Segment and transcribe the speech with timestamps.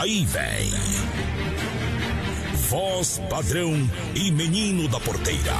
[0.00, 0.70] Aí vem.
[2.68, 3.74] Voz padrão
[4.14, 5.56] e menino da porteira.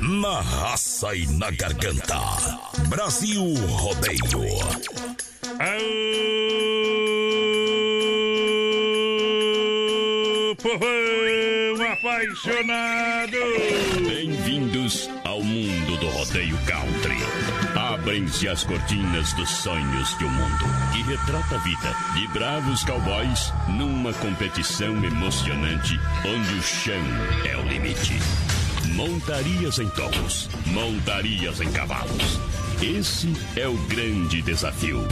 [0.00, 2.18] Na raça e na garganta.
[2.88, 4.48] Brasil Rodeio.
[5.58, 5.76] Aô,
[10.56, 10.96] povão
[11.92, 13.36] apaixonado!
[14.08, 17.18] Bem-vindos ao mundo do rodeio country.
[18.06, 23.52] Abrem-se as cortinas dos sonhos de um mundo que retrata a vida de bravos cowboys
[23.66, 27.02] numa competição emocionante onde o chão
[27.44, 28.14] é o limite.
[28.94, 32.38] Montarias em touros, montarias em cavalos.
[32.80, 35.02] Esse é o grande desafio.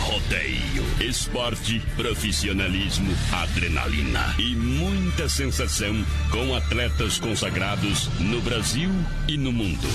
[0.00, 8.90] Rodeio, esporte, profissionalismo, adrenalina e muita sensação com atletas consagrados no Brasil
[9.28, 9.86] e no mundo.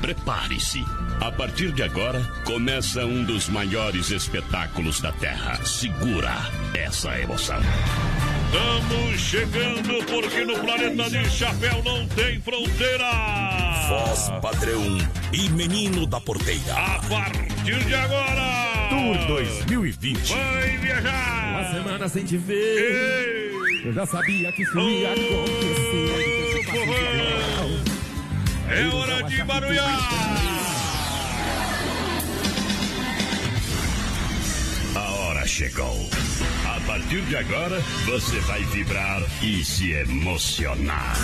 [0.00, 0.84] Prepare-se.
[1.20, 5.62] A partir de agora, começa um dos maiores espetáculos da Terra.
[5.66, 6.32] Segura
[6.74, 7.60] essa emoção.
[8.46, 13.10] Estamos chegando porque no planeta de chapéu não tem fronteira.
[13.86, 14.96] Voz padrão
[15.30, 16.72] e menino da porteira.
[16.74, 18.88] A partir de agora.
[18.88, 20.32] Tour 2020.
[20.32, 21.50] Vai viajar.
[21.50, 22.56] Uma semana sem te ver.
[22.56, 23.88] Ei.
[23.88, 26.30] Eu já sabia que isso ia acontecer.
[28.70, 30.49] É hora de barulhar.
[35.40, 36.10] Hora chegou.
[36.64, 41.16] A partir de agora, você vai vibrar e se emocionar.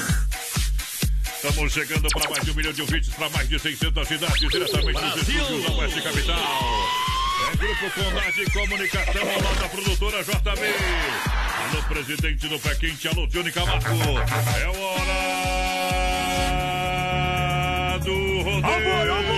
[1.23, 5.01] Estamos chegando para mais de um milhão de ouvintes, para mais de 600 cidades, diretamente
[5.01, 6.39] dos estúdios da Oeste Capital.
[7.53, 10.61] É Grupo Condade Comunicação, alô da produtora JB.
[11.71, 13.87] Alô, presidente do Pé Quente, alô, Johnny Camargo.
[14.59, 15.19] É hora
[17.99, 19.36] do rodeio.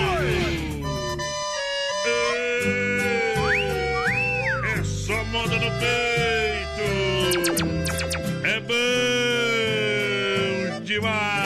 [5.30, 6.84] Moda no peito.
[8.44, 8.74] É bom
[10.82, 11.37] demais.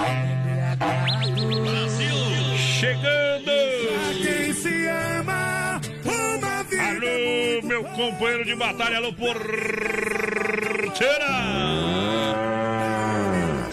[0.00, 1.42] Embriagado.
[2.58, 3.52] Chegando!
[4.22, 6.82] Quem se ama, uma vida.
[6.82, 9.52] Alô, meu companheiro de batalha, alô, porteira!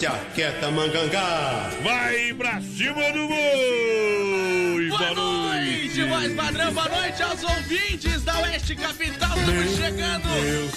[0.00, 1.70] Jaqueta Mangangá.
[1.82, 3.79] Vai pra cima do boi!
[6.40, 9.38] Boa noite, voz padrão, boa noite aos ouvintes da Oeste Capital.
[9.38, 10.28] Estamos chegando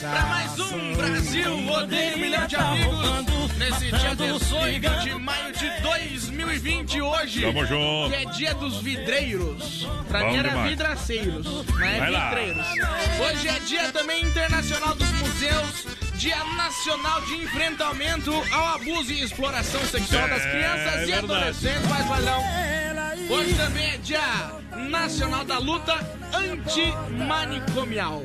[0.02, 3.58] para mais um Brasil Rodeio Milhão de Amigos.
[3.58, 7.42] Nesse dia 18 de maio de 2020, hoje.
[7.44, 8.10] Tamo junto.
[8.10, 9.88] Que é dia dos vidreiros.
[10.10, 10.70] Pra mim era demais.
[10.70, 11.48] vidraceiros,
[11.80, 12.30] mas é lá.
[12.30, 12.68] vidreiros.
[13.22, 15.88] Hoje é dia também internacional dos museus.
[16.16, 21.14] Dia Nacional de Enfrentamento ao Abuso e Exploração Sexual das É Crianças e verdade.
[21.14, 22.73] Adolescentes, mais padrão.
[23.30, 24.20] Hoje também é dia
[24.90, 25.94] nacional da luta
[26.34, 28.22] antimanicomial.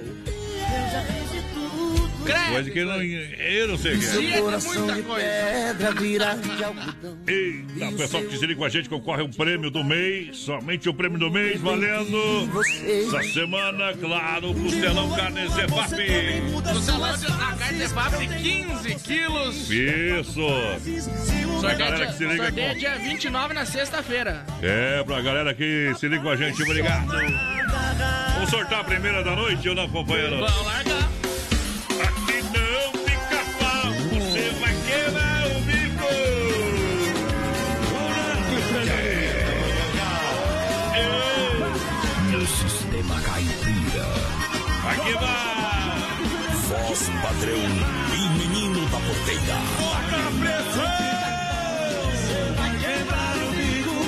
[2.50, 4.10] Coisa que eu não, eu não sei o que é.
[4.10, 5.26] De muita coisa.
[5.28, 7.18] Pedra vira de algodão.
[7.26, 10.88] Eita, o pessoal que se liga com a gente concorre um prêmio do mês, somente
[10.88, 12.50] o prêmio do mês, valendo
[12.84, 15.92] essa semana, claro, Costelão Carne Zefap.
[16.74, 19.70] No salão de carne de papo de 15 quilos.
[19.70, 21.60] Isso!
[21.60, 22.78] Pra galera que se liga sorteio com...
[22.78, 24.44] dia 29 na sexta-feira.
[24.62, 27.08] É, pra galera que se liga com a gente, obrigado.
[28.34, 30.38] Vamos sortar a primeira da noite ou não, companheiro?
[30.38, 31.07] Vamos largar.
[46.90, 49.56] E Menino da Porteira.
[52.14, 53.98] Você vai quebrar o bico,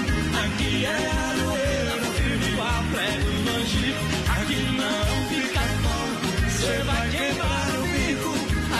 [0.42, 6.08] aqui é aroeira, firme igual prego no manjico, aqui não fica bom.
[6.48, 8.32] Você vai quebrar o bico,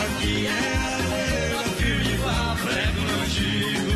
[0.03, 0.49] aqui é
[0.95, 3.93] aroeira, firme igual prego no manjico.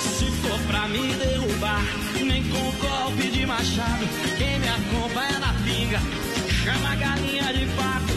[0.00, 1.84] Se for pra me derrubar,
[2.24, 6.00] nem com golpe de machado, quem me acompanha na pinga,
[6.64, 8.07] chama a galinha de pato.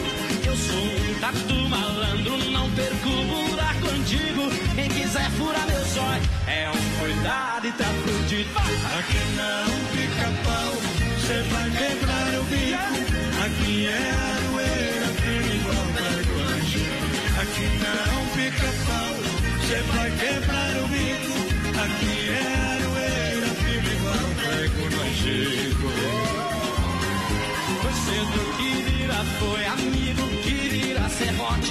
[1.22, 4.50] Um tatu malandro, não perco o buraco antigo.
[4.74, 8.50] Quem quiser furar meu zóio, é um cuidado e tá fudido.
[8.98, 10.72] Aqui não fica pau,
[11.24, 12.98] cê vai quebrar o bico.
[13.46, 15.86] Aqui é aroeira, firme igual
[16.56, 17.06] antigo.
[17.40, 19.14] Aqui não fica pau,
[19.68, 21.38] cê vai quebrar o bico.
[21.84, 22.42] Aqui é
[22.74, 24.82] aroeira, firme igual prego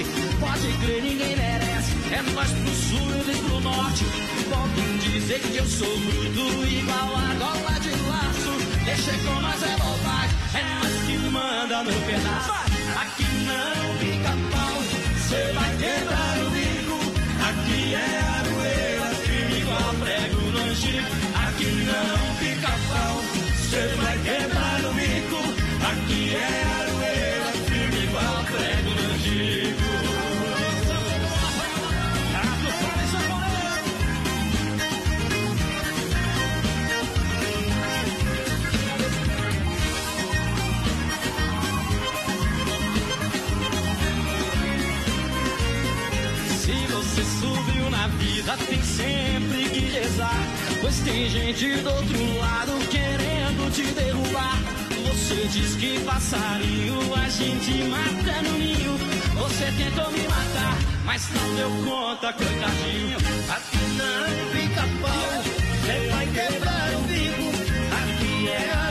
[0.03, 0.37] serrote.
[0.39, 1.91] Pode crer, ninguém merece.
[2.11, 4.05] É nós pro sul eles pro norte.
[4.49, 8.83] Podem dizer que eu sou bruto, igual a gola de laço.
[8.85, 12.51] Deixa com nós é bobagem, é nós que manda no pedaço.
[13.01, 14.83] Aqui não fica pau,
[15.29, 16.99] cê vai quebrar o bico.
[17.49, 21.11] Aqui é aroeira, firme igual prego no angico.
[21.47, 23.23] Aqui não fica pau,
[23.69, 24.70] cê vai quebrar
[48.41, 50.43] vida, tem sempre que rezar.
[50.81, 54.57] Pois tem gente do outro lado querendo te derrubar.
[55.07, 58.97] Você diz que passarinho a gente mata no ninho.
[59.35, 63.17] Você tentou me matar, mas não deu conta, coitadinho.
[63.49, 67.47] Aqui não fica pau, você vai quebrar o bico.
[68.01, 68.90] Aqui é aroeira,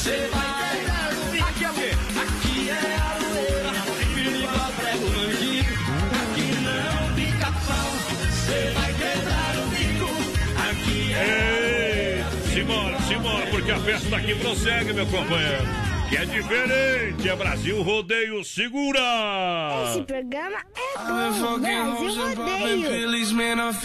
[0.00, 1.48] você vai quebrar o bico.
[1.48, 1.90] Aqui é o quê?
[2.22, 3.72] Aqui é aroeira,
[4.14, 5.74] firme igual prego no antigo.
[6.22, 10.08] Aqui não fica pau, você vai quebrar o bico.
[10.70, 11.16] Aqui é
[12.16, 15.68] Ei, Simbora, simbora, porque a festa aqui prossegue, meu companheiro.
[16.08, 19.00] Que é diferente, é Brasil Rodeio Segura!
[19.90, 21.04] Esse programa é bom.
[21.04, 22.88] Brasil Rodeio.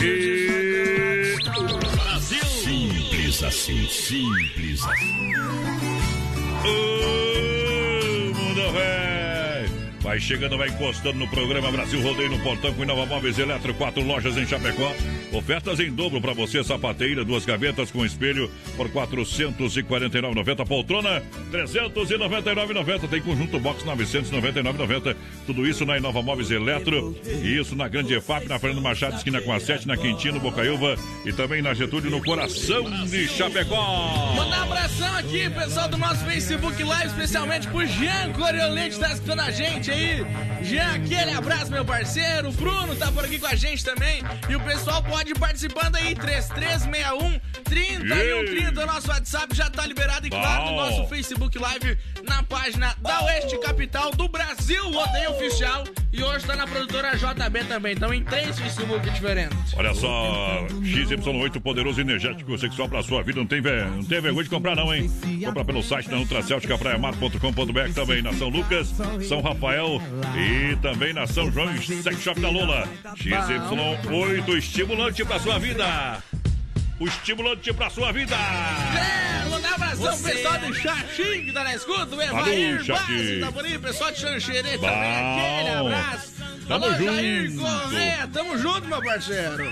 [0.01, 1.37] E...
[2.63, 5.54] Simples assim, simples assim.
[6.65, 7.24] Ô, mundo velho!
[10.05, 14.03] Vai chegando, vai encostando no programa Brasil Rodeio no Portão com Nova Móveis Eletro, quatro
[14.03, 14.93] lojas em Chapecó.
[15.33, 20.67] Ofertas em dobro para você, sapateira, duas gavetas com espelho por R$ 449,90.
[20.67, 23.09] Poltrona, R$ 399,90.
[23.09, 25.15] Tem conjunto box R$ 999,90.
[25.47, 27.17] Tudo isso na Inova Móveis Eletro.
[27.25, 30.95] E isso na Grande EFAP, na Fernando Machado, esquina com a 7, na Quintino, Bocaiúva.
[31.25, 34.35] E também na Getúlio, no coração de Chapecó.
[34.35, 39.39] Mandar um abração aqui, pessoal do nosso Facebook Live, especialmente pro Jean Coriolete, tá escutando
[39.39, 40.25] a gente aí.
[40.63, 42.49] Jean, aquele abraço, meu parceiro.
[42.49, 44.21] O Bruno tá por aqui com a gente também.
[44.49, 48.83] E o pessoal pode ir participando aí, 3361 3130.
[48.83, 51.97] O nosso WhatsApp já tá liberado e claro, no nosso Facebook Live,
[52.27, 55.83] na página da Oeste Capital do Brasil, Rodeio Oficial.
[56.11, 57.93] E hoje tá na produtora JB também.
[57.93, 59.73] Então em três Facebook diferentes.
[59.75, 63.39] Olha só, XY8 poderoso e energético sexual pra sua vida.
[63.39, 65.11] Não tem, ve- não tem vergonha de comprar, não, hein?
[65.45, 68.93] Compra pelo site da Nutracéutica Praiamar.com.br também na São Lucas,
[69.27, 69.84] São Rafael
[70.37, 72.87] e também na São João Sex Shop da Lula.
[73.15, 76.23] XY8 estimulante pra sua vida.
[76.99, 78.35] O estimulante pra sua vida.
[78.35, 82.85] É, mandar um abração pro pessoal do Xaxim que tá na escuta, o Evair.
[82.85, 86.35] Bassi, tá por aí, pessoal de Xanxerê também, aquele abraço.
[86.67, 87.61] Tamo Alô, Jair junto.
[87.61, 89.69] Correia, tamo junto, meu parceiro.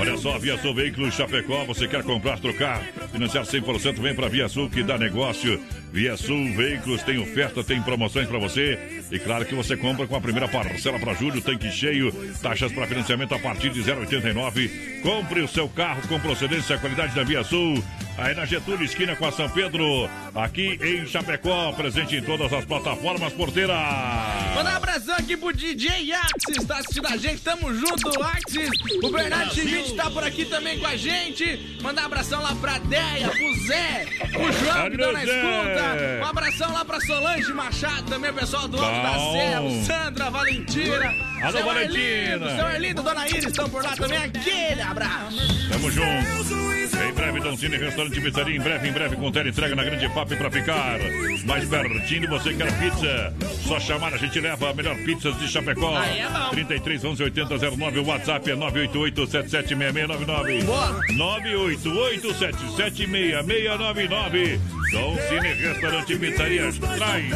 [0.00, 4.48] Olha só, Via Sul Veículos Chapecó, você quer comprar, trocar, financiar 100%, vem pra Via
[4.48, 5.62] Sul que dá negócio.
[5.94, 9.04] Via Sul Veículos tem oferta, tem promoções pra você.
[9.12, 12.88] E claro que você compra com a primeira parcela pra julho, tanque cheio, taxas para
[12.88, 15.00] financiamento a partir de 0,89.
[15.02, 17.80] Compre o seu carro com procedência e qualidade da Via Sul.
[18.18, 22.64] Aí na Getúlio, esquina com a São Pedro, aqui em Chapecó, presente em todas as
[22.64, 23.76] plataformas porteiras.
[24.54, 28.68] Mandar um abração aqui pro DJ Axis, tá assistindo a gente, tamo junto, Axis.
[29.02, 31.76] O Bernardo Schmidt tá por aqui também com a gente.
[31.82, 35.83] Mandar um abração lá pra Bradeia, pro Zé, o João que tá na escuta.
[36.20, 41.33] Um abração lá pra Solange Machado, também o pessoal do Alto da Serra, Sandra, Valentina.
[41.44, 42.32] Alô, seu Valentina.
[42.32, 44.16] Arlindo, seu Arlindo, Dona Iris estão por lá também.
[44.18, 45.68] Aquele abraço.
[45.68, 46.64] Tamo junto.
[46.94, 48.56] Em breve, Doncini Restaurante Pizzaria.
[48.56, 50.98] Em breve, em breve, com tela entrega na Grande FAP pra ficar
[51.44, 52.30] mais pertinho.
[52.30, 53.34] Você quer pizza?
[53.66, 55.98] Só chamar, a gente leva a melhor pizzas de Chapecó.
[55.98, 56.48] Aí é bom.
[56.50, 57.98] 33 11 80 09.
[57.98, 60.62] O WhatsApp é 988 776699.
[61.12, 64.60] 988 776699.
[64.92, 66.72] Doncini Restaurante Pizzaria.
[66.96, 67.26] Traz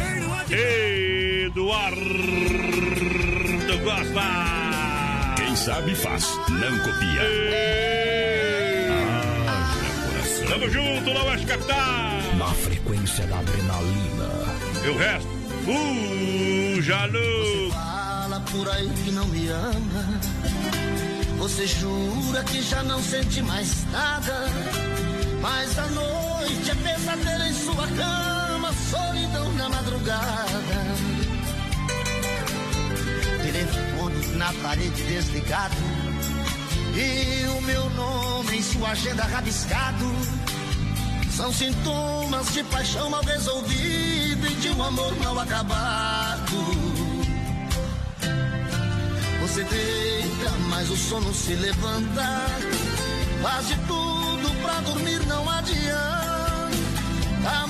[1.45, 1.99] Eduardo
[3.99, 5.35] Costa.
[5.35, 7.21] Quem sabe faz, não copia.
[10.47, 12.21] Tamo junto na Oeste Capital.
[12.37, 14.29] Na frequência da adrenalina.
[14.85, 15.27] E o resto,
[15.67, 17.71] uh, Jalu.
[17.71, 20.21] Fala por aí que não me ama.
[21.37, 24.45] Você jura que já não sente mais nada.
[25.41, 30.48] Mas a noite é pesadelo em sua cama, solidão na madrugada.
[34.35, 35.75] Na parede desligado.
[36.95, 40.05] E o meu nome em sua agenda rabiscado.
[41.35, 46.55] São sintomas de paixão mal resolvida e de um amor mal acabado.
[49.41, 52.45] Você deita, mas o sono se levanta.
[53.41, 56.29] Faz de tudo pra dormir, não adianta.
[57.41, 57.67] Tá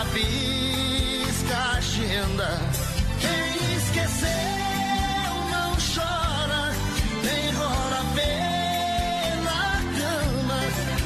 [0.00, 2.60] Não se rabisca a agenda.
[3.20, 4.28] Quem esqueceu
[5.50, 6.72] não chora.
[7.22, 9.62] Nem rola pela
[9.98, 10.60] cama.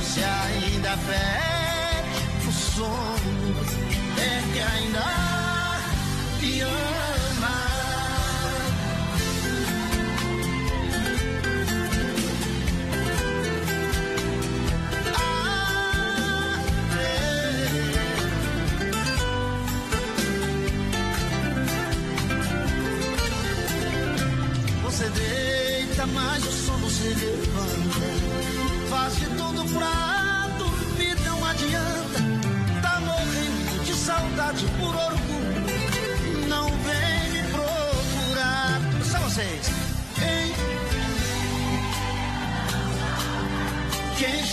[0.05, 1.44] Se ainda perde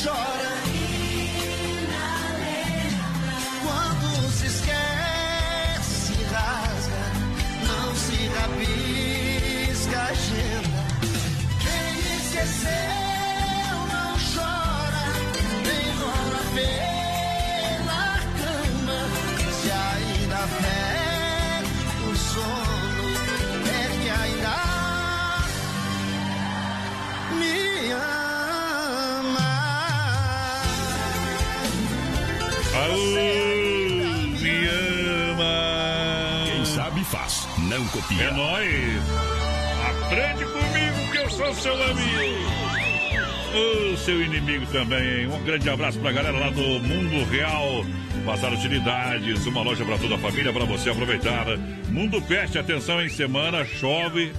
[0.04, 0.52] chora?
[3.62, 7.04] Quando se esquece, rasga.
[7.68, 10.82] Não se rabisca a agenda.
[11.62, 13.01] Quem esqueceu
[38.02, 38.24] copia.
[38.24, 39.04] É nóis.
[39.90, 42.52] Aprende comigo que eu sou seu amigo.
[43.54, 45.28] O seu inimigo também.
[45.28, 47.86] Um grande abraço pra galera lá do Mundo Real.
[48.26, 51.46] Passar utilidades, uma loja para toda a família, para você aproveitar.
[51.90, 54.32] Mundo Pet, atenção em semana, chove.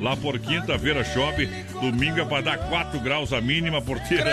[0.00, 1.48] Lá por quinta-feira chove,
[1.80, 4.28] domingo é para dar 4 graus a mínima porteira.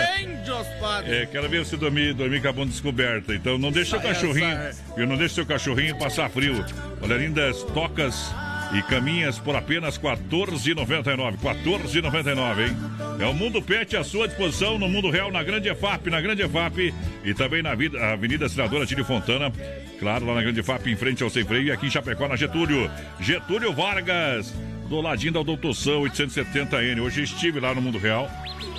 [1.06, 3.32] É, quero ver você dormir, dormir com a bunda descoberta.
[3.32, 4.58] Então não deixe seu cachorrinho,
[4.96, 6.64] eu não deixe seu cachorrinho passar frio.
[7.00, 8.34] Olha, lindas tocas
[8.72, 11.36] e caminhas por apenas R$ 14,99.
[11.38, 12.76] 14,99, hein?
[13.18, 16.42] É o Mundo Pet à sua disposição no Mundo Real, na Grande EFAP, na Grande
[16.42, 17.72] EFAP e também na
[18.12, 19.52] Avenida Senadora Tílio Fontana.
[19.98, 22.36] Claro, lá na Grande EFAP, em frente ao Sem Freio e aqui em Chapecó, na
[22.36, 22.90] Getúlio.
[23.20, 24.52] Getúlio Vargas,
[24.88, 27.00] do ladinho da Autoção 870N.
[27.00, 28.28] Hoje estive lá no Mundo Real.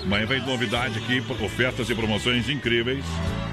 [0.02, 3.04] Amanhã vem novidade aqui, ofertas e promoções incríveis.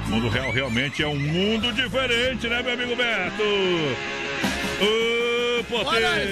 [0.07, 3.43] Mundo Real realmente é um mundo diferente, né, meu amigo Beto?
[4.81, 5.30] Ô,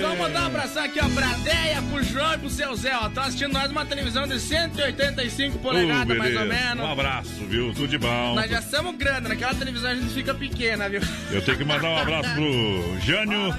[0.02, 3.10] Vamos mandar um abração aqui, ó, pra Deia, pro João e pro seu Zé, ó.
[3.10, 6.84] Tá assistindo nós uma televisão de 185 polegadas, Ô, mais ou menos.
[6.84, 7.74] Um abraço, viu?
[7.74, 8.36] Tudo de bom.
[8.36, 11.02] Nós já somos grandes, naquela televisão a gente fica pequena, viu?
[11.32, 13.56] Eu tenho que mandar um abraço pro Jânio,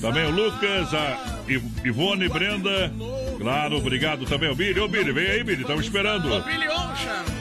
[0.00, 1.38] também o Lucas, a
[1.84, 2.92] Ivone, Brenda.
[3.44, 4.80] Claro, obrigado também, o Billy.
[4.80, 6.30] Ô, Billy, vem aí, Billy, estamos esperando.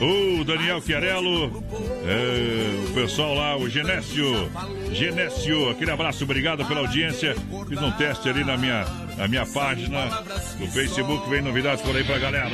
[0.01, 1.63] O Daniel Chiarello,
[2.05, 4.51] é, o pessoal lá, o Genésio.
[4.91, 7.33] Genésio, aquele abraço, obrigado pela audiência.
[7.69, 10.07] Fiz um teste ali na minha, na minha página
[10.59, 12.49] do Facebook, vem novidades por aí pra galera.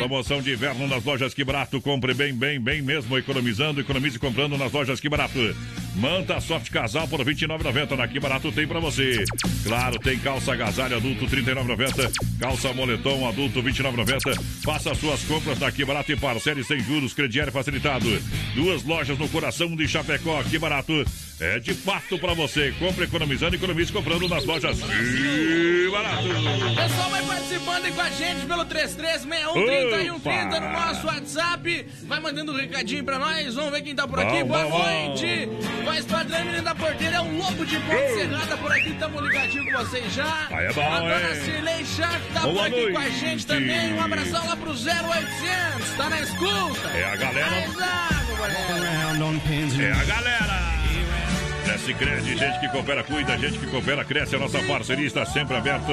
[0.00, 1.80] Promoção de inverno nas lojas Que Barato.
[1.80, 5.38] Compre bem, bem, bem mesmo, economizando, economize comprando nas lojas Que Barato.
[5.94, 7.96] Manta Soft Casal por R$ 29,90.
[7.96, 9.24] Na Que Barato tem pra você.
[9.64, 12.12] Claro, tem calça agasalho adulto R$ 39,90.
[12.40, 14.40] Calça moletom adulto R$ 29,90.
[14.64, 18.06] Faça suas compras na Que Barato e parcele sem juros, crediário facilitado.
[18.54, 20.42] Duas lojas no coração de Chapecó.
[20.42, 21.04] Que Barato
[21.40, 22.72] é de fato pra você.
[22.78, 26.24] Compre economizando, economize comprando nas lojas Que Barato.
[26.76, 31.86] Pessoal vai participando aí com a gente pelo 3361 30 no nosso WhatsApp.
[32.04, 33.54] Vai mandando um recadinho pra nós.
[33.54, 34.42] Vamos ver quem tá por aqui.
[34.42, 35.48] Bom, Boa bom, noite.
[35.84, 37.16] Voz padrão, menino da porteira.
[37.16, 38.94] É um lobo de ponte cerrada por aqui.
[38.94, 40.46] Tamo ligadinho com vocês já.
[40.50, 41.34] Aí é bom, a dona?
[41.34, 43.18] Cirlei Chac tá Boa por aqui com a noite.
[43.18, 43.92] gente também.
[43.94, 45.96] Um abração lá pro 0800.
[45.96, 46.88] Tá na escuta.
[46.88, 47.56] É a galera.
[49.80, 50.74] É a galera.
[51.72, 54.36] É Cicred, gente que coopera, cuida, gente que coopera, cresce.
[54.36, 55.92] A nossa parceria está sempre aberta.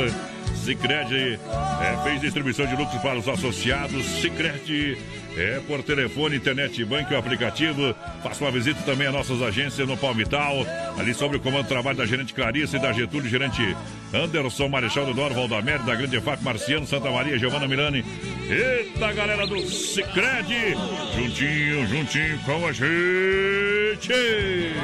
[0.63, 1.39] Cicred
[1.81, 4.05] é, fez distribuição de lucros para os associados.
[4.21, 4.97] Cicred
[5.37, 7.95] é por telefone, internet, banco e aplicativo.
[8.21, 10.65] Faça uma visita também às nossas agências no Palmital.
[10.97, 13.75] Ali sobre o comando de trabalho da gerente Clarice e da Getúlio, gerente
[14.13, 18.03] Anderson Marechal do Dor, Valdamério, da Grande FAC Marciano, Santa Maria, Giovana Milani.
[18.49, 20.75] Eita, galera do Cicred!
[21.15, 24.11] Juntinho, juntinho com a gente!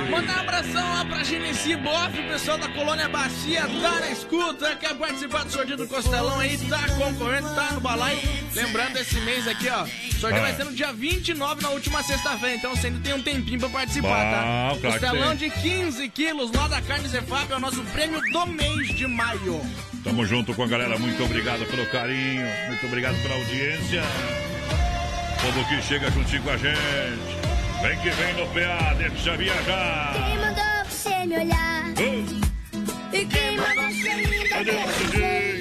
[0.09, 4.75] Mandar um abração lá pra Genesi Boff, o pessoal da Colônia Bacia tá na escuta,
[4.77, 8.19] quer participar do sorteio do Costelão aí, tá concorrendo, tá no balaio.
[8.55, 9.85] Lembrando esse mês aqui, ó,
[10.19, 10.41] sorteio Ah.
[10.41, 13.69] vai ser no dia 29, na última sexta-feira, então você ainda tem um tempinho pra
[13.69, 14.79] participar, Bom, tá?
[14.81, 15.49] claro Costelão tem.
[15.49, 19.61] de 15 quilos lá da Carne Zefap é o nosso prêmio do mês de maio.
[20.03, 24.03] Tamo junto com a galera, muito obrigado pelo carinho, muito obrigado pela audiência.
[25.41, 27.37] Povo que chega juntinho com a gente.
[27.81, 30.13] Vem que vem no PA, deixa viajar.
[30.13, 31.89] Quem mandou você me olhar?
[33.13, 35.56] E quem mandou você me dar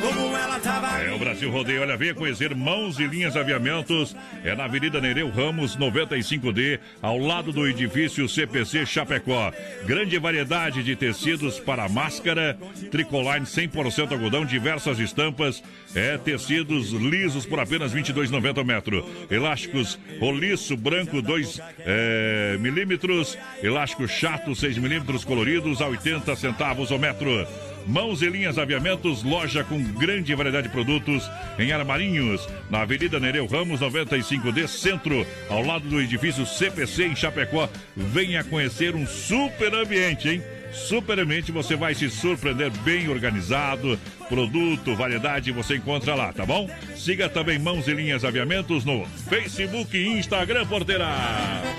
[0.00, 4.14] como ela tava É o Brasil Rodeio, olha, venha conhecer Mãos e Linhas Aviamentos.
[4.44, 9.52] É na Avenida Nereu Ramos, 95D, ao lado do edifício CPC Chapecó.
[9.84, 12.58] Grande variedade de tecidos para máscara,
[12.90, 15.62] tricoline 100% algodão, diversas estampas,
[15.94, 19.06] é tecidos lisos por apenas R$ 22,90 o metro.
[19.30, 26.98] Elásticos roliço branco 2 é, milímetros, elástico chato 6 milímetros coloridos a 80 centavos o
[26.98, 27.46] metro.
[27.88, 33.46] Mãos e Linhas Aviamentos, loja com grande variedade de produtos em Armarinhos, na Avenida Nereu
[33.46, 37.66] Ramos, 95D, centro, ao lado do edifício CPC em Chapecó.
[37.96, 40.42] Venha conhecer um super ambiente, hein?
[40.70, 43.98] Super ambiente, você vai se surpreender bem organizado.
[44.28, 46.68] Produto, variedade, você encontra lá, tá bom?
[46.94, 51.08] Siga também Mãos e Linhas Aviamentos no Facebook e Instagram, porteira.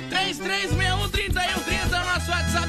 [0.10, 1.69] 3361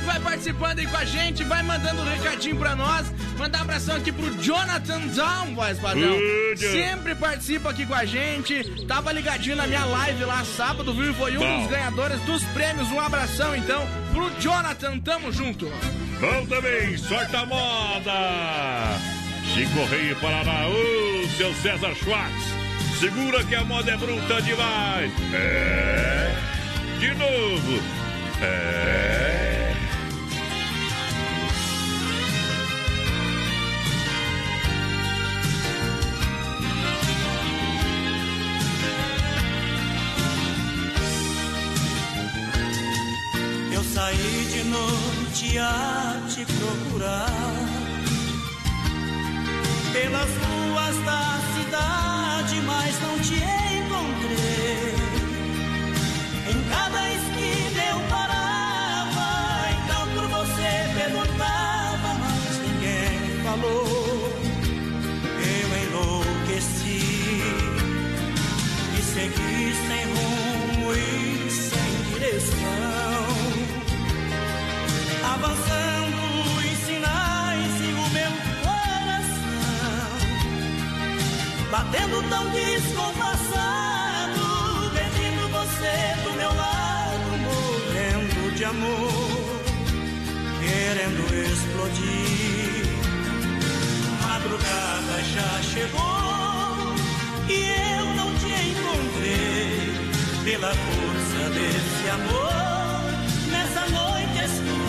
[0.01, 3.13] WhatsApp, vai participando aí com a gente, vai mandando um recadinho pra nós.
[3.39, 6.17] Mandar um abração aqui pro Jonathan Down, voz padrão.
[6.57, 8.85] Sempre participa aqui com a gente.
[8.87, 11.15] Tava ligadinho na minha live lá sábado, viu?
[11.15, 11.61] Foi um Bom.
[11.61, 12.91] dos ganhadores dos prêmios.
[12.91, 15.71] Um abração então pro Jonathan, tamo junto.
[16.21, 18.99] Bom também, sorte a moda!
[19.55, 22.45] Chico Rei Paraná, ô, seu César Schwartz,
[23.01, 25.11] segura que a moda é bruta demais!
[25.33, 26.35] É,
[26.99, 27.83] de novo!
[28.43, 29.50] É.
[44.01, 47.55] saí de noite a te procurar
[49.93, 53.39] pelas ruas da cidade, mas não te
[53.79, 54.95] encontrei.
[56.51, 59.29] Em cada esquina eu parava,
[59.77, 64.33] então por você perguntava, mas ninguém falou.
[65.59, 67.03] Eu enlouqueci
[68.99, 73.00] e segui sem rumo e sem direção
[81.71, 89.63] batendo tão descompassado, pedindo você do meu lado, morrendo de amor,
[90.61, 92.85] querendo explodir.
[94.23, 96.95] Madrugada já chegou
[97.49, 99.95] e eu não te encontrei
[100.45, 102.51] pela força desse amor.
[103.51, 104.80] Nessa noite escura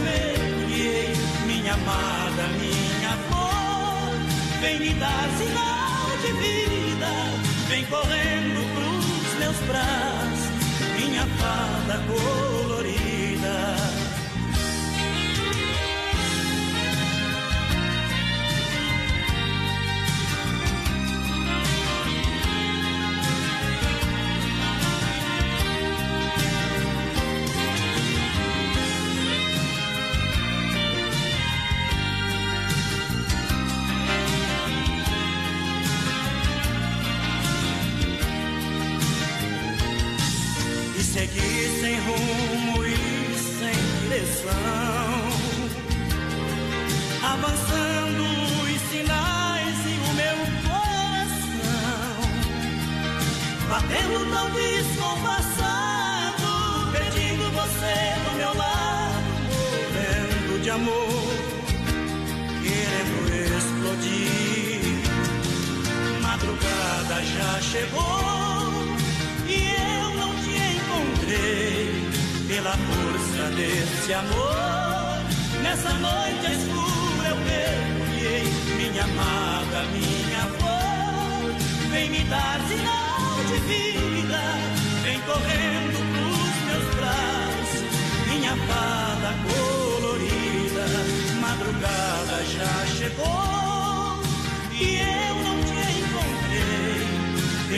[0.00, 1.12] mergulhei,
[1.46, 7.12] minha amada, minha flor, vem me dar sinal de vida.
[7.68, 10.50] vem correndo pros meus braços,
[10.98, 13.89] minha fada colorida.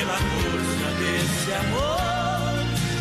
[0.02, 2.52] Pela força desse amor.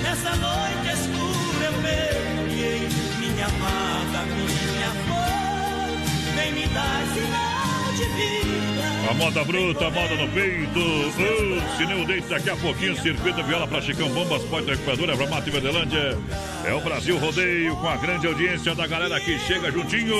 [0.03, 2.87] Nessa noite escura eu mergulhei,
[3.19, 9.09] minha amada, minha flor, vem me dar sinal de vida.
[9.09, 10.79] A moda bruta, a moda no peito.
[10.79, 15.49] Oh, Cineu Deito, daqui a pouquinho, circuito viola pra Chicão Bombas, pode recuperadora pra Mato
[15.49, 16.17] e Verdelândia.
[16.63, 20.15] É o Brasil Rodeio com a grande audiência da galera que chega juntinho.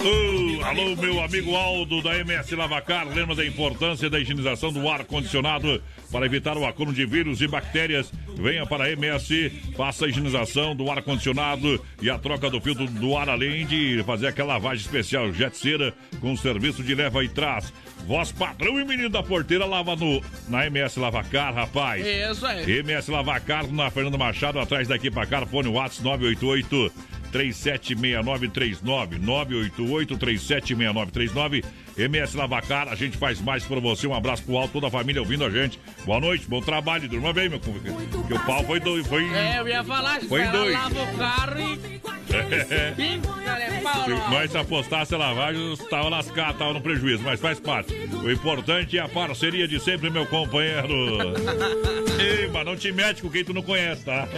[0.00, 3.06] Oh, alô, meu amigo Aldo da MS Lavacar.
[3.08, 8.12] Lembra da importância da higienização do ar-condicionado para evitar o acúmulo de vírus e bactérias?
[8.36, 13.16] Venha para a MS, faça a higienização do ar-condicionado e a troca do filtro do
[13.16, 17.72] ar, além de fazer aquela lavagem especial jet cera com serviço de leva e trás.
[18.06, 22.04] Voz padrão e menino da porteira lava no, na MS Lavacar, rapaz.
[22.04, 22.78] Isso aí.
[22.78, 31.64] MS Lavacar na Fernanda Machado, atrás daqui pra cá, fone WhatsApp 988 376939 988 376939
[31.98, 34.06] MS Lavacar, a gente faz mais por você.
[34.06, 35.78] Um abraço pro alto, toda a família ouvindo a gente.
[36.04, 37.60] Boa noite, bom trabalho, durma bem, meu.
[37.60, 39.24] Que o pau foi dois, foi.
[39.28, 40.72] É, eu ia falar, Foi dois.
[40.72, 42.00] lava o carro e.
[43.82, 47.92] Pau, Se nós apostasse a lavagem, estava lascado, estava no prejuízo, mas faz parte.
[47.92, 51.18] O importante é a parceria de sempre, meu companheiro.
[52.20, 54.28] Ei, mas não te mete com quem tu não conhece, tá?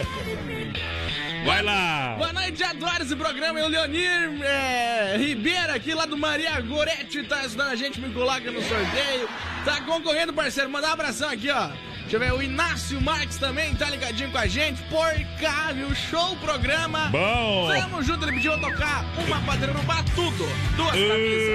[1.45, 2.15] Vai lá!
[2.17, 3.59] Boa noite, adoro esse programa.
[3.59, 8.09] É o Leonir é, Ribeiro aqui, lá do Maria Goretti, tá ajudando a gente, me
[8.13, 9.27] coloca no sorteio.
[9.65, 10.69] Tá concorrendo, parceiro.
[10.69, 11.69] Mandar um abração aqui, ó.
[12.01, 14.81] Deixa eu ver, o Inácio Marques também tá ligadinho com a gente.
[14.83, 15.93] Por cá, viu?
[15.95, 17.09] Show programa.
[17.09, 17.69] Bom.
[17.73, 19.83] Tamo junto, ele pediu eu tocar uma padrão no
[20.15, 20.45] tudo.
[20.75, 21.53] Duas camisas.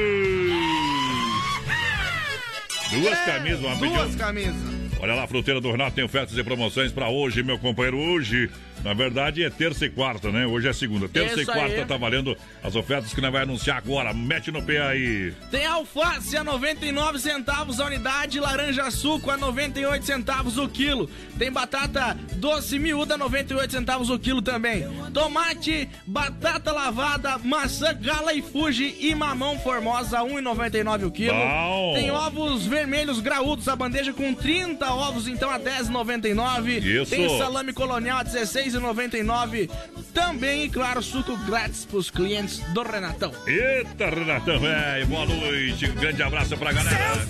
[2.90, 4.78] Duas camisas, uma Duas pediu- camisas.
[5.00, 7.96] Olha lá, Fruteira do Renato tem ofertas e promoções pra hoje, meu companheiro.
[7.98, 8.50] Hoje,
[8.84, 10.46] na verdade, é terça e quarta, né?
[10.46, 11.08] Hoje é segunda.
[11.08, 11.84] Terça Isso e quarta aí.
[11.84, 14.12] tá valendo as ofertas que nós vai anunciar agora.
[14.14, 15.32] Mete no pé aí.
[15.50, 21.10] Tem alface a 99 centavos a unidade, laranja suco a 98 centavos o quilo.
[21.38, 24.84] Tem batata doce miúda a 98 centavos o quilo também.
[25.12, 31.34] Tomate, batata lavada, maçã gala e fuji e mamão formosa a 1,99 o quilo.
[31.34, 31.94] Bom.
[31.94, 36.82] Tem ovos vermelhos graúdos, a bandeja com 30 ovos então a 10,99.
[36.82, 37.10] Isso.
[37.10, 38.24] Tem salame colonial a
[38.68, 39.70] 16,99.
[40.12, 43.32] Também, e claro, suco grátis pros clientes do Renatão.
[43.46, 45.06] Eita, Renatão, velho.
[45.06, 45.86] Boa noite.
[45.90, 47.26] Um grande abraço pra galera.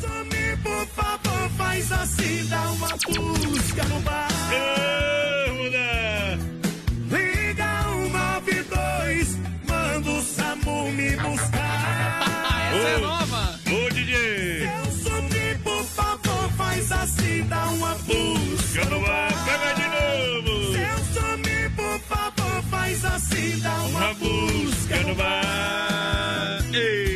[0.62, 4.28] Por favor, faz assim, dá uma busca no bar.
[7.10, 7.84] Liga
[8.50, 12.20] 192, manda o SAMU me buscar.
[12.74, 13.60] Essa é nova.
[13.66, 14.68] Ô, DJ.
[15.02, 19.77] Sumi, por favor, faz assim, dá uma busca no bar.
[23.18, 26.64] Assim, dá uma Uma busca no bar.
[26.72, 27.07] Ei.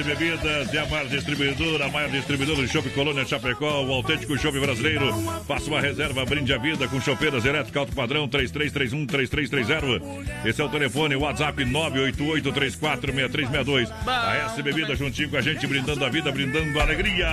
[0.00, 4.38] S Bebidas é a maior distribuidora, a maior distribuidora de chopp Colônia Chapecó, o autêntico
[4.38, 5.12] chopp brasileiro.
[5.46, 10.00] Faça uma reserva, brinde a vida com chopeiras elétricas alto padrão 3331-3330.
[10.46, 13.92] Esse é o telefone, WhatsApp 988-346362.
[14.06, 17.28] A S Bebidas juntinho com a gente, brindando a vida, brindando a alegria.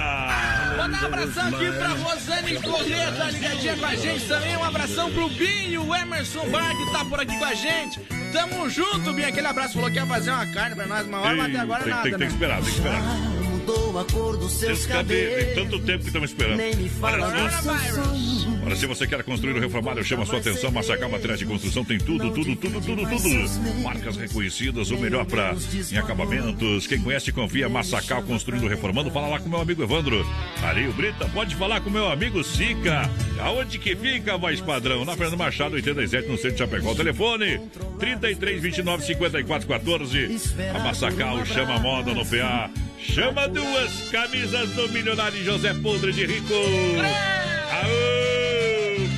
[0.76, 4.58] Mandar um abração aqui pra Rosane Corrêa, tá ligadinha com a gente também.
[4.58, 8.02] Um abração pro Binho, o Emerson Bar, que tá por aqui com a gente.
[8.32, 9.28] Tamo junto, Bia.
[9.28, 9.74] Aquele abraço.
[9.74, 12.04] Falou que ia fazer uma carne pra nós uma hora, mas até agora tem, nada,
[12.04, 12.18] tem, né?
[12.18, 13.02] tem que esperar, que esperar.
[13.50, 15.56] Mudou a cor dos seus cabelos.
[15.56, 16.58] tanto tempo que estamos esperando.
[16.58, 17.74] Nem me fala Olha só.
[17.74, 18.48] dos seus sonhos.
[18.68, 20.70] Olha, se você quer construir ou reformar, eu chamo a sua atenção.
[20.70, 23.82] Massacal Materiais de Construção tem tudo, tudo, tudo, tudo, tudo.
[23.82, 25.56] Marcas reconhecidas, o melhor para
[25.90, 26.86] em acabamentos.
[26.86, 27.70] Quem conhece, confia.
[27.70, 29.10] Massacal Construindo ou Reformando.
[29.10, 30.28] Fala lá com meu amigo Evandro.
[30.62, 33.10] Areio Brita, pode falar com meu amigo Sica.
[33.40, 35.06] Aonde que fica, voz padrão?
[35.06, 36.92] Na Fernando Machado, 87, no centro de Chapecó.
[36.92, 37.62] O telefone,
[38.00, 40.42] 33 29 54 14.
[40.76, 42.70] A Massacal chama a moda no PA.
[43.00, 46.54] Chama duas camisas do milionário José Podre de Rico.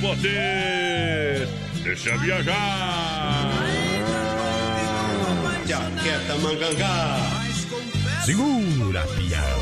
[0.00, 1.46] Poder!
[1.82, 3.50] Deixa viajar!
[5.66, 7.18] Jaqueta mangangá.
[8.24, 9.60] Segura, pião.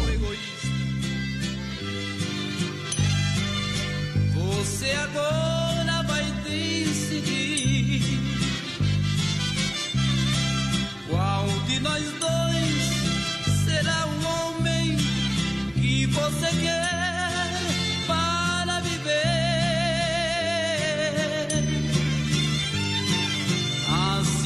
[4.34, 8.20] Você agora vai decidir
[11.08, 14.96] qual de nós dois será o homem
[15.74, 16.87] que você quer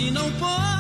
[0.03, 0.72] Assim não posso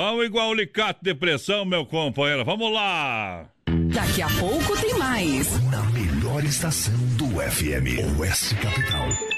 [0.00, 2.42] Bom igual alicate de pressão, meu companheiro.
[2.42, 3.44] Vamos lá!
[3.92, 5.46] Daqui a pouco tem mais.
[5.70, 9.29] Na melhor estação do FM, Oeste Capital.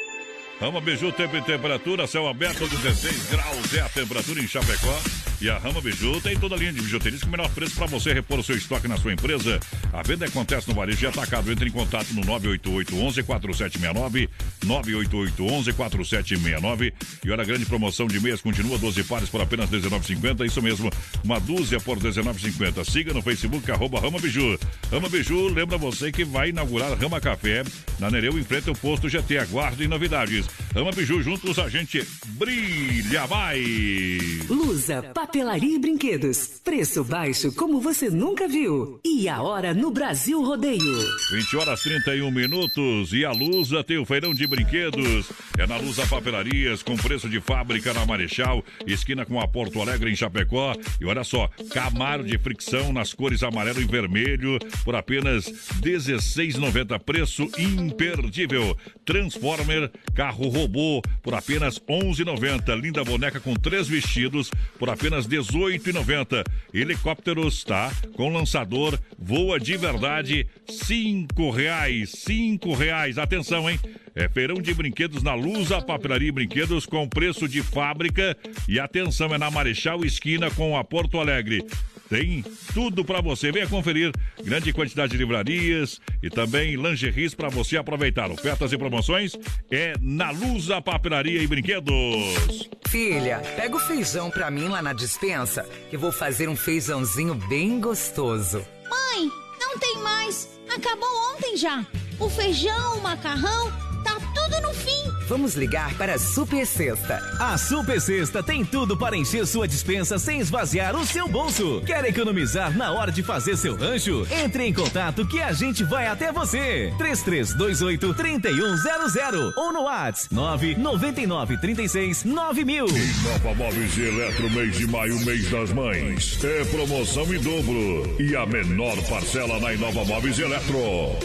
[0.63, 4.97] Rama Biju, tempo e temperatura, céu aberto, 16 graus é a temperatura em Chapecó.
[5.41, 7.87] E a Rama Biju tem toda a linha de bijuterias com o menor preço para
[7.87, 9.59] você repor o seu estoque na sua empresa.
[9.93, 11.51] A venda acontece no varejo e atacado.
[11.51, 14.31] Entre em contato no 988 11 4769
[14.65, 16.95] 988 11 4769
[17.25, 20.47] E olha, a grande promoção de meias continua, 12 pares por apenas 19,50.
[20.47, 20.93] Isso mesmo,
[21.25, 22.89] uma dúzia por 19,50.
[22.89, 24.57] Siga no Facebook, arroba Rama Biju.
[24.93, 27.65] Rama Biju, lembra você que vai inaugurar Rama Café
[27.99, 29.39] na Nereu, em frente ao posto GT.
[29.39, 30.52] Aguardem novidades.
[30.75, 32.07] Rama Biju, juntos a gente
[32.39, 34.49] brilha mais.
[34.49, 36.61] Lusa, papel Papelaria e brinquedos.
[36.63, 39.01] Preço baixo como você nunca viu.
[39.05, 40.99] E a hora no Brasil Rodeio.
[41.33, 45.33] 20 horas 31 minutos e a Lusa tem o feirão de brinquedos.
[45.59, 50.13] É na Lusa Papelarias com preço de fábrica na Marechal, esquina com a Porto Alegre
[50.13, 50.75] em Chapecó.
[51.01, 55.47] E olha só, Camaro de fricção nas cores amarelo e vermelho por apenas
[55.81, 57.01] 16,90.
[57.01, 58.77] Preço imperdível.
[59.05, 62.81] Transformer carro robô por apenas 11,90.
[62.81, 66.45] Linda boneca com três vestidos por apenas 18,90.
[66.73, 67.93] Helicópteros, tá?
[68.15, 73.19] Com lançador, voa de verdade, cinco reais, cinco reais.
[73.19, 73.79] Atenção, hein?
[74.15, 78.37] É feirão de brinquedos na Lusa, papelaria e brinquedos com preço de fábrica.
[78.69, 81.65] E atenção, é na Marechal Esquina com a Porto Alegre.
[82.13, 82.45] Tem
[82.75, 83.51] tudo para você.
[83.51, 84.13] Venha conferir.
[84.45, 88.31] Grande quantidade de livrarias e também lingeries para você aproveitar.
[88.31, 89.33] Ofertas e promoções
[89.71, 92.69] é na Lusa Papelaria e Brinquedos.
[92.87, 97.81] Filha, pega o feijão pra mim lá na dispensa, que vou fazer um feijãozinho bem
[97.81, 98.63] gostoso.
[98.91, 100.51] Mãe, não tem mais.
[100.69, 101.87] Acabou ontem já.
[102.21, 103.73] O feijão, o macarrão,
[104.05, 104.92] tá tudo no fim.
[105.33, 107.17] Vamos ligar para a Super Sexta.
[107.41, 111.81] A Super Sexta tem tudo para encher sua dispensa sem esvaziar o seu bolso.
[111.87, 114.27] Quer economizar na hora de fazer seu rancho?
[114.31, 116.93] Entre em contato que a gente vai até você.
[116.99, 122.85] 3328 3100 ou no WhatsApp 999 36 9000.
[122.85, 126.45] Nova Móveis e Eletro, mês de maio, mês das mães.
[126.45, 128.17] É promoção em dobro.
[128.21, 130.77] E a menor parcela na Inova Móveis e Eletro.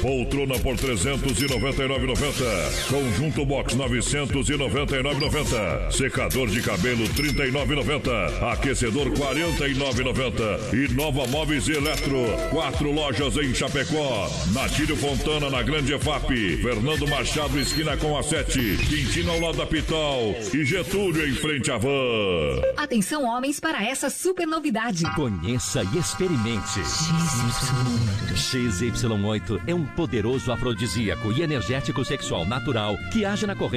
[0.01, 2.87] Poltrona por 399,90.
[2.87, 5.91] Conjunto box 999,90.
[5.91, 8.51] Secador de cabelo 39,90.
[8.51, 10.73] Aquecedor 49,90.
[10.73, 12.25] E Nova Móveis e Eletro.
[12.49, 14.29] Quatro lojas em Chapecó.
[14.53, 16.57] Natílio Fontana na Grande EFAP.
[16.61, 18.77] Fernando Machado esquina com a 7.
[18.87, 20.35] Quintino ao lado da Pital.
[20.53, 22.61] E Getúlio em frente à van.
[22.75, 25.03] Atenção, homens, para essa super novidade.
[25.15, 26.79] Conheça e experimente.
[28.35, 33.76] XY8 é um poderoso afrodisíaco e energético sexual natural que age na corrente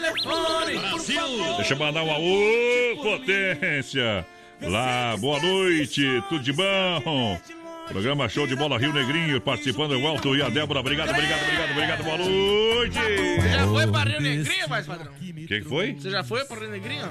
[0.21, 1.55] Telefone, favor.
[1.57, 4.25] Deixa eu mandar uma ô potência.
[4.61, 7.39] Lá, boa noite, tudo de bom?
[7.87, 10.79] Programa Show de Bola Rio Negrinho, participando o Alto e a Débora.
[10.79, 12.03] Obrigado, obrigado, obrigado, obrigado.
[12.03, 12.97] Boa noite.
[12.97, 15.11] Você já foi para Rio Negrinho, mais padrão?
[15.19, 15.93] Quem que foi?
[15.93, 17.09] Você já foi para Rio Negrinho?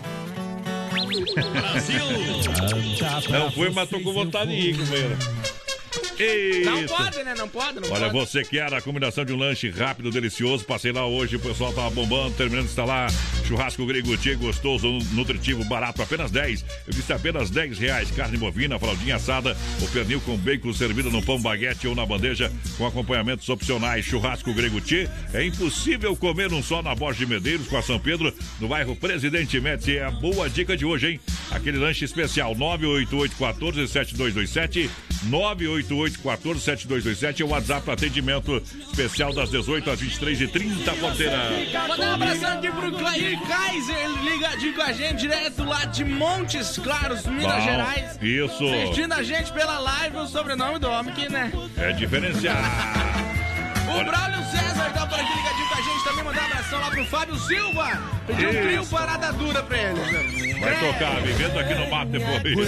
[3.30, 5.16] Não foi, mas tô com vontade de ir, companheiro.
[6.64, 7.34] Não pode, né?
[7.36, 8.12] Não pode, não Olha, pode.
[8.12, 10.64] você quer a combinação de um lanche rápido, delicioso.
[10.64, 13.10] Passei lá hoje, o pessoal tava bombando, terminando de instalar.
[13.50, 16.64] Churrasco grego tia, gostoso, nutritivo, barato, apenas 10.
[16.86, 18.08] Eu disse apenas 10 reais.
[18.12, 22.52] Carne bovina, fraldinha assada, o pernil com bacon servido no pão baguete ou na bandeja
[22.78, 24.04] com acompanhamentos opcionais.
[24.04, 25.10] Churrasco grego tia.
[25.34, 28.94] É impossível comer um só na Borja de Medeiros com a São Pedro, no bairro
[28.94, 29.96] Presidente Médici.
[29.96, 31.20] É a boa dica de hoje, hein?
[31.50, 34.88] Aquele lanche especial 988 14 7227
[35.24, 41.50] 988 14 7227 é o WhatsApp para atendimento especial das 18 às 23h30, porteira.
[41.88, 46.78] Mandar um abração aqui pro Clair Kaiser, ligadinho com a gente, direto lá de Montes
[46.78, 48.18] Claros, Minas Bom, Gerais.
[48.22, 48.64] isso.
[48.66, 51.50] Assistindo a gente pela live, o sobrenome do homem que, né?
[51.76, 53.29] É diferenciado.
[53.90, 56.24] O Braulio César tá por aqui ligadinho com a gente também.
[56.24, 58.20] Mandar um abração lá pro Fábio Silva.
[58.26, 60.60] Pediu um trio parada dura pra ele.
[60.60, 62.58] Vai tocar, vivendo aqui no mato depois.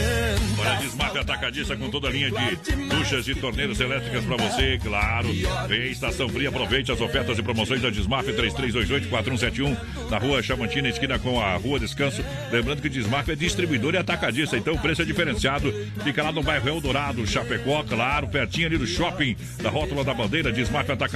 [0.58, 5.28] Olha, Desmaf Atacadista com toda a linha de duchas e torneiras elétricas pra você, claro.
[5.68, 9.76] Vem Estação Fria, aproveite as ofertas e promoções da Desmaf 3328-4171
[10.10, 12.24] na rua Chamantina, esquina com a Rua Descanso.
[12.50, 15.72] Lembrando que Desmaf é distribuidor e atacadista, então o preço é diferenciado.
[16.02, 20.50] Fica lá no bairro Eldorado, Chapecó, claro, pertinho ali do shopping da Rótula da Bandeira.
[20.50, 21.11] Desmaf Atacadista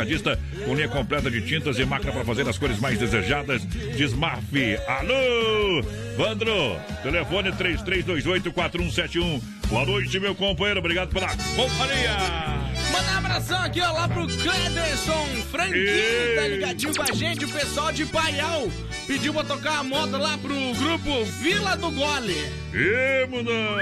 [0.65, 3.65] com linha completa de tintas e máquina para fazer as cores mais desejadas.
[3.65, 4.43] Desmaf,
[4.87, 5.83] alô!
[6.17, 9.43] Vandro, telefone 3328-4171.
[9.69, 10.81] Boa noite, meu companheiro.
[10.81, 12.17] Obrigado pela companhia.
[12.93, 17.49] Mandar um abração aqui, ó, lá pro Clederson Franquinho, tá ligadinho com a gente, o
[17.49, 18.69] pessoal de Paial.
[19.07, 22.37] Pediu pra tocar a moda lá pro grupo Vila do Gole.
[22.73, 23.77] Ê, mudão!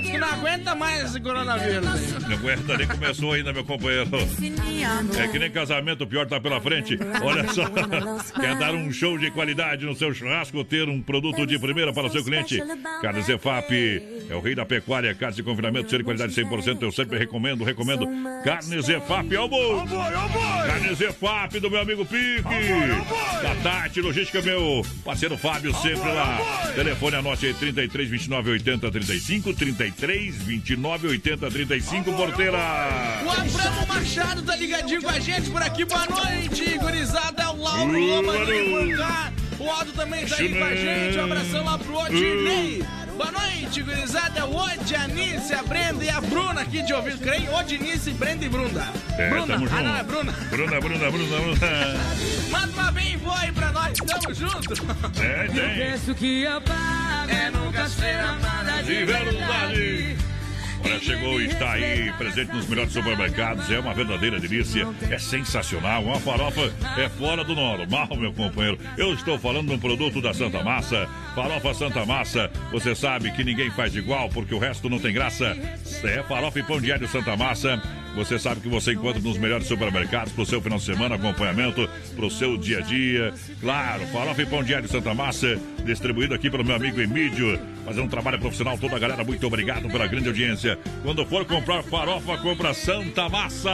[0.00, 1.88] Diz que não aguenta mais esse coronavírus.
[1.88, 2.28] aí.
[2.28, 4.10] Não aguenta, nem começou ainda, meu companheiro.
[5.18, 6.98] É que nem casamento, o pior tá pela frente.
[7.22, 7.64] Olha só,
[8.40, 12.06] quer dar um show de qualidade no seu churrasco, ter um produto de primeira para
[12.06, 12.62] o seu cliente?
[13.00, 16.82] Carnes EFAP é o rei da pecuária, carnes de confinamento, ser de qualidade 100%.
[16.82, 18.06] Eu sempre recomendo, recomendo.
[18.44, 19.84] Carnes EFAP, ó boi!
[20.66, 22.42] Carnes EFAP do meu amigo Pique.
[23.42, 26.38] Da Tati Logística, meu parceiro Fábio, sempre lá.
[26.74, 32.58] Telefone anote aí, 33 29 80 35, 33 29 80 35, porteira.
[33.24, 35.84] O Abramo Machado tá ligadinho com a gente por aqui.
[35.84, 37.42] Boa noite, gurizada.
[37.42, 39.62] É o Lauro Loma do.
[39.62, 41.18] O Aldo também tá aí com a gente.
[41.18, 42.84] Um abração lá pro Odinei.
[43.16, 44.44] Boa noite, gurizada.
[44.44, 47.18] O Odi, a Brenda e a Bruna aqui de ouvido.
[47.18, 48.92] Creio, Odinice, Brenda e Bruna.
[49.16, 49.46] É, Bruna.
[49.46, 49.78] tamo junto.
[49.78, 50.32] Ah, não, é Bruna.
[50.50, 51.56] Bruna, Bruna, Bruna, Bruna.
[52.50, 53.98] Manda uma bem boa aí pra nós.
[53.98, 54.74] Tamo junto.
[55.22, 55.74] É, tem.
[55.74, 60.16] preço que eu pago é nunca ser amada De verdade.
[60.86, 63.68] Olha, chegou e está aí, presente nos melhores supermercados.
[63.70, 64.86] É uma verdadeira delícia.
[65.10, 66.04] É sensacional.
[66.04, 68.78] Uma farofa é fora do normal, meu companheiro.
[68.96, 71.08] Eu estou falando de um produto da Santa Massa.
[71.34, 72.48] Farofa Santa Massa.
[72.70, 75.56] Você sabe que ninguém faz igual, porque o resto não tem graça.
[76.04, 77.82] É farofa e pão diário Santa Massa.
[78.16, 81.86] Você sabe que você encontra nos melhores supermercados para o seu final de semana, acompanhamento
[82.16, 83.34] para o seu dia a dia.
[83.60, 87.60] Claro, farofa e pão diário Santa Massa, distribuído aqui pelo meu amigo Emílio.
[87.84, 90.78] Fazendo um trabalho profissional, toda a galera, muito obrigado pela grande audiência.
[91.02, 93.70] Quando for comprar farofa, compra Santa Massa.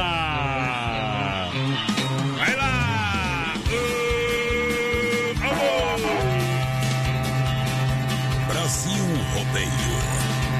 [2.36, 3.54] Vai lá!
[3.68, 6.00] Uh, amor!
[8.48, 9.92] Brasil Rodeio.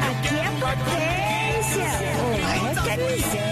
[0.09, 1.91] Aqui é potência.
[2.21, 2.37] Oh,
[2.83, 3.52] que miséria.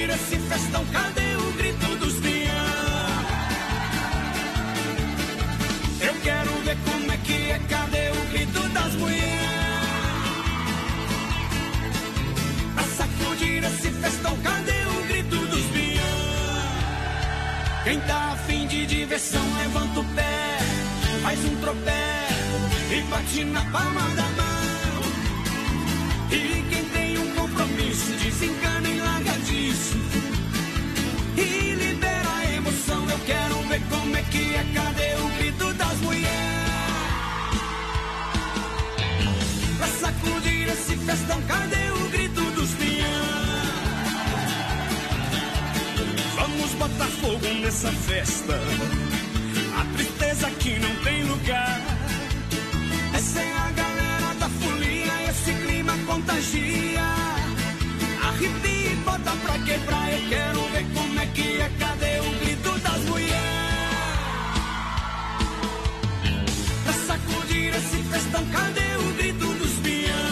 [0.00, 2.50] Sacudir esse festão, cadê o grito dos peão?
[6.00, 9.40] Eu quero ver como é que é, cadê o grito das mulheres?
[12.74, 16.00] Pra sacudir esse festão, cadê o grito dos peão?
[17.84, 20.58] Quem tá afim de diversão, levanta o pé,
[21.22, 22.28] faz um tropé
[22.90, 24.50] e bate na palma da mão.
[26.30, 29.29] E quem tem um compromisso, desencana e larga
[29.70, 29.96] disso.
[31.36, 35.96] E libera a emoção, eu quero ver como é que é, cadê o grito das
[36.00, 36.30] mulheres?
[39.78, 43.30] Pra sacudir esse festão, cadê o grito dos peão?
[46.36, 48.58] Vamos botar fogo nessa festa.
[49.78, 51.80] A tristeza aqui não tem lugar.
[53.14, 57.00] Essa é a galera da folia, esse clima contagia.
[58.28, 58.79] Arrepia
[59.10, 60.12] bota pra quebrar.
[60.12, 63.40] Eu quero ver como é que é, cadê o grito das mulheres?
[66.84, 70.30] Pra sacudir esse festão, cadê o grito dos peão?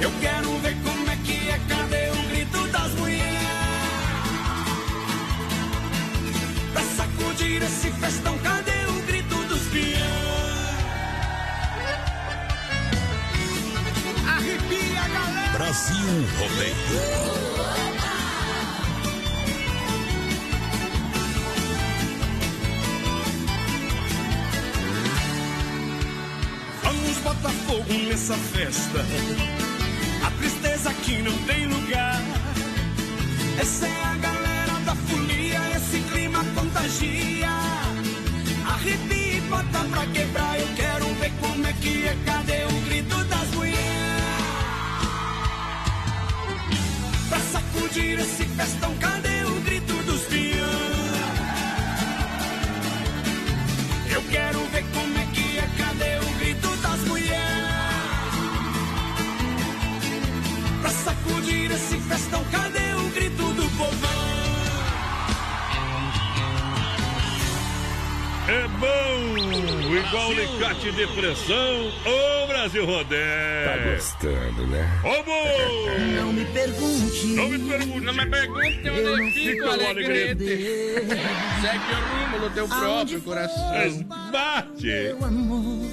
[0.00, 0.97] Eu quero ver como
[15.78, 16.74] Brasil Rodeio.
[26.82, 29.06] Vamos botar fogo nessa festa.
[30.26, 32.22] A tristeza aqui não tem lugar.
[33.60, 37.50] Essa é a galera da folia, esse clima contagia.
[38.66, 40.58] Arrepia e bota pra quebrar.
[40.58, 42.16] Eu quero ver como é que é.
[42.26, 42.77] Cadê o
[47.98, 50.68] sacudir esse festão, cadê o grito dos peão?
[54.10, 55.68] Eu quero ver como é que é.
[55.76, 57.38] Cadê o grito das mulheres?
[60.80, 64.17] Pra sacudir esse festão, cadê o grito do povão?
[68.48, 69.38] É bom!
[69.94, 73.20] Igual alicate de pressão, ô Brasil Rodeio!
[73.66, 74.90] Tá gostando, né?
[75.04, 76.16] Ô, bom!
[76.16, 77.26] Não me pergunte.
[77.26, 78.00] Não me pergunte!
[78.00, 80.44] Não me pergunte Eu onde não fica fico o alegrete.
[80.44, 84.04] Segue o rumo do teu próprio coração.
[84.32, 84.86] Bate!
[84.86, 85.86] Meu amor.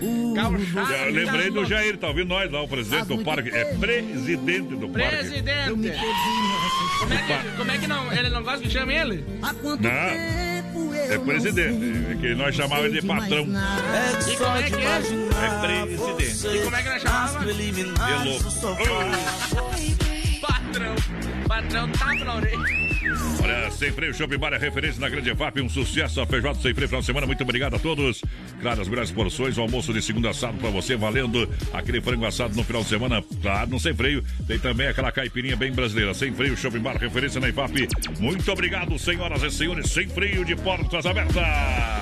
[0.00, 0.92] o Gauchado.
[0.92, 3.50] Já lembrei do Jair, tá ouvindo nós lá, o presidente do parque.
[3.50, 5.08] É presidente do parque.
[5.08, 5.68] Presidente.
[5.68, 5.76] Eu
[7.00, 8.12] Como é, que, como é que não?
[8.12, 9.24] Ele não gosta que chame ele?
[9.42, 10.45] Há quanto Não.
[11.08, 13.46] É presidente, é que nós chamávamos de patrão.
[13.46, 14.30] nada.
[14.30, 14.96] E como é que é?
[14.96, 16.56] É presidente.
[16.56, 17.56] E como é que nós chamávamos?
[17.56, 18.52] De louco.
[20.40, 21.35] Patrão.
[21.46, 21.90] Patrão
[22.36, 22.86] orelha.
[23.42, 26.20] Olha, Sem Freio Shopping Bar é referência na Grande FAP, um sucesso.
[26.20, 27.26] A feijoada sem freio final de semana.
[27.26, 28.20] Muito obrigado a todos.
[28.60, 32.56] Claro, as melhores porções, o almoço de segunda assado pra você, valendo aquele frango assado
[32.56, 33.22] no final de semana.
[33.40, 34.24] Claro, no Sem Freio.
[34.46, 36.12] Tem também aquela caipirinha bem brasileira.
[36.14, 37.88] Sem Freio Shopping Bar, referência na IFAP.
[38.18, 39.90] Muito obrigado, senhoras e senhores.
[39.90, 41.36] Sem Freio de portas abertas.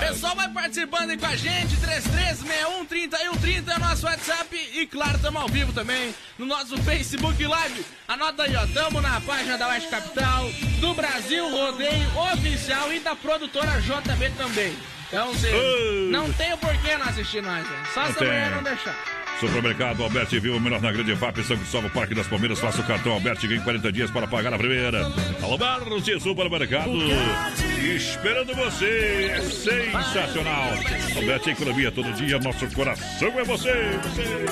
[0.00, 1.76] Pessoal, vai participando aí com a gente.
[1.76, 4.56] 3361 é o nosso WhatsApp.
[4.74, 7.84] E claro, estamos ao vivo também no nosso Facebook Live.
[8.08, 8.66] Anota aí, ó.
[8.68, 14.74] Tamo na página da Oeste Capital, do Brasil Rodeio Oficial e da produtora JB também.
[15.08, 15.50] Então, você
[16.10, 17.82] não tem o porquê não assistir nós, né?
[17.92, 18.54] Só se amanhã tem.
[18.56, 18.96] não deixar.
[19.40, 22.58] Supermercado Alberti Viva, o melhor na grande FAP, São Cristóvão, Parque das Palmeiras.
[22.60, 25.04] Faça o cartão Alberti, ganhe 40 dias para pagar a primeira.
[25.42, 26.90] Alberti Supermercado,
[27.84, 29.32] esperando você.
[29.34, 30.68] É sensacional.
[31.16, 33.72] Alberti Economia, todo dia, nosso coração é você.
[34.02, 34.46] você.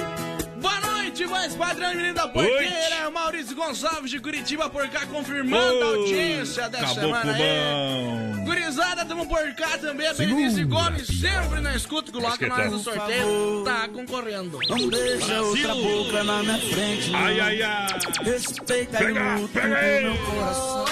[0.61, 2.49] Boa noite, voz padrão e menino da Noite.
[2.51, 3.11] porteira.
[3.11, 7.43] Maurício Gonçalves de Curitiba por cá, confirmando a audiência dessa semana aí.
[7.43, 8.45] bom.
[8.45, 10.07] Gurizada, tamo por cá também.
[10.07, 13.63] A Berenice Gomes, sempre na escuta, coloca nós no sorteio.
[13.65, 14.59] Tá concorrendo.
[14.69, 17.15] Não deixa outra boca na minha frente.
[17.15, 17.87] Ai, ai, ai.
[18.25, 20.05] Respeita Pega, e luta pega aí.
[20.05, 20.85] meu coração.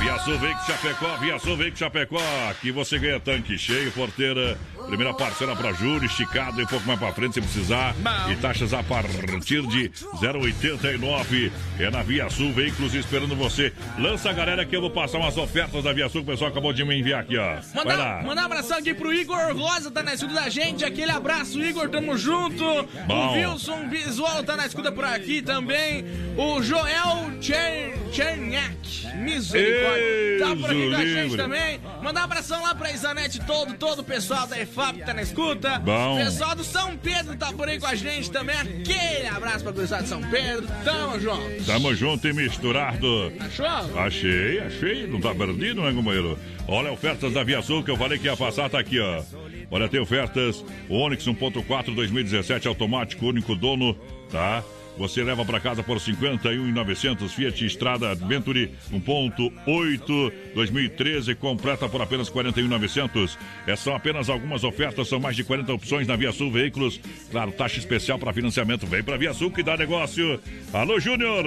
[0.00, 2.20] Via Sul Veículos Chapecó, Via Sul Veículos Chapecó.
[2.50, 4.58] Aqui você ganha tanque cheio, porteira.
[4.86, 7.94] Primeira parcela para juro, esticado e um pouco mais para frente se precisar.
[8.30, 11.50] E taxas a partir de 0,89.
[11.78, 13.72] É na Via Sul Veículos esperando você.
[13.98, 16.50] Lança a galera que eu vou passar umas ofertas da Via Sul que o pessoal
[16.50, 17.56] acabou de me enviar aqui, ó.
[17.74, 20.84] Mandar, mandar um abração aqui pro Igor Rosa, tá na escuta da gente.
[20.84, 22.64] Aquele abraço, Igor, tamo junto.
[23.06, 23.28] Bom.
[23.28, 26.04] O Wilson Visual tá na escuta por aqui também.
[26.36, 31.80] O Joel Cher- Cherniak, misericórdia, tá por aqui com a gente também.
[32.02, 35.22] Mandar um abração lá pra Isanete todo, todo o pessoal da EFAP que tá na
[35.22, 35.78] escuta.
[35.78, 36.16] Bom.
[36.16, 38.56] Pessoal do São Pedro tá por aí com a gente também.
[38.56, 40.66] Aquele abraço pra pessoal de São Pedro.
[40.84, 41.64] Tamo junto.
[41.64, 43.32] Tamo junto e misturado.
[43.40, 44.00] Achou?
[44.00, 45.06] Achei, achei.
[45.06, 46.38] Não tá perdido, né, companheiro?
[46.66, 49.22] Olha, ofertas da Via Sul que eu falei que ia passar, tá aqui, ó.
[49.70, 50.64] Olha, tem ofertas.
[50.88, 53.94] O Onix 1.4 2017 automático, único dono,
[54.30, 54.62] tá?
[54.96, 63.36] Você leva para casa por 51,900 Fiat Strada Venturi 1.8 2013 completa por apenas 41,900.
[63.66, 67.00] Essas são apenas algumas ofertas, são mais de 40 opções na Via Sul Veículos.
[67.30, 68.86] Claro, taxa especial para financiamento.
[68.86, 70.40] Vem para Via Sul que dá negócio.
[70.72, 71.46] Alô Júnior.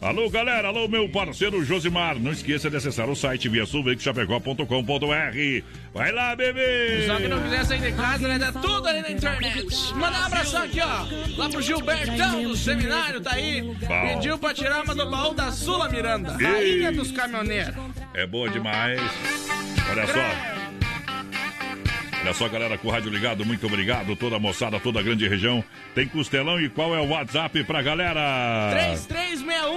[0.00, 2.18] Alô galera, alô meu parceiro Josimar.
[2.18, 5.64] Não esqueça de acessar o site viasulveiculoschapecó.com.br.
[5.96, 7.06] Vai lá, bebê.
[7.06, 8.38] Só que não quiser sair de casa, né?
[8.38, 9.94] Dá tudo ali na internet.
[9.94, 11.06] Mandar um abração aqui, ó.
[11.38, 13.62] Lá pro Gilbertão do seminário, tá aí.
[13.62, 14.08] Bom.
[14.08, 16.36] Pediu pra tirar uma do baú da Sula Miranda.
[16.36, 17.74] Rainha dos caminhoneiros.
[18.12, 19.00] É boa demais.
[19.90, 20.65] Olha só.
[22.26, 24.16] Olha só, galera, com o rádio ligado, muito obrigado.
[24.16, 25.62] Toda a moçada, toda a grande região.
[25.94, 28.20] Tem costelão e qual é o WhatsApp pra galera?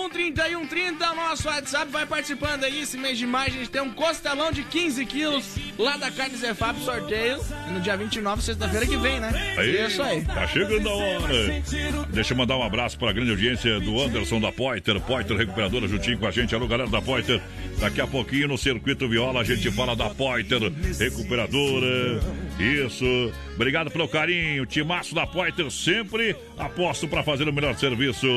[0.10, 2.82] 3361-3130, o nosso WhatsApp vai participando aí.
[2.82, 6.38] Esse mês de maio a gente tem um costelão de 15 quilos lá da Carne
[6.38, 7.39] Zé Fábio, sorteio.
[7.68, 9.56] E no dia 29, sexta-feira que vem, né?
[9.56, 10.26] Aí, Isso aí.
[10.26, 11.62] Tá chegando a hora.
[12.10, 15.00] Deixa eu mandar um abraço para a grande audiência do Anderson da Poiter.
[15.02, 16.56] Poiter Recuperadora juntinho com a gente.
[16.56, 17.39] Alô, galera da Poiter.
[17.80, 20.60] Daqui a pouquinho no Circuito Viola a gente fala da Poiter
[20.97, 22.39] Recuperadora.
[22.60, 23.32] Isso.
[23.56, 24.66] Obrigado pelo carinho.
[24.66, 28.28] Timaço da Poiter sempre aposto para fazer o melhor serviço.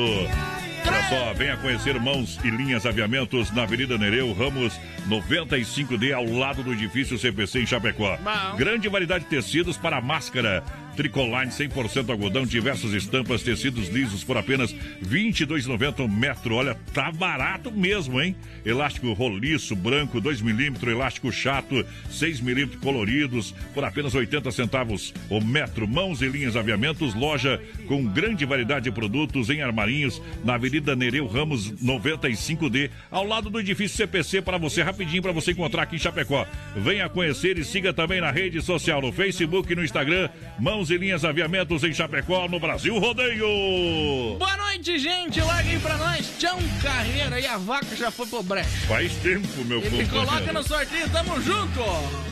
[0.85, 4.77] Olha só, venha conhecer Mãos e Linhas Aviamentos na Avenida Nereu Ramos
[5.07, 8.17] 95D, ao lado do edifício CPC em Chapecó.
[8.57, 10.63] Grande variedade de tecidos para máscara.
[10.95, 16.55] Tricoline 100% algodão, diversas estampas, tecidos lisos por apenas R$ 22,90 um metro.
[16.55, 18.35] Olha, tá barato mesmo, hein?
[18.65, 25.41] Elástico roliço, branco, 2 milímetros, elástico chato, 6 milímetros coloridos, por apenas 80 centavos o
[25.41, 25.87] metro.
[25.87, 31.27] Mãos e linhas aviamentos, loja com grande variedade de produtos em armarinhos, na Avenida Nereu
[31.27, 35.99] Ramos 95D, ao lado do edifício CPC, para você, rapidinho, para você encontrar aqui em
[35.99, 36.45] Chapecó.
[36.75, 40.29] Venha conhecer e siga também na rede social, no Facebook e no Instagram,
[40.59, 44.37] Mãos e Linhas Aviamentos em Chapecó, no Brasil Rodeio.
[44.37, 45.39] Boa noite, gente.
[45.41, 46.31] Larga aí pra nós.
[46.39, 47.39] Tchau, carreira.
[47.39, 48.69] E a vaca já foi pro brecha.
[48.87, 50.09] Faz tempo, meu Ele companheiro.
[50.27, 51.09] coloca no sorteio.
[51.09, 51.81] Tamo junto.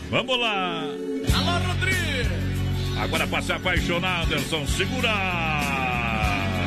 [0.09, 0.83] Vamos lá.
[1.33, 2.31] Alô, Rodrigo.
[2.99, 5.11] Agora pra se apaixonar, Anderson, segura!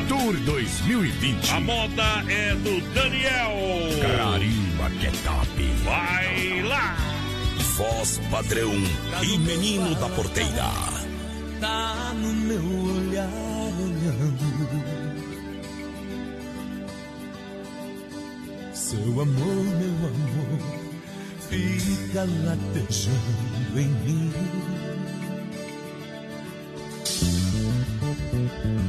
[0.09, 1.51] Tour 2020.
[1.53, 3.55] A moda é do Daniel.
[4.01, 5.63] Carimba que é top.
[5.85, 6.97] Vai lá!
[7.77, 8.73] Voz padrão
[9.23, 10.94] e menino da porteira.
[11.65, 12.61] Tá no meu
[12.95, 13.31] olhar
[13.81, 14.85] olhando.
[18.75, 20.61] Seu amor, meu amor,
[21.49, 24.31] fica latejando em mim.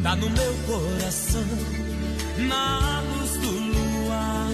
[0.03, 1.47] Tá no meu coração,
[2.49, 4.51] na luz do luar.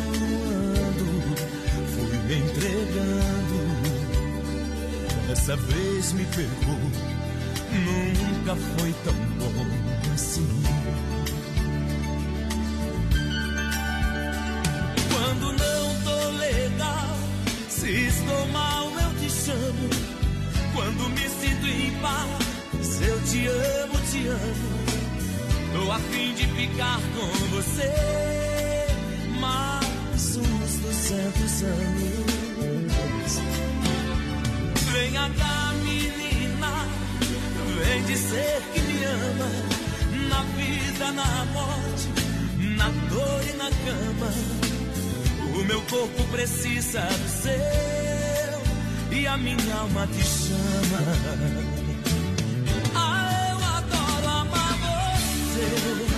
[1.95, 3.61] Fui me entregando.
[5.28, 7.11] Dessa vez me pegou,
[7.76, 9.65] nunca foi tão bom
[10.13, 10.47] assim.
[15.11, 17.17] Quando não tô legal,
[17.69, 19.89] se estou mal, eu te chamo.
[20.74, 24.82] Quando me sinto em paz, eu te amo, te amo.
[25.74, 27.91] Tô a fim de ficar com você
[29.39, 33.41] mais uns duzentos anos.
[34.91, 36.30] Venha cá, menina,
[37.84, 39.49] vem dizer que me ama.
[40.29, 42.07] Na vida, na morte,
[42.77, 44.32] na dor e na cama.
[45.55, 48.61] O meu corpo precisa do seu
[49.17, 51.01] e a minha alma te chama.
[52.95, 56.11] Ah, eu adoro amar você.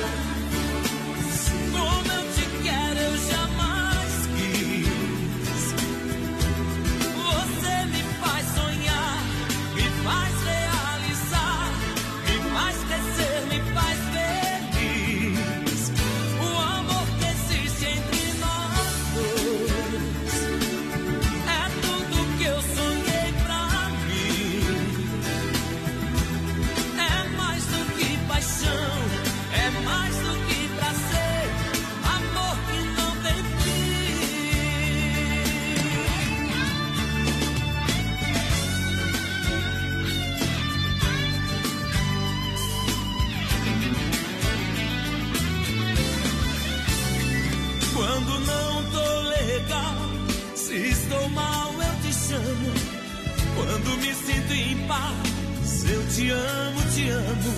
[54.34, 57.54] Sinto em paz, eu te amo, te amo.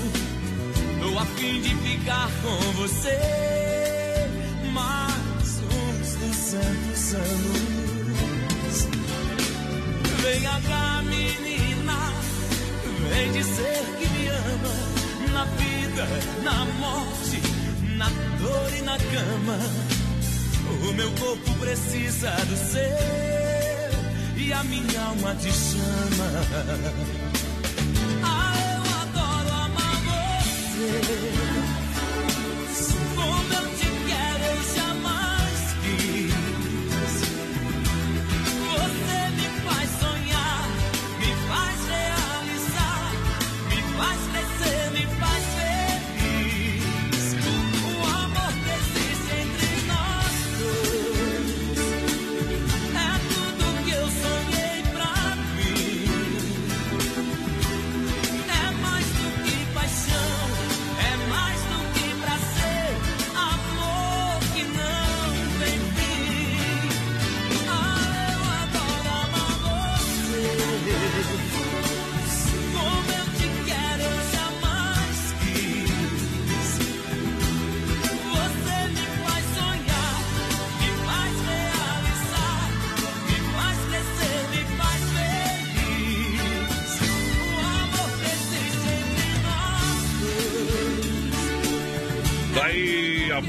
[0.99, 3.17] Tô a fim de ficar com você
[4.73, 8.87] mais uns duzentos anos.
[10.21, 12.13] Venha cá, menina,
[13.09, 14.75] vem dizer que me ama.
[15.31, 16.07] Na vida,
[16.43, 17.41] na morte,
[17.95, 19.59] na dor e na cama.
[20.89, 23.34] O meu corpo precisa do seu
[24.45, 26.29] e a minha alma te chama.
[28.23, 31.54] Ah, eu adoro amar você.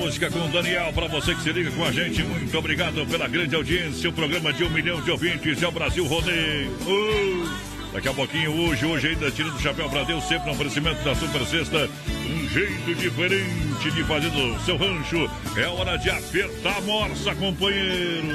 [0.07, 3.27] Música com o Daniel, para você que se liga com a gente, muito obrigado pela
[3.27, 4.09] grande audiência.
[4.09, 6.71] O programa de um milhão de ouvintes é o Brasil Rodeio.
[6.87, 7.51] Uh!
[7.93, 11.13] Daqui a pouquinho, hoje, hoje ainda tirando o chapéu para Deus, sempre no oferecimento da
[11.17, 11.91] Super Sexta.
[12.09, 15.29] Um jeito diferente de fazer do seu rancho.
[15.57, 18.29] É hora de apertar a morsa, companheiro.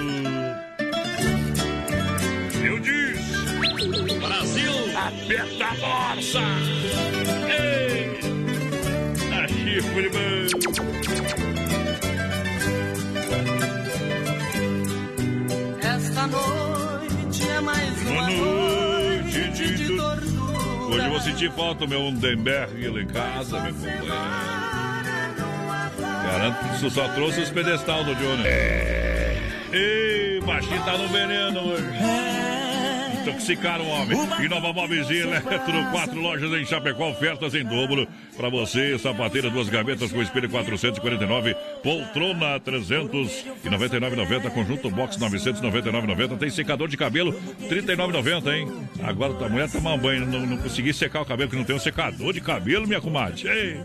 [2.66, 4.20] Eu disse.
[4.20, 4.74] Brasil.
[4.98, 6.42] Aperta a morsa.
[7.50, 8.20] Ei!
[9.32, 11.31] A chifre, mano.
[21.02, 24.06] Hoje eu vou sentir falta do meu Undenberg lá em casa, meu companheiro.
[25.98, 28.44] Garanto que isso só trouxe os pedestal do Johnny.
[29.74, 32.41] Ei, o baixinho tá no veneno hoje.
[33.22, 34.18] Intoxicaram o homem.
[34.44, 38.08] E Nova Móveis e Eletro, quatro lojas em Chapecó, ofertas em dobro.
[38.36, 46.38] Pra você, sapateira, duas gavetas com espelho 449, poltrona 399,90, conjunto box 999,90.
[46.38, 47.34] Tem secador de cabelo
[47.70, 48.68] 39,90, hein?
[49.04, 51.76] Agora a mulher tomar um banho, não, não consegui secar o cabelo, que não tem
[51.76, 53.48] um secador de cabelo, minha comadre.
[53.48, 53.82] Ei.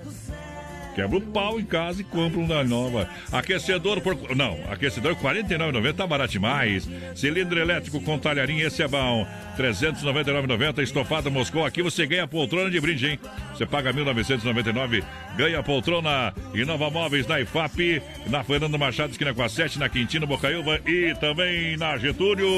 [0.97, 3.07] Quebra o pau em casa e compra um da nova.
[3.31, 4.17] Aquecedor por.
[4.35, 6.89] Não, aquecedor R$ 49,90 tá barato demais.
[7.15, 9.27] Cilindro elétrico com talharinho, esse é bom.
[9.59, 10.83] R$ 399,90.
[10.83, 11.67] Estofado Moscou.
[11.67, 13.19] Aqui você ganha poltrona de brinde, hein?
[13.53, 15.05] Você paga R$ 1.999,
[15.37, 16.33] ganha poltrona.
[16.55, 20.81] E Nova Móveis na IFAP, na Fernando Machado, esquina com a 7, na Quintino Bocaiúva
[20.87, 22.49] e também na Getúlio.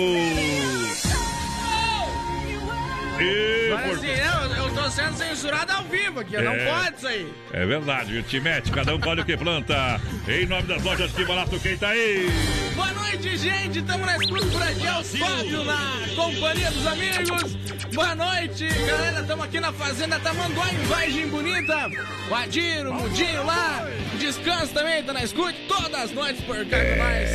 [3.20, 6.66] E Mas assim, eu, eu tô sendo censurado ao vivo aqui, não É.
[6.66, 7.32] pode isso aí.
[7.52, 8.22] É verdade, viu?
[8.22, 10.00] Timete, cada um colhe o que planta.
[10.28, 12.28] Em nome das lojas que barato, quem tá aí?
[12.74, 13.82] Boa noite, gente.
[13.82, 14.86] Tamo na escuta por aqui.
[14.86, 17.54] É o Fábio na companhia dos amigos.
[17.94, 19.22] Boa noite, galera.
[19.24, 21.90] Tamo aqui na Fazenda Tamanduá, em Vargem Bonita.
[22.30, 23.86] O Adiro, o Mudinho lá.
[24.18, 25.54] Descanso também, tá na escuta.
[25.66, 27.30] Todas as noites por cá com nós.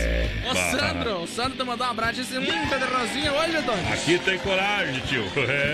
[0.52, 0.78] Ô.
[0.78, 1.24] Sandro.
[1.24, 2.14] O Sandro tá mandando um abraço.
[2.14, 3.32] Disse, hum, Pedro Rosinha.
[3.34, 3.94] Hoje, Dona.
[3.94, 5.24] Aqui tem coragem, tio.
[5.54, 5.73] É.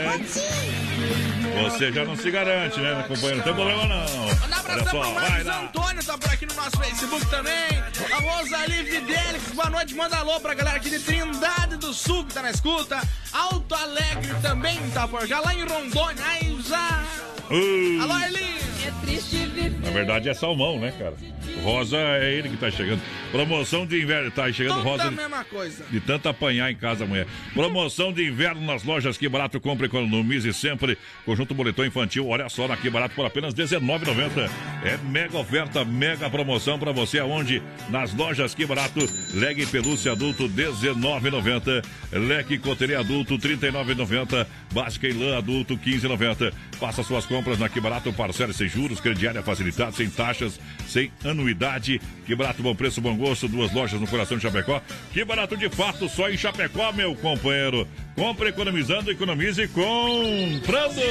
[1.64, 3.38] Você já não se garante, né, companheiro?
[3.38, 4.26] Não tem problema não.
[4.26, 5.62] Manda Olha abração só, pro vai Marcos lá.
[5.62, 7.84] Antônio, tá por aqui no nosso Facebook também.
[8.12, 12.34] A Rosalie Fidelix, boa noite, manda alô pra galera aqui de Trindade do Sul que
[12.34, 13.02] tá na escuta.
[13.34, 16.24] Alto Alegre também tá por cá, lá em Rondônia.
[16.26, 17.04] Aí já.
[17.50, 18.02] Uh.
[18.04, 18.69] Alô, Erlinho.
[18.90, 19.70] É.
[19.86, 21.14] Na verdade é salmão, né, cara?
[21.64, 23.02] Rosa é ele que tá chegando.
[23.32, 24.32] Promoção de inverno.
[24.32, 25.04] Tá chegando Tudo rosa.
[25.04, 25.86] a de- mesma coisa.
[25.90, 27.28] De tanto apanhar em casa, mulher.
[27.54, 29.60] Promoção de inverno nas lojas Que Barato.
[29.60, 30.98] Compre, economize sempre.
[31.26, 32.28] Conjunto Boletom Infantil.
[32.28, 34.50] Olha só, na Que Barato por apenas R$19,90.
[34.84, 37.20] É mega oferta, mega promoção pra você.
[37.20, 37.62] Aonde?
[37.90, 39.00] Nas lojas Que Barato.
[39.34, 41.84] Leg Pelúcia Adulto R$19,90.
[42.14, 44.46] Leque Coteria Adulto R$39,90.
[44.74, 46.54] Básica e lã Adulto R$15,90.
[46.80, 48.12] Faça suas compras na Que Barato.
[48.14, 50.58] Parcela sem juros, crediária facilitada, sem taxas,
[50.88, 52.00] sem anuidade.
[52.26, 53.50] Que Barato, bom preço, bom gosto.
[53.50, 54.82] Duas lojas no coração de Chapecó.
[55.12, 57.86] Que barato de fato, só em Chapecó, meu companheiro.
[58.16, 61.02] Compre economizando, economize comprando.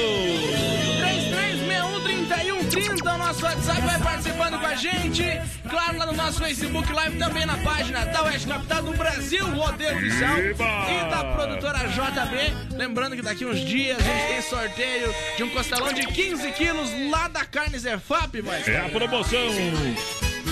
[2.69, 5.23] 33613130, o nosso WhatsApp vai participando com a gente.
[5.69, 9.97] Claro, lá no nosso Facebook Live, também na página da Oeste Capital do Brasil, Rodeio
[9.97, 12.75] Oficial e da produtora JB.
[12.75, 16.91] Lembrando que daqui uns dias a gente tem sorteio de um costelão de 15 quilos
[17.11, 18.63] lá da Carne Zefap, vai.
[18.67, 19.49] É a promoção.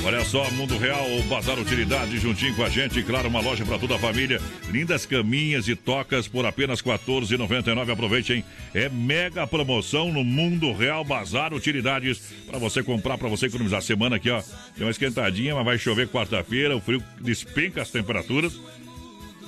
[0.04, 3.02] Olha só, Mundo Real, Bazar Utilidade juntinho com a gente.
[3.02, 4.42] Claro, uma loja para toda a família.
[4.70, 7.94] Lindas caminhas e tocas por apenas R$ 14,99.
[7.94, 8.44] Aproveite, hein?
[8.74, 12.20] É mega promoção no Mundo Real Bazar Utilidades.
[12.46, 13.82] Para você comprar, para você economizar.
[13.82, 14.44] Semana aqui, ó.
[14.76, 16.76] Deu uma esquentadinha, mas vai chover quarta-feira.
[16.76, 18.60] O frio despenca as temperaturas.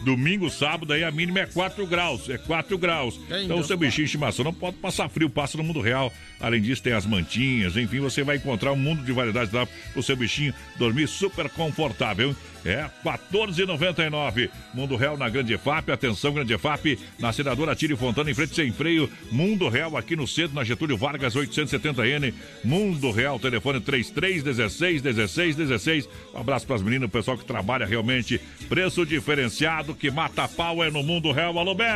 [0.03, 2.29] Domingo, sábado, aí a mínima é 4 graus.
[2.29, 3.19] É 4 graus.
[3.43, 6.11] Então o seu bichinho de estimação não pode passar frio, passa no mundo real.
[6.39, 10.01] Além disso, tem as mantinhas, enfim, você vai encontrar um mundo de variedades lá pro
[10.01, 12.35] seu bichinho dormir super confortável.
[12.65, 14.49] É 14,99.
[14.73, 15.91] Mundo Real na Grande EFAP.
[15.91, 16.99] Atenção, Grande EFAP.
[17.17, 19.09] Na senadora Tire Fontana, em frente sem freio.
[19.31, 22.33] Mundo Real aqui no centro, na Getúlio Vargas, 870N.
[22.63, 26.09] Mundo Real, telefone 3316 16 16.
[26.33, 28.39] Um abraço para as meninas, o pessoal que trabalha realmente.
[28.67, 31.57] Preço diferenciado que mata pau é no Mundo Real.
[31.57, 31.89] Alô, Bé!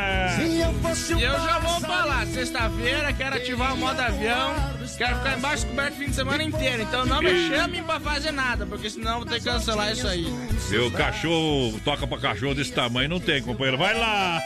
[0.44, 4.54] E eu já vou falar, sexta-feira quero ativar o modo avião,
[4.96, 6.82] quero ficar embaixo coberto o fim de semana inteiro.
[6.82, 7.48] Então não me Ih.
[7.48, 10.26] chamem pra fazer nada, porque senão eu vou ter que cancelar isso aí.
[10.60, 13.78] Seu cachorro, toca pra cachorro desse tamanho, não tem, companheiro.
[13.78, 14.40] Vai lá!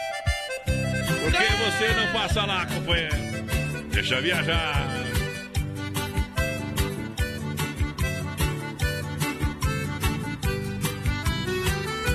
[0.65, 3.17] Por que você não passa lá, companheiro?
[3.91, 4.89] Deixa viajar.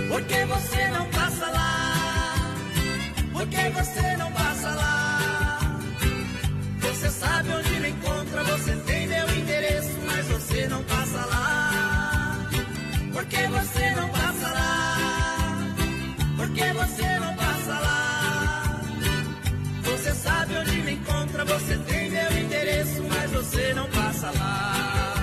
[0.09, 1.93] Por que você não passa lá?
[3.33, 5.79] Por que você não passa lá?
[6.81, 8.92] Você sabe onde me encontra, você tem
[13.13, 14.97] Por que você não passa lá?
[16.35, 18.81] Por que você não passa lá?
[19.83, 25.13] Você sabe onde me encontra, você tem meu endereço, mas você não passa lá.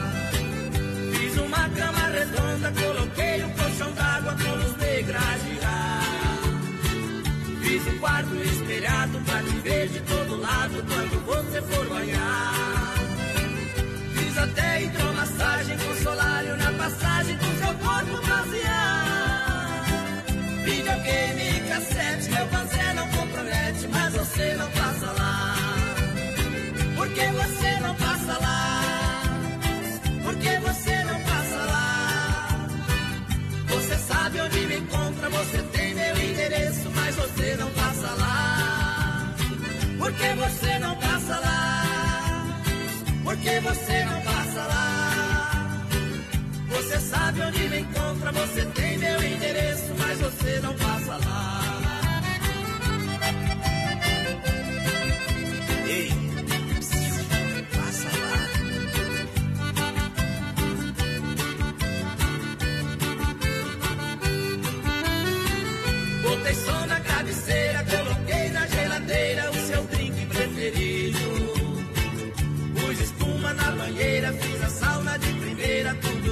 [1.15, 4.61] Fiz uma cama redonda, coloquei um colchão d'água com
[5.11, 6.43] a girar.
[7.63, 12.80] Fiz um quarto espelhado pra te ver de todo lado quando você for banhar.
[14.51, 20.25] Até hidromassagem com solário na passagem do seu corpo basear.
[20.65, 25.55] Videogame cassete, meu banzé não compromete, mas você não passa lá.
[26.97, 28.83] Por que você não passa lá?
[30.25, 32.69] Por que você não passa lá?
[33.69, 39.35] Você sabe onde me encontra, você tem meu endereço, mas você não passa lá.
[39.97, 41.85] Por que você não passa lá?
[43.23, 44.20] Por que você não?
[46.91, 52.21] Você sabe onde me encontra, você tem meu endereço, mas você não passa lá.
[55.87, 56.11] Ei,
[57.77, 58.39] passa lá.
[66.25, 67.00] Botei só na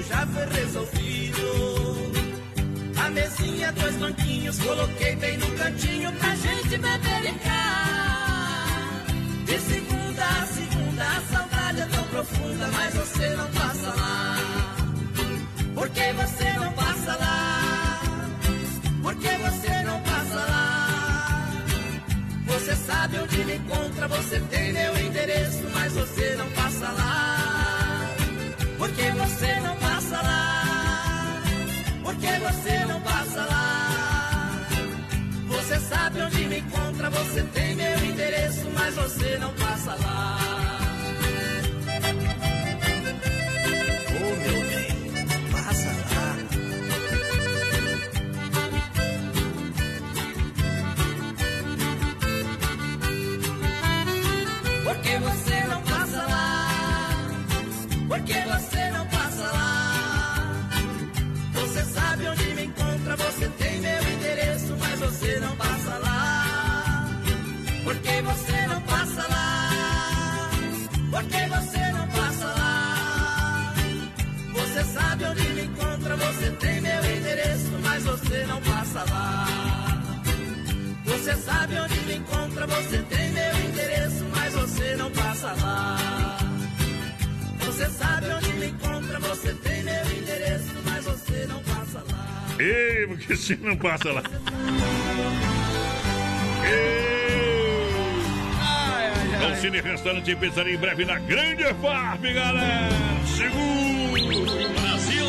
[0.09, 1.43] já foi resolvido.
[2.97, 9.05] A mesinha, dois banquinhos, coloquei bem no cantinho pra gente beber e cá.
[9.45, 14.37] De segunda a segunda, a saudade é tão profunda, mas você não passa lá.
[15.75, 18.01] Por que você não passa lá?
[19.03, 21.65] Por que você não passa lá?
[22.47, 28.15] Você sabe onde me encontra, você tem meu endereço, mas você não passa lá.
[28.77, 31.43] Por que você não passa lá?
[32.03, 34.67] Por que você não passa lá?
[35.49, 40.39] Você sabe onde me encontra, você tem meu endereço, mas você não passa lá.
[44.11, 44.97] Oh, meu bem,
[45.53, 46.37] passa lá.
[54.85, 56.69] Por que você não passa lá?
[58.09, 58.78] Por que você
[71.19, 73.75] Por que você não passa lá?
[74.55, 79.47] Você sabe onde me encontra, você tem meu endereço, mas você não passa lá.
[81.07, 86.39] Você sabe onde me encontra, você tem meu endereço, mas você não passa lá.
[87.67, 92.47] Você sabe onde me encontra, você tem meu endereço, mas você não passa lá.
[92.61, 94.23] Ei, porque você não passa lá.
[96.65, 97.18] Ei.
[99.61, 102.89] Cine Restaurante e Pizzaria em breve na Grande FAP, galera.
[103.27, 104.69] Seguro.
[104.81, 105.25] Brasil.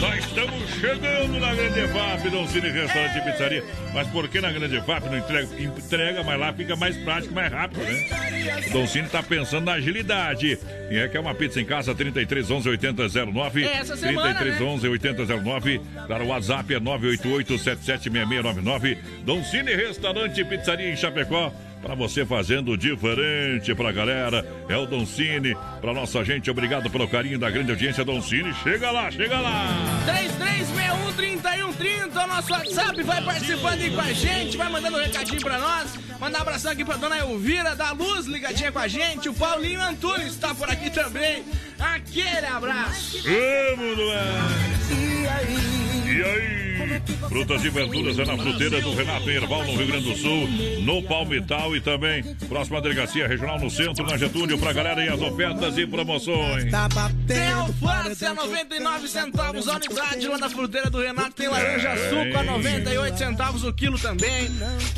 [0.00, 3.64] Nós estamos chegando na Grande FAP, Dom Cine Restaurante e Pizzaria.
[3.92, 5.48] Mas por que na Grande FAP não entrega?
[5.62, 8.64] Entrega, mas lá fica mais prático, mais rápido, né?
[8.66, 10.58] O Dom Cine tá pensando na agilidade.
[10.90, 13.02] E é que é uma pizza em casa, 33 11 80
[13.32, 13.64] 09.
[13.64, 14.66] É essa semana, 33 né?
[14.66, 15.80] 11 80 09.
[16.08, 18.98] Claro, o WhatsApp é 988 776699.
[19.24, 21.52] Dom Cine Restaurante e Pizzaria em Chapecó.
[21.84, 24.42] Pra você fazendo diferente pra galera.
[24.70, 25.54] É o Don Cine.
[25.82, 28.54] Pra nossa gente, obrigado pelo carinho da grande audiência, Don Cine.
[28.62, 29.68] Chega lá, chega lá.
[31.14, 35.58] 3361-3130, o nosso WhatsApp, vai participando aí com a gente, vai mandando um recadinho pra
[35.58, 35.98] nós.
[36.18, 39.28] Mandar um abração aqui pra dona Elvira da Luz, ligadinha com a gente.
[39.28, 41.44] O Paulinho Antunes tá por aqui também.
[41.78, 43.22] Aquele abraço.
[43.22, 43.98] Vamos,
[44.90, 46.63] E aí?
[47.28, 50.48] Frutas e verduras é na fruteira do Renato Erval, no Rio Grande do Sul,
[50.82, 55.20] no Palmital e também próxima delegacia regional no centro, na Getúlio, pra galera e as
[55.20, 56.64] ofertas e promoções.
[57.26, 61.32] Tem alface a 99 centavos a unidade lá na fruteira do Renato.
[61.32, 62.08] Tem laranja É.
[62.08, 64.48] suco a 98 centavos o quilo também.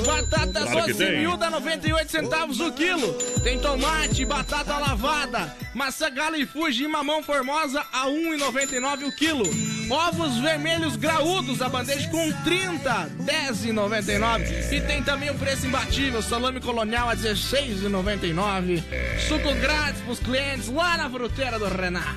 [0.04, 3.12] Batata Claro doce miúda a 98 centavos o quilo.
[3.42, 9.44] Tem tomate, batata lavada, maçã gala e fuji e mamão formosa a 1,99 o quilo.
[9.88, 14.72] Ovos vermelhos graúdos, a bandeja com 30, 10,99.
[14.72, 18.82] E tem também o preço imbatível, salame colonial a 16,99.
[19.28, 22.16] Suco grátis pros clientes lá na fruteira do Renato.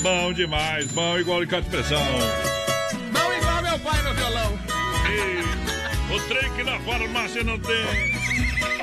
[0.00, 2.00] Bom demais, bom igual de de pressão.
[3.12, 4.58] Não igual meu pai no violão.
[5.10, 8.16] E o trem que na farmácia não tem.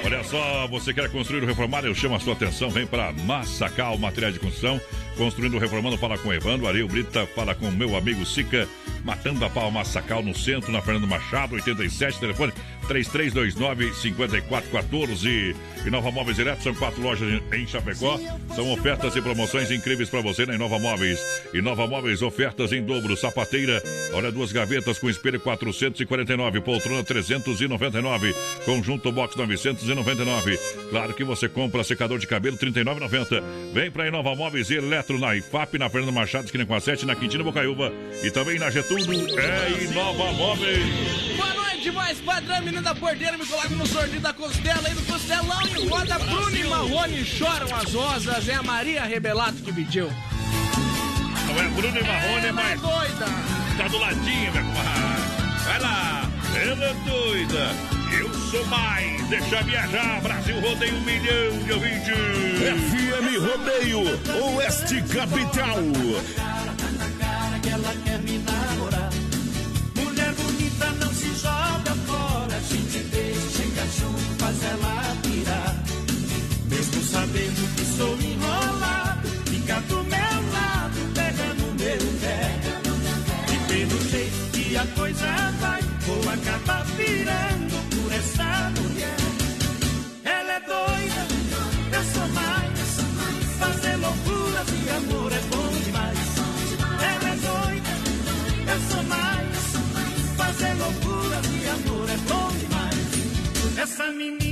[0.05, 1.85] Olha só, você quer construir ou reformar?
[1.85, 2.69] Eu chamo a sua atenção.
[2.69, 4.79] Vem para Massacal Material de Construção.
[5.17, 6.67] Construindo reformando, fala com Evandro.
[6.67, 8.67] Ariel Brita, fala com meu amigo Sica.
[9.03, 12.53] Matando a pau Massacal no centro, na Fernando Machado, 87, telefone
[12.87, 15.55] 3329-5414.
[15.85, 18.17] E Nova Móveis Direto, são quatro lojas em- Chapecó.
[18.55, 21.19] São ofertas e promoções incríveis para você na Inova Móveis.
[21.53, 23.15] Inova Móveis, ofertas em dobro.
[23.17, 23.81] Sapateira,
[24.13, 28.33] olha, duas gavetas com espelho 449, poltrona 399,
[28.65, 30.57] conjunto box 999.
[30.89, 33.43] Claro que você compra secador de cabelo 39,90.
[33.73, 37.05] Vem para Inova Móveis e Eletro na IFAP, na Fernando Machado, esquina com a 7,
[37.05, 37.91] na Quintina Bocaiúva
[38.23, 39.27] e também na Getúlio.
[39.37, 41.35] É Inova Móveis.
[41.35, 45.01] Boa noite, mais padrão, menino da porteira, me coloca no sorteio da costela aí do
[45.03, 50.09] costelão e roda Bruno e Marrone, choram as rosas, é a Maria Rebelato que pediu.
[51.47, 52.81] Não é Bruno e Marrone, é é mais.
[52.81, 53.25] doida.
[53.77, 55.63] Tá do ladinho, comadre.
[55.65, 57.93] Vai lá, ela é doida.
[58.19, 59.27] Eu sou mais.
[59.27, 60.21] Deixa viajar.
[60.21, 62.43] Brasil rodeia um milhão de ouvintes.
[62.63, 64.01] FM Rodeio,
[64.55, 65.77] Oeste Capital.
[67.61, 69.09] que ela quer me namorar.
[69.95, 75.83] Mulher bonita não se joga fora, a gente deixa, chega junto, faz ela pirar.
[76.65, 82.59] Mesmo sabendo que sou enrolado, fica do meu lado, pega no meu pé.
[83.53, 85.42] E pelo jeito que a coisa
[86.33, 89.17] acaba virando por essa mulher.
[90.23, 91.21] Ela é doida,
[91.97, 92.89] eu sou mais.
[93.59, 96.19] Fazer loucura de amor é bom demais.
[97.11, 97.93] Ela é doida,
[98.71, 99.63] eu sou mais.
[100.37, 103.77] Fazer loucura de amor é bom demais.
[103.77, 104.42] Essa menina.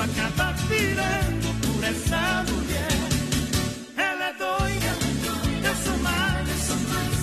[0.00, 2.88] Acabar virando por essa mulher.
[3.96, 4.92] Ela é doida,
[5.68, 6.28] eu sou mais.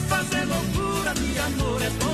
[0.10, 2.05] Fazer loucura de amor é bom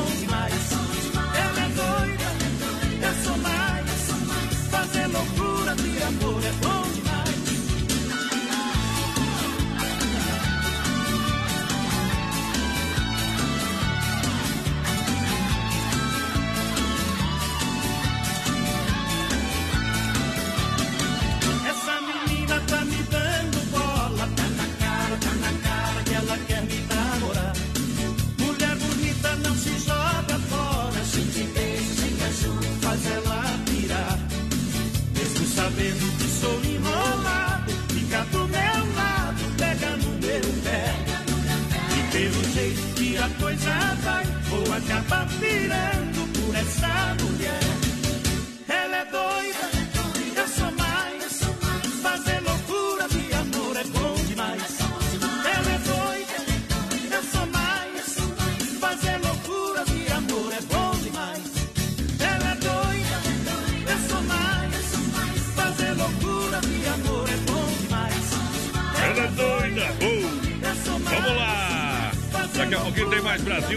[44.87, 46.10] vou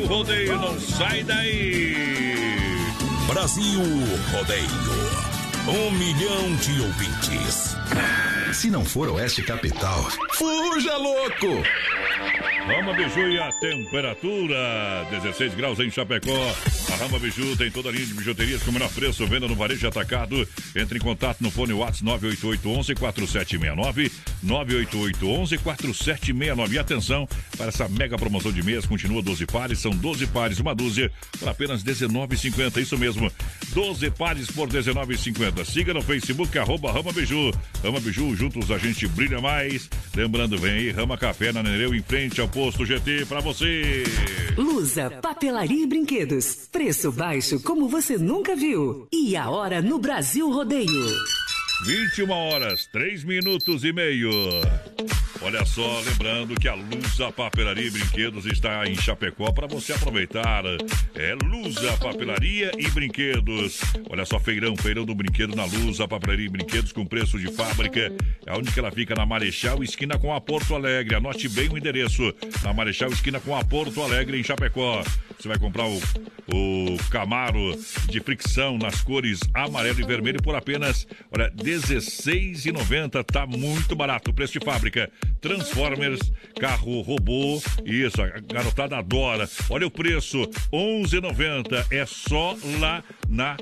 [0.04, 0.58] Brasil Rodeio.
[0.58, 1.94] Não sai daí.
[3.26, 3.80] Brasil
[4.32, 4.68] Rodeio.
[5.66, 7.74] Um milhão de ouvintes.
[8.52, 11.62] Se não for Oeste Capital, fuja louco!
[12.66, 16.54] Rama Biju e a temperatura 16 graus em Chapecó.
[16.94, 19.56] A Rama Biju tem toda a linha de bijuterias com o menor preço, venda no
[19.56, 20.48] varejo atacado.
[20.76, 24.12] Entre em contato no fone WhatsApp 98811 4769
[24.44, 26.74] 98811 4769.
[26.76, 30.72] E atenção para essa mega promoção de mês, continua 12 pares, são 12 pares, uma
[30.72, 32.80] dúzia por apenas R$19,50.
[32.80, 33.28] Isso mesmo,
[33.70, 35.64] 12 pares por R$19,50.
[35.64, 37.50] Siga no Facebook, arroba Rama Biju.
[37.82, 39.90] Rama Biju, juntos a gente brilha mais.
[40.14, 44.04] Lembrando, vem aí, Rama Café na Nereu, em frente ao posto GT para você.
[44.56, 46.68] Lusa, papelaria e brinquedos.
[46.84, 49.08] Preço baixo como você nunca viu.
[49.10, 51.06] E a hora no Brasil Rodeio.
[51.86, 54.30] 21 horas, 3 minutos e meio.
[55.44, 60.64] Olha só, lembrando que a Lusa Papelaria e Brinquedos está em Chapecó para você aproveitar.
[61.14, 63.82] É Lusa Papelaria e Brinquedos.
[64.08, 68.10] Olha só, feirão, feirão do brinquedo na Lusa Papelaria e Brinquedos com preço de fábrica.
[68.46, 71.14] É onde que ela fica na Marechal, esquina com a Porto Alegre.
[71.14, 72.34] Anote bem o endereço.
[72.62, 75.04] Na Marechal, esquina com a Porto Alegre, em Chapecó.
[75.38, 76.00] Você vai comprar o,
[76.54, 77.78] o Camaro
[78.08, 83.22] de fricção nas cores amarelo e vermelho por apenas, olha, R$16,90.
[83.24, 84.32] Tá muito barato.
[84.32, 85.10] Preço de fábrica.
[85.40, 87.60] Transformers, carro robô.
[87.84, 89.48] Isso, a garotada adora.
[89.70, 91.86] Olha o preço, R$11,90.
[91.90, 93.56] É só lá na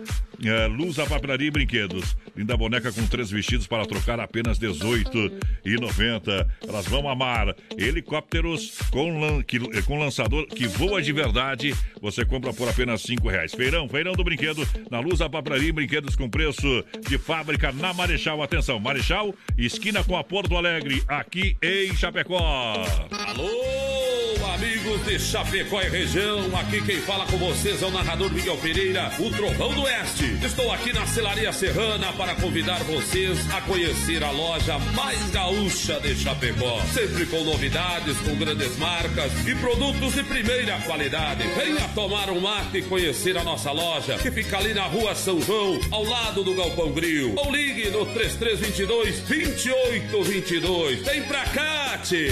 [0.44, 2.16] é, Luz Papelaria e Brinquedos.
[2.36, 6.48] Linda boneca com três vestidos para trocar apenas R$18,90.
[6.66, 7.54] Elas vão amar.
[7.76, 11.74] Helicópteros com, lan, que, com lançador que voa de verdade.
[12.00, 13.52] Você compra por apenas R$ reais.
[13.52, 14.66] Feirão, feirão do brinquedo.
[14.90, 18.42] Na Luz a Papelaria e Brinquedos com preço de fábrica na Marechal.
[18.42, 22.84] Atenção, Marechal, esquina com a Porto Alegre, aqui em Chapecó.
[23.10, 26.56] Alô, amigos de Chapecó e região.
[26.56, 30.31] Aqui quem fala com vocês é o narrador Miguel Pereira, o Trovão do Oeste.
[30.40, 36.14] Estou aqui na Celaria Serrana para convidar vocês a conhecer a loja mais gaúcha de
[36.14, 36.80] Chapecó.
[36.92, 41.42] Sempre com novidades, com grandes marcas e produtos de primeira qualidade.
[41.56, 45.40] Venha tomar um mate e conhecer a nossa loja, que fica ali na rua São
[45.40, 47.34] João, ao lado do Galpão Grill.
[47.36, 51.02] Ou ligue no 3322 2822.
[51.02, 52.30] Vem pra cá, tchê.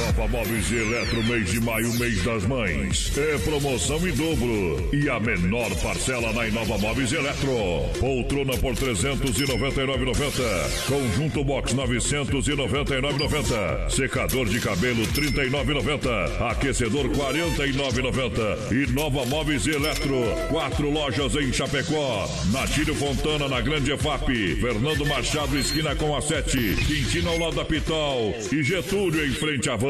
[0.00, 3.12] Nova Móveis e Eletro, mês de maio, mês das mães.
[3.18, 4.88] É promoção em dobro.
[4.94, 7.50] E a menor parcela na Inova Móveis e Eletro.
[7.98, 10.86] Poltrona por 399,90.
[10.88, 13.90] Conjunto Box 999,90.
[13.90, 16.50] Secador de cabelo 39,90.
[16.50, 18.72] Aquecedor 49,90.
[18.72, 20.22] E Nova Móveis e Eletro.
[20.48, 22.26] Quatro lojas em Chapecó.
[22.50, 24.56] Natílio Fontana na Grande EFAP.
[24.60, 26.56] Fernando Machado, esquina com a 7.
[26.86, 28.34] Quintino ao lado da Pitol.
[28.50, 29.89] E Getúlio em frente à van.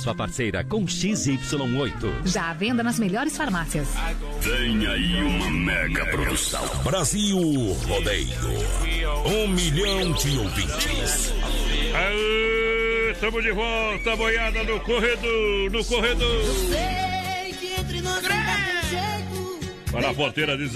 [0.01, 2.25] sua parceira com XY8.
[2.25, 3.87] Já à venda nas melhores farmácias.
[4.43, 6.67] Tem aí uma mega produção.
[6.83, 7.37] Brasil
[7.87, 8.27] Rodeio.
[9.25, 11.33] Um milhão de ouvintes.
[11.93, 16.43] Aê, tamo de volta, boiada no corredor, no corredor.
[16.69, 19.59] Sei que entre nós não dá jeito.
[19.91, 20.73] Para a porteira des...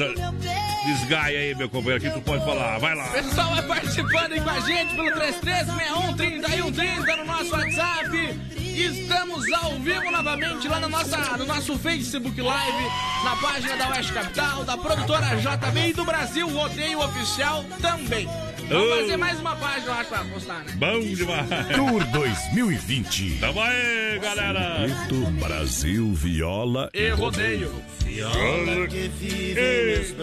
[0.85, 3.07] desgaia aí, meu companheiro, aqui tu pode falar, vai lá.
[3.09, 8.39] Pessoal vai participando aí com a gente pelo 3361 3130 no nosso WhatsApp.
[8.75, 12.83] Estamos ao vivo novamente lá no, nossa, no nosso Facebook Live,
[13.23, 18.27] na página da Oeste Capital, da produtora JB e do Brasil Rodeio Oficial também.
[18.69, 18.95] Vamos Oh.
[19.01, 20.73] fazer mais uma página lá pra postar, né?
[20.75, 21.47] Bom demais.
[21.75, 23.37] Tour 2020.
[23.39, 24.87] Tamo aí, galera.
[24.87, 27.71] Grito Brasil Viola E rodeio.
[27.99, 30.15] Viola que vive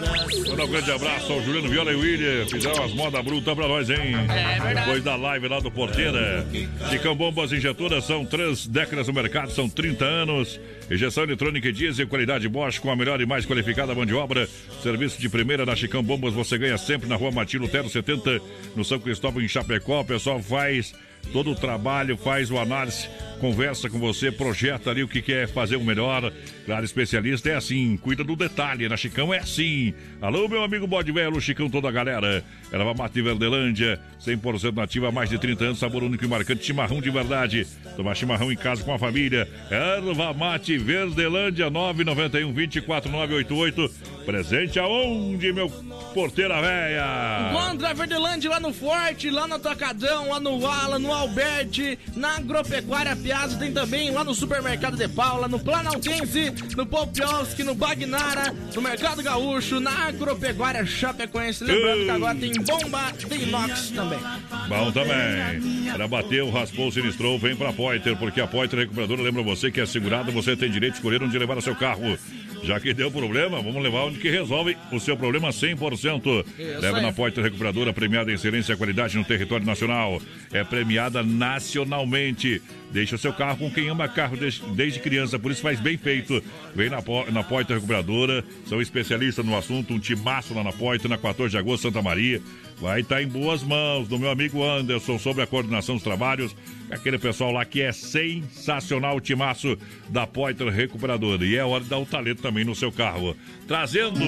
[0.49, 2.45] Manda um grande abraço ao Juliano Viola e William.
[2.47, 3.97] Fizeram as modas brutas pra nós, hein?
[4.29, 4.75] É verdade.
[4.75, 6.45] Depois da live lá do Porteira.
[6.89, 10.59] Chicão Bombas Injetoras são três décadas no mercado, são 30 anos.
[10.91, 14.47] Injeção eletrônica e diesel, qualidade Bosch com a melhor e mais qualificada mão de obra.
[14.81, 18.41] Serviço de primeira na Chicão Bombas, você ganha sempre na rua Matilo Tero 70,
[18.75, 20.01] no São Cristóvão, em Chapecó.
[20.01, 20.93] O pessoal faz
[21.31, 23.07] todo o trabalho, faz o análise,
[23.39, 26.31] conversa com você, projeta ali o que quer fazer o melhor.
[26.65, 28.87] Claro, especialista é assim, cuida do detalhe.
[28.87, 29.93] Na Chicão é assim.
[30.21, 32.43] Alô, meu amigo Bode Chicão, toda a galera.
[32.71, 37.01] Erva Mate Verdelândia, 100% nativa há mais de 30 anos, sabor único e marcante, chimarrão
[37.01, 37.67] de verdade.
[37.95, 39.47] Tomar chimarrão em casa com a família.
[39.69, 43.91] Erva Mate Verdelândia, 991 24988.
[44.25, 45.69] Presente aonde, meu
[46.13, 47.51] porteira véia?
[47.51, 53.15] Encontra Verdelândia lá no Forte, lá no Atacadão, lá no Ala, no Alberti, na Agropecuária
[53.15, 58.81] Piazza, tem também lá no Supermercado de Paula, no Planaltense, no Popioski, no Bagnara, no
[58.81, 61.63] Mercado Gaúcho, na Agropecuária Chapecoense.
[61.63, 64.19] Lembrando que agora tem bomba de inox também.
[64.67, 65.91] Bom também.
[65.91, 69.85] Para bater, raspou, sinistrou, vem pra Poiter, porque a Poiter Recuperadora lembra você que é
[69.85, 72.17] segurado, você tem direito de escolher onde levar o seu carro.
[72.63, 76.45] Já que deu problema, vamos levar onde que resolve o seu problema 100%.
[76.57, 80.21] Isso Leva na Poiter Recuperadora, premiada em excelência e qualidade no território nacional.
[80.51, 82.61] É premiada nacionalmente.
[82.91, 86.43] Deixa o seu carro com quem ama carro desde, criança, por isso faz bem feito.
[86.75, 86.99] Vem na,
[87.31, 91.57] na Poiter Recuperadora, são especialistas no assunto, um timaço lá na Poiter, na 14 de
[91.57, 92.41] agosto, Santa Maria.
[92.79, 96.55] Vai estar em boas mãos do meu amigo Anderson sobre a coordenação dos trabalhos.
[96.91, 99.77] Aquele pessoal lá que é sensacional, o timaço
[100.09, 101.45] da Poiter Recuperadora.
[101.45, 103.35] E é hora de dar o talento também no seu carro.
[103.67, 104.19] Trazendo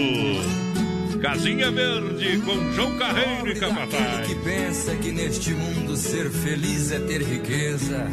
[1.25, 4.27] Casinha Verde com João Carreiro e Capataz.
[4.27, 8.05] que pensa que neste mundo ser feliz é ter riqueza.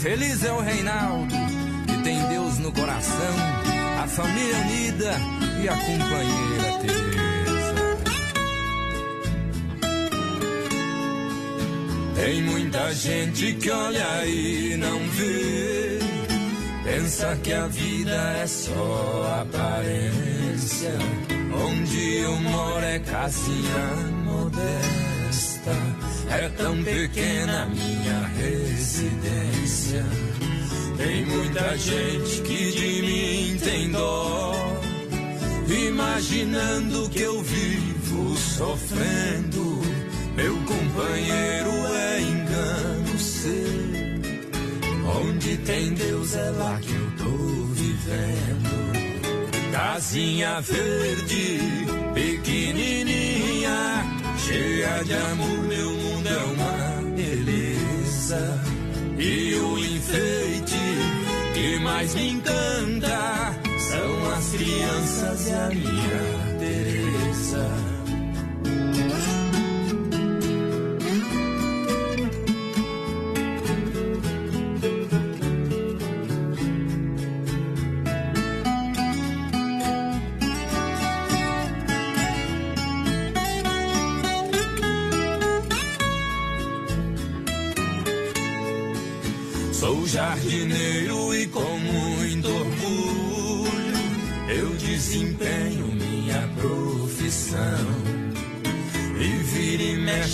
[0.00, 1.34] Feliz é o Reinaldo,
[1.88, 3.34] que tem Deus no coração,
[4.00, 5.16] a família unida
[5.64, 7.74] e a companheira Teresa.
[12.14, 15.98] Tem muita gente que olha e não vê,
[16.88, 20.92] pensa que a vida é só aparência.
[21.52, 23.86] Onde eu moro é casinha
[24.24, 25.72] modesta,
[26.30, 30.04] é tão pequena minha residência.
[30.96, 34.54] Tem muita gente que de mim tem dó,
[35.68, 39.78] imaginando que eu vivo sofrendo.
[40.34, 41.67] Meu companheiro
[45.68, 47.36] Tem Deus é lá que eu tô
[47.74, 48.70] vivendo.
[49.70, 51.58] Casinha verde,
[52.14, 53.76] pequenininha,
[54.38, 58.64] cheia de amor, meu mundo é uma beleza.
[59.18, 60.78] E o enfeite
[61.52, 67.87] que mais me encanta são as crianças e a minha Teresa.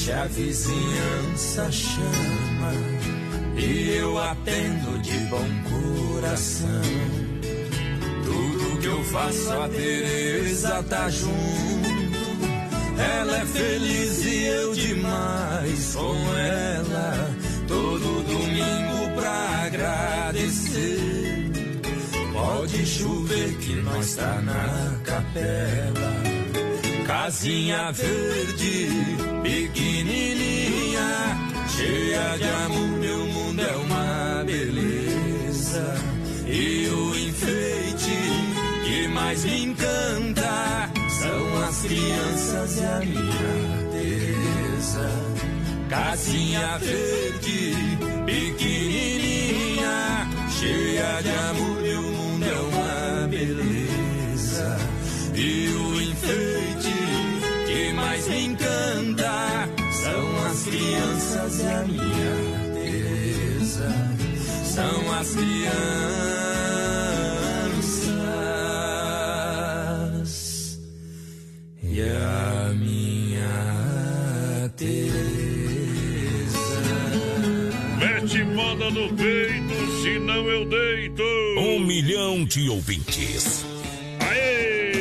[0.05, 2.73] E mexe a vizinhança chama
[3.57, 5.47] e eu atendo de bom
[6.13, 6.83] coração.
[8.25, 11.35] Tudo que eu faço a Teresa tá junto.
[12.99, 17.31] Ela é feliz e eu demais com ela.
[17.67, 21.51] Todo domingo pra agradecer.
[22.33, 26.24] Pode chover que nós tá na capela.
[27.07, 28.89] Casinha verde,
[29.43, 31.37] pequenininha,
[31.69, 35.95] cheia de amor, meu mundo é uma beleza.
[36.47, 38.17] e o enfeite
[38.85, 45.11] que mais me encanta são as crianças e a minha Teresa.
[45.89, 47.75] Casinha verde,
[48.25, 49.97] pequenininha,
[50.59, 51.74] cheia de amor,
[61.55, 62.35] crianças e a minha
[62.75, 63.89] Teresa.
[64.65, 65.71] São as crianças
[71.83, 73.49] e a minha
[74.77, 75.05] Teresa.
[77.99, 81.23] Mete moda no peito, senão eu deito.
[81.59, 83.65] Um milhão de ouvintes.
[84.19, 84.94] Brasil!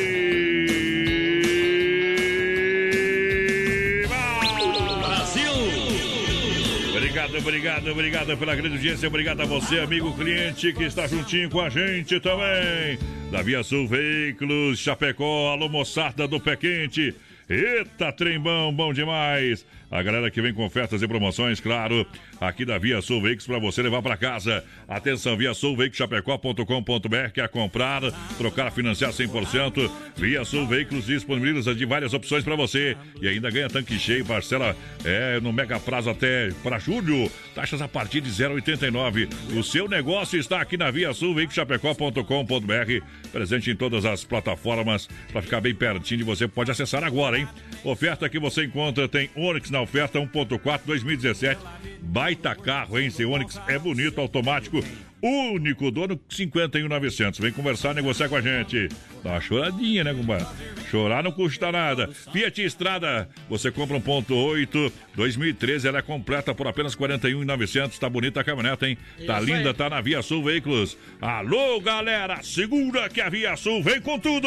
[7.36, 9.08] Obrigado, obrigado, obrigado pela grande audiência.
[9.08, 12.96] Obrigado a você, amigo cliente, que está juntinho com a gente também.
[13.32, 17.14] Da Via Sul Veículos, Chapecó, alô moçada do Pé Quente.
[17.48, 19.66] Eita, trembão, bom demais.
[19.94, 22.04] A galera que vem com ofertas e promoções, claro,
[22.40, 24.64] aqui da Via Sul Veículos para você levar para casa.
[24.88, 28.02] Atenção, Via Sul Chapecó.com.br, quer comprar,
[28.36, 29.88] trocar, financiar 100%.
[30.16, 34.76] Via Sul Veículos disponibiliza de várias opções para você e ainda ganha tanque cheio, parcela
[35.04, 37.30] é, no mega prazo até para julho.
[37.54, 39.28] Taxas a partir de 0,89.
[39.56, 41.54] O seu negócio está aqui na Via Sul Veículos
[43.30, 46.48] presente em todas as plataformas para ficar bem pertinho de você.
[46.48, 47.46] Pode acessar agora, hein?
[47.84, 51.60] Oferta que você encontra tem Onix na oferta 1.4 2017.
[52.02, 53.10] Baita carro, hein?
[53.10, 54.80] Seu Onix é bonito, automático.
[55.26, 57.40] Único dono 51,900.
[57.40, 58.88] Vem conversar, negociar com a gente.
[59.22, 60.46] Dá uma choradinha, né, compadre?
[60.90, 62.10] Chorar não custa nada.
[62.30, 67.98] Fiat Estrada, você compra 1.8 2013, ela é completa por apenas 41,900.
[67.98, 68.98] Tá bonita a caminhonete, hein?
[69.26, 69.74] Tá Isso linda, aí.
[69.74, 70.98] tá na Via Sul Veículos.
[71.22, 74.46] Alô, galera, segura que a Via Sul vem com tudo!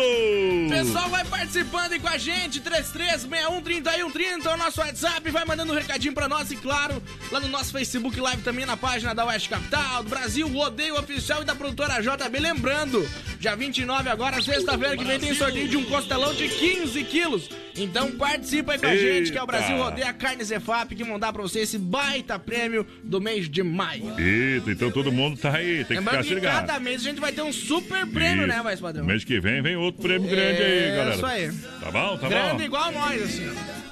[0.70, 5.76] Pessoal, vai participando aí com a gente, 33613130 é o nosso WhatsApp, vai mandando um
[5.76, 7.02] recadinho pra nós e claro,
[7.32, 11.42] lá no nosso Facebook Live também na página da Oeste Capital, do Brasil Rodeio Oficial
[11.42, 12.40] e da produtora JB.
[12.40, 13.08] Lembrando,
[13.40, 17.50] dia 29 agora, sexta-feira que vem tem sorteio de um costelão de 15 quilos.
[17.78, 19.84] Então participa aí com a gente, que é o Brasil Eita.
[19.86, 23.64] Rodeio a Carne Zefap, que vão dar pra você esse baita prêmio do mês de
[23.64, 24.14] maio.
[24.20, 26.68] Eita, então todo mundo tá aí, tem que Lembrando ficar se que ligado.
[26.68, 28.48] cada mês a gente vai ter um super prêmio, Isso.
[28.56, 29.06] né, mais padrão?
[29.06, 31.16] Mês que vem vem outro prêmio grande aí, É, galera.
[31.16, 31.52] isso aí.
[31.80, 32.64] Tá bom, tá Grande bom?
[32.64, 33.50] igual nós, assim.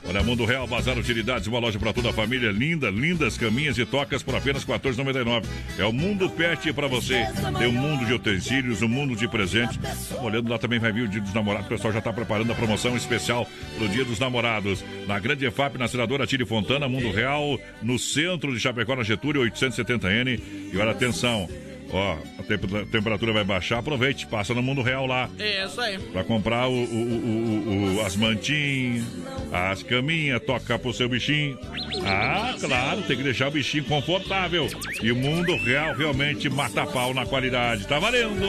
[0.08, 2.52] Olha, Mundo Real Bazar Utilidades, uma loja para toda a família.
[2.52, 5.46] Linda, lindas caminhas e tocas por apenas R$ 14,99.
[5.80, 7.26] É o Mundo Pet para você.
[7.58, 9.78] Tem um mundo de utensílios, um mundo de presentes.
[10.10, 11.66] Tá olhando lá também vai vir o Dia dos Namorados.
[11.66, 14.86] O pessoal já está preparando a promoção especial pro Dia dos Namorados.
[15.08, 19.42] Na Grande EFAP, na Senadora Tire Fontana, Mundo Real, no centro de Chapecó, na Getúlio,
[19.42, 20.40] 870N.
[20.72, 21.50] E olha, atenção.
[21.98, 25.30] Ó, a temp- a temperatura vai baixar, aproveite, passa no mundo real lá.
[25.40, 25.98] É, isso aí.
[25.98, 29.06] Pra comprar o, o- o- o- as mantinhas,
[29.54, 31.58] as caminhas, tocar pro seu bichinho.
[32.06, 34.68] Ah, claro, tem que deixar o bichinho confortável.
[35.02, 37.88] E o mundo real realmente mata pau na qualidade.
[37.88, 38.42] Tá valendo!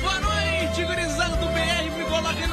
[0.00, 1.13] Boa noite, gurizada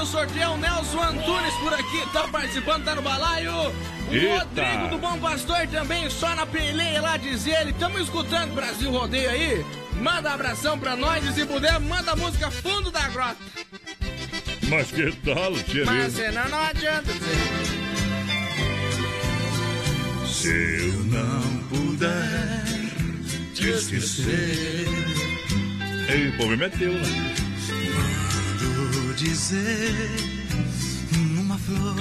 [0.02, 0.52] no sorteio.
[0.52, 3.52] O Nelson Antunes por aqui tá participando, tá no balaio.
[3.52, 4.40] O Eita.
[4.40, 7.72] Rodrigo do Bom Pastor também, só na peleia lá, diz ele.
[7.73, 9.65] Tamo escutando Brasil Rodeio aí.
[10.02, 13.38] Manda abração pra nós e se puder, manda a música Fundo da Grota.
[14.68, 17.38] Mas que tal, tia Mas senão não adianta dizer.
[20.28, 22.64] Se eu não puder
[23.53, 24.88] te esquecer.
[26.10, 27.51] Ei, o povo meteu, né?
[29.22, 30.10] Dizer
[31.35, 31.93] numa flor.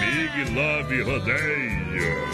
[0.00, 2.26] Big Love Rodeio.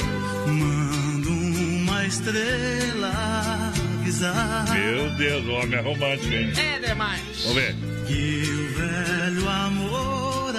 [0.47, 4.71] Mando uma estrela avisar.
[4.73, 6.51] Meu Deus, o homem é romântico, hein?
[6.57, 7.21] É demais.
[7.43, 7.77] Vamos ver.
[8.07, 10.55] Que o velho amor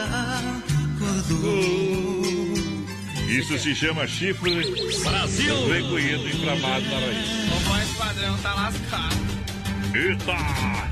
[1.01, 2.23] acordou.
[3.27, 4.71] Isso se chama chifre
[5.03, 5.67] Brasil.
[5.67, 7.27] recolhido inflamado na raiz.
[7.51, 9.42] O voz padrão tá lascado.
[9.95, 10.33] Eita!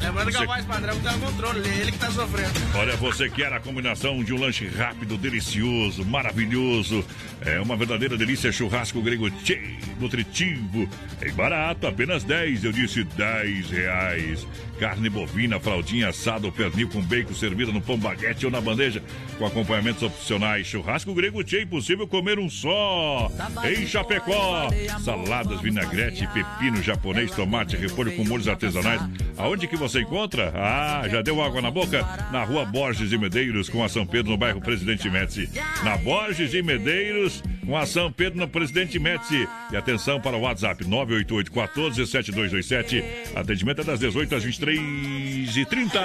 [0.02, 2.52] Lembrando que Você- a voz padrão tá no controle, ele que tá sofrendo.
[2.76, 7.04] Olha, você quer a combinação de um lanche rápido, delicioso, maravilhoso.
[7.42, 10.88] É uma verdadeira delícia churrasco grego cheio, nutritivo.
[11.20, 14.46] É barato, apenas 10, eu disse 10 reais.
[14.82, 19.00] Carne bovina, fraldinha assada ou pernil com bacon servida no pão baguete ou na bandeja,
[19.38, 20.66] com acompanhamentos opcionais.
[20.66, 23.32] Churrasco grego cheio, impossível comer um só.
[23.64, 24.70] Em Chapecó,
[25.06, 29.00] saladas, vinagrete, pepino japonês, tomate, repolho com molhos artesanais.
[29.38, 30.52] Aonde que você encontra?
[30.56, 32.02] Ah, já deu água na boca?
[32.32, 35.48] Na rua Borges e Medeiros, com a São Pedro, no bairro Presidente Médici.
[35.84, 39.48] Na Borges e Medeiros, com a São Pedro no Presidente Médici.
[39.72, 43.04] E atenção para o WhatsApp 988 14 7227.
[43.36, 46.00] Atendimento é das 18 às 23 e 30.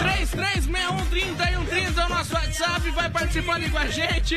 [0.00, 2.90] 3361 é o nosso WhatsApp.
[2.90, 4.36] Vai participando aí com a gente.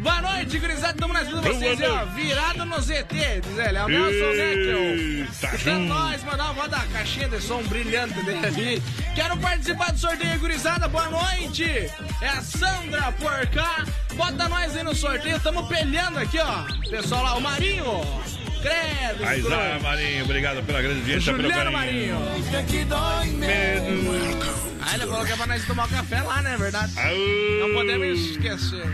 [0.00, 0.92] Boa noite, gurizada.
[0.92, 1.80] Estamos na vida de vocês.
[1.82, 3.78] Ó, virado no ZT, diz ele.
[3.78, 5.26] É o Nelson Neckel.
[5.30, 8.82] Escutando nós, mandar uma da caixinha de som brilhante dele ali.
[9.14, 10.88] Quero participar do sorteio, gurizada.
[10.88, 11.64] Boa noite.
[12.20, 13.84] É a Sandra por cá.
[14.14, 15.36] Bota nós aí no sorteio.
[15.36, 16.64] Estamos pelhando aqui, ó.
[16.88, 17.84] Pessoal lá, o Marinho.
[18.60, 19.24] Credo.
[19.24, 19.54] Escroto.
[19.54, 21.72] ah, Marinho, obrigado pela grande audiência, Juliano.
[21.72, 22.18] Marinho.
[24.82, 26.56] Aí ele falou que é pra nós tomar café lá, né?
[26.58, 26.92] Verdade.
[27.60, 28.86] Não podemos esquecer.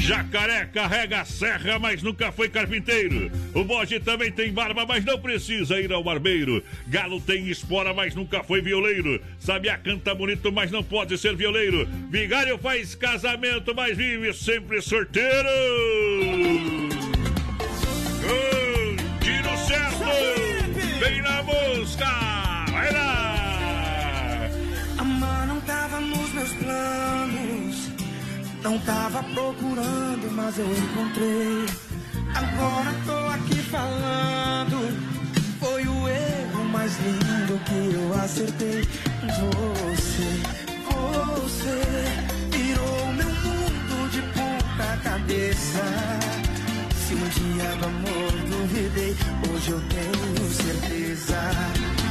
[0.00, 3.30] Jacaré carrega a serra, mas nunca foi carpinteiro.
[3.54, 6.64] O bode também tem barba, mas não precisa ir ao barbeiro.
[6.88, 9.20] Galo tem espora, mas nunca foi violeiro.
[9.38, 11.86] Sabia canta bonito, mas não pode ser violeiro.
[12.10, 15.48] Vigário faz casamento, mas vive sempre sorteiro.
[19.20, 22.06] Tiro certo, vem na mosca,
[22.72, 24.48] vai lá.
[24.98, 27.59] Amar não tava nos meus planos.
[28.62, 31.66] Não tava procurando, mas eu encontrei.
[32.34, 35.10] Agora tô aqui falando.
[35.58, 38.82] Foi o erro mais lindo que eu acertei.
[39.22, 40.42] Você,
[40.86, 41.80] você
[42.50, 45.82] virou meu mundo de ponta cabeça.
[46.94, 49.16] Se um dia do amor duvidei,
[49.50, 51.40] hoje eu tenho certeza.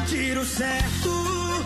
[0.08, 1.66] Tiro certo,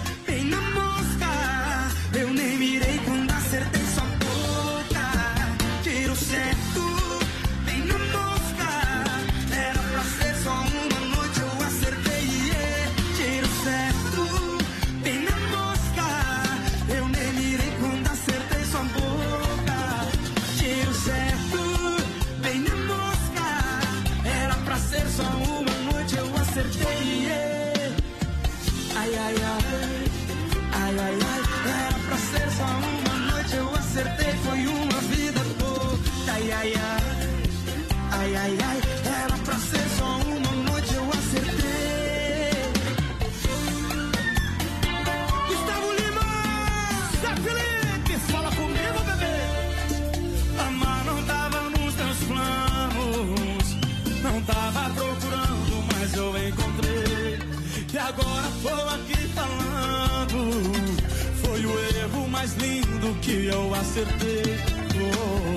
[63.24, 64.44] que eu acertei.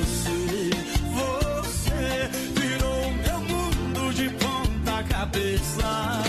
[0.06, 0.70] Você,
[1.16, 2.30] você
[2.60, 6.22] virou meu mundo de ponta cabeça.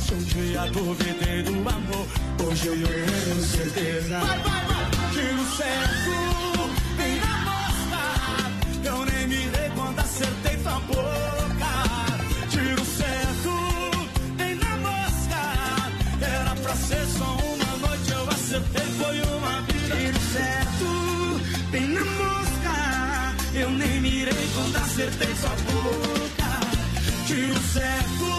[0.00, 2.06] Se um dia duvidei do amor,
[2.42, 4.18] hoje eu tenho certeza.
[4.18, 5.10] Vai, vai, vai!
[5.12, 6.10] Tiro certo,
[6.96, 8.88] bem na mosca.
[8.88, 10.80] Eu nem mirei quando acertei tua
[24.96, 26.60] acertei sua boca.
[27.26, 28.35] Tiro certo,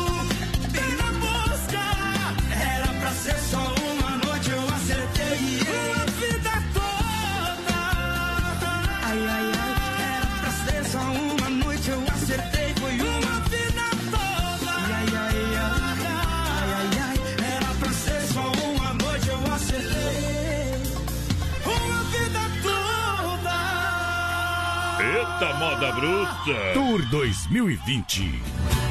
[25.99, 26.73] bruta.
[26.73, 28.41] Tour 2020.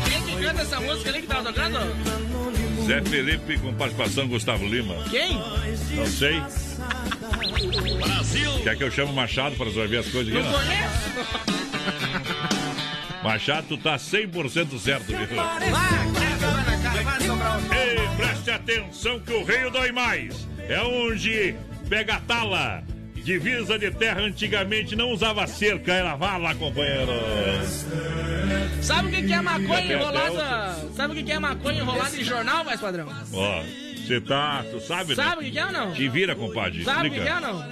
[0.09, 1.79] Quem que canta essa música ali que tava tocando?
[2.87, 4.95] Zé Felipe com participação Gustavo Lima.
[5.11, 5.35] Quem?
[5.95, 6.41] Não sei.
[8.03, 8.51] Brasil!
[8.63, 10.43] Quer que eu chame o Machado para resolver as coisas aqui?
[10.43, 10.59] Não Não?
[10.59, 11.11] conheço?
[13.23, 15.19] Machado, tu tá 100% certo, viu?
[15.19, 15.23] um.
[17.75, 20.47] Ei, preste atenção que o rei dói mais.
[20.69, 21.55] É onde
[21.89, 22.85] pega a tala.
[23.27, 27.11] Divisa de terra antigamente não usava cerca, era vala, companheiro.
[28.81, 30.89] Sabe o que que é maconha enrolada?
[30.95, 33.09] Sabe o que é maconha enrolada em jornal, mais padrão?
[33.33, 33.63] Ó,
[33.97, 35.25] você tá, tu sabe, né?
[35.25, 35.93] Sabe o que é ou não?
[35.93, 36.85] Te vira, compadre.
[36.85, 37.69] Sabe o que é ou não?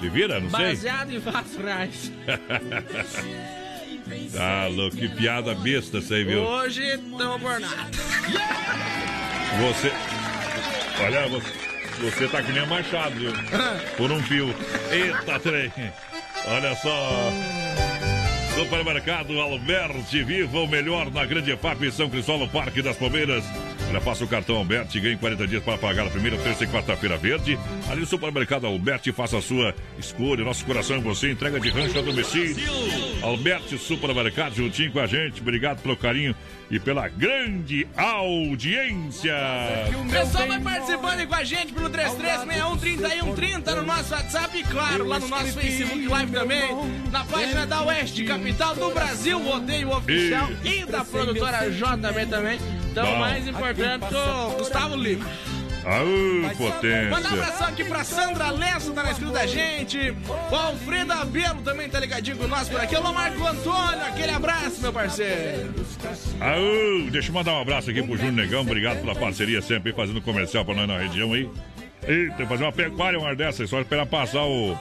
[0.00, 0.66] Te vira, não sei.
[0.66, 2.12] Baseado em fatos reais.
[4.34, 6.40] tá louco, que piada besta essa aí, viu?
[6.40, 7.88] Hoje tamo por nada.
[9.60, 9.92] Você.
[11.04, 11.67] Olha, você,
[12.00, 13.32] você tá que nem Machado, viu?
[13.96, 14.54] Por um fio.
[14.90, 15.72] Eita, trem.
[16.46, 17.30] Olha só.
[18.58, 23.44] Supermercado Alberti, viva o melhor na Grande EFAP São Cristóvão, Parque das Palmeiras.
[23.88, 26.66] Olha, faça o cartão Alberti e ganhe 40 dias para pagar a primeira, terça e
[26.66, 27.56] quarta-feira verde.
[27.88, 30.44] Ali no Supermercado Alberti, faça a sua escolha.
[30.44, 32.56] Nosso coração em você, entrega de rancho a domicílio.
[33.22, 35.40] Alberti Supermercado, juntinho com a gente.
[35.40, 36.34] Obrigado pelo carinho
[36.68, 39.34] e pela grande audiência.
[40.04, 45.20] O pessoal vai participando com a gente pelo 33613130 no nosso WhatsApp e, claro, lá
[45.20, 46.68] no nosso Facebook Live também,
[47.10, 52.58] na página da Oeste Capital do Brasil, Rodeio Oficial e, da produtora JB também.
[52.90, 53.18] Então, Bom.
[53.18, 55.26] mais importante, o Gustavo Lima.
[55.84, 56.04] Aô,
[56.42, 57.16] Manda um potência.
[57.16, 60.14] abração aqui pra Sandra Lesso, tá na escuta da gente.
[60.50, 62.94] O Alfredo Abelo também tá ligadinho com nós por aqui.
[62.96, 65.72] Alô, Marco Antônio, aquele abraço, meu parceiro.
[66.40, 68.62] Aô, deixa eu mandar um abraço aqui pro Júnior Negão.
[68.62, 71.48] Obrigado pela parceria sempre fazendo comercial pra nós na região aí.
[72.06, 74.78] Eita, fazer uma pecuária, uma dessa, só esperar passar o,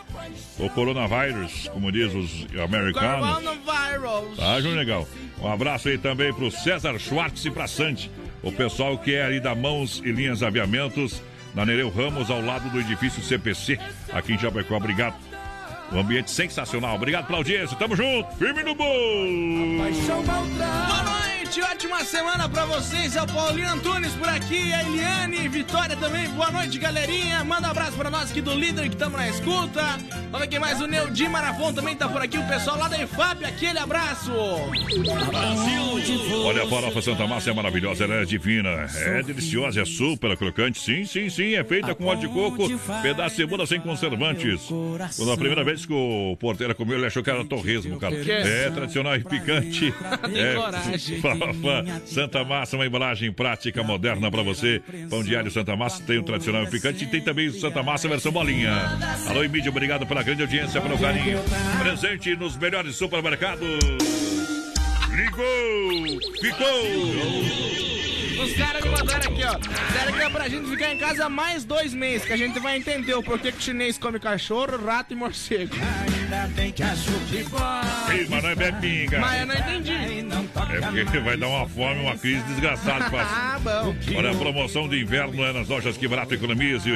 [0.59, 3.27] o coronavírus, como diz os americanos.
[3.27, 4.37] Coronavirus.
[4.37, 5.07] Tá, Júnior Negão?
[5.41, 8.11] Um abraço aí também pro César Schwartz e pra Santi.
[8.41, 11.21] O pessoal que é ali da Mãos e Linhas Aviamentos,
[11.53, 13.79] na Nereu Ramos, ao lado do edifício CPC,
[14.13, 14.77] aqui em Chapecó.
[14.77, 15.15] Obrigado.
[15.91, 16.95] Um ambiente sensacional.
[16.95, 17.77] Obrigado pela audiência.
[17.77, 18.35] Tamo junto.
[18.35, 19.77] Firme no bolo.
[21.47, 23.15] Boa noite, ótima semana pra vocês.
[23.15, 26.27] É o Paulinho Antunes por aqui, a Eliane, Vitória também.
[26.31, 27.41] Boa noite, galerinha.
[27.45, 29.81] Manda um abraço pra nós aqui do líder que estamos na escuta.
[30.29, 30.81] Vamos ver quem mais.
[30.81, 32.37] O Neudi Marafon também tá por aqui.
[32.37, 34.29] O pessoal lá da EFAP, aquele abraço.
[36.45, 40.81] Olha, a farofa Santa Massa é maravilhosa, ela é divina, é deliciosa, é super crocante.
[40.81, 42.67] Sim, sim, sim, é feita com óleo de coco,
[43.01, 44.65] pedaço de cebola sem conservantes.
[45.15, 48.15] Quando a primeira vez que o porteiro comeu, ele achou que era torresmo, cara.
[48.15, 49.93] É tradicional e picante.
[50.33, 50.57] É,
[52.05, 54.81] Santa Massa, uma embalagem prática, moderna pra você.
[55.09, 58.07] Pão diário Santa Massa tem o tradicional e picante e tem também o Santa Massa
[58.07, 58.71] versão bolinha.
[59.27, 61.39] Alô, e mídia, obrigado pela grande audiência, pelo carinho.
[61.79, 63.79] Presente nos melhores supermercados.
[65.15, 66.19] Ligou!
[66.41, 67.87] Ficou!
[68.43, 69.57] Os caras me mandaram aqui, ó.
[69.57, 72.77] Disseram que é pra gente ficar em casa mais dois meses, que a gente vai
[72.77, 75.75] entender o porquê que o chinês come cachorro, rato e morcego.
[75.75, 79.19] Ainda bem que achou que Ei, mas não é pinga.
[79.19, 79.91] Mas eu não entendi.
[80.71, 83.07] É porque vai dar uma fome, uma crise desgraçada.
[83.29, 83.95] Ah, bom.
[84.15, 86.89] Olha, a promoção de inverno é nas lojas Que Barato Economize.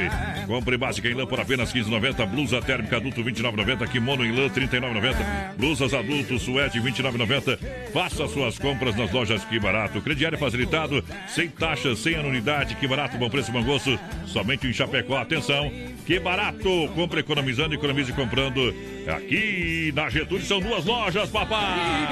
[0.47, 2.25] Compre básica em lã por apenas 15,90.
[2.27, 3.88] Blusa térmica adulto 29,90.
[3.88, 5.55] Kimono em lã 39,90.
[5.57, 7.59] Blusas adultos suede 29,90.
[7.93, 10.01] Faça suas compras nas lojas Que Barato.
[10.01, 12.75] Crediário facilitado, sem taxas, sem anuidade.
[12.75, 13.99] Que Barato, bom preço, bom gosto.
[14.25, 15.17] Somente em Chapecó.
[15.17, 15.71] Atenção,
[16.05, 16.89] Que Barato.
[16.95, 18.73] Compre economizando, economize comprando.
[19.07, 22.07] Aqui na Getúlio são duas lojas, papai.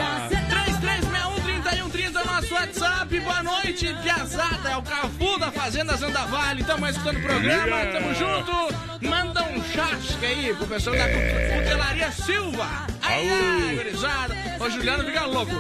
[1.69, 3.19] 33613130 nosso WhatsApp.
[3.19, 4.69] Boa noite, Piazada.
[4.69, 6.63] É o Cafu da Fazenda Zanda Vale.
[6.63, 7.91] Tamo escutando o programa, Yeah.
[7.99, 8.51] tamo junto.
[9.07, 12.67] Manda um chasque aí pro pessoal da Cutelaria Silva.
[13.01, 14.35] Ai, ai, gurizada.
[14.59, 15.51] Ô, Juliano, fica louco.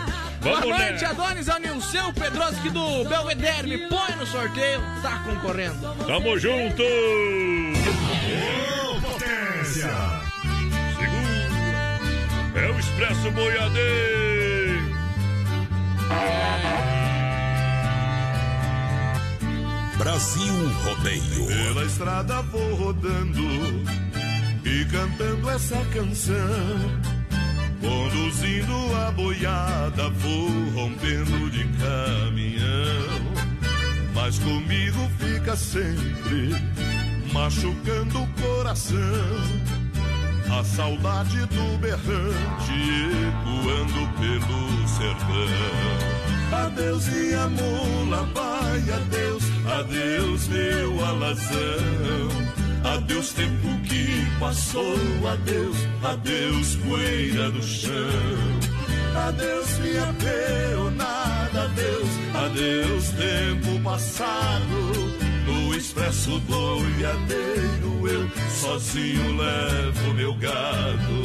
[0.41, 1.09] Vamos Boa noite, nessa.
[1.09, 3.67] Adonis, é o Nilceu Pedroski do Belvedere.
[3.67, 5.95] Me põe no sorteio, tá concorrendo.
[6.07, 6.83] Tamo junto!
[9.01, 9.89] Potência.
[10.97, 12.65] Segura!
[12.65, 14.38] É o Expresso Boiadeiro!
[19.97, 21.47] Brasil Rodeio.
[21.47, 23.41] Pela estrada vou rodando
[24.65, 26.35] e cantando essa canção.
[27.81, 33.33] Conduzindo a boiada, vou rompendo de caminhão.
[34.13, 36.49] Mas comigo fica sempre
[37.31, 39.78] machucando o coração.
[40.51, 42.73] A saudade do berrante
[43.29, 46.65] ecoando pelo sertão.
[46.65, 49.43] Adeus minha mula, vai, adeus,
[49.79, 52.49] adeus meu alazão.
[52.83, 54.97] Adeus tempo que passou,
[55.31, 57.93] adeus, adeus poeira do chão.
[59.27, 65.28] Adeus minha peonada, adeus, adeus tempo passado.
[65.89, 71.23] Expresso boiadeiro eu sozinho levo meu gado.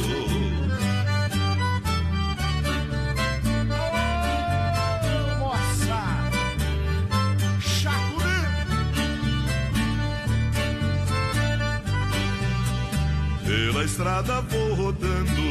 [13.45, 15.41] Pela estrada vou rodando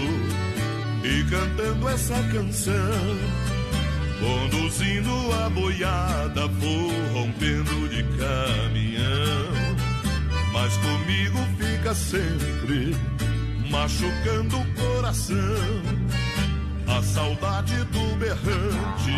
[1.05, 3.54] e cantando essa canção.
[4.25, 5.11] Conduzindo
[5.45, 9.45] a boiada, vou rompendo de caminhão.
[10.51, 12.97] Mas comigo fica sempre
[13.71, 15.37] machucando o coração.
[16.87, 19.11] A saudade do berrante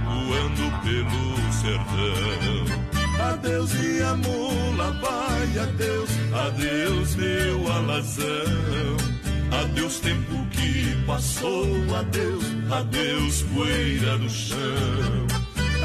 [0.00, 2.90] ecoando pelo sertão.
[3.32, 9.19] Adeus minha mula, vai, adeus, adeus meu alazão.
[9.50, 11.66] Adeus tempo que passou,
[11.96, 15.26] adeus, adeus poeira no chão.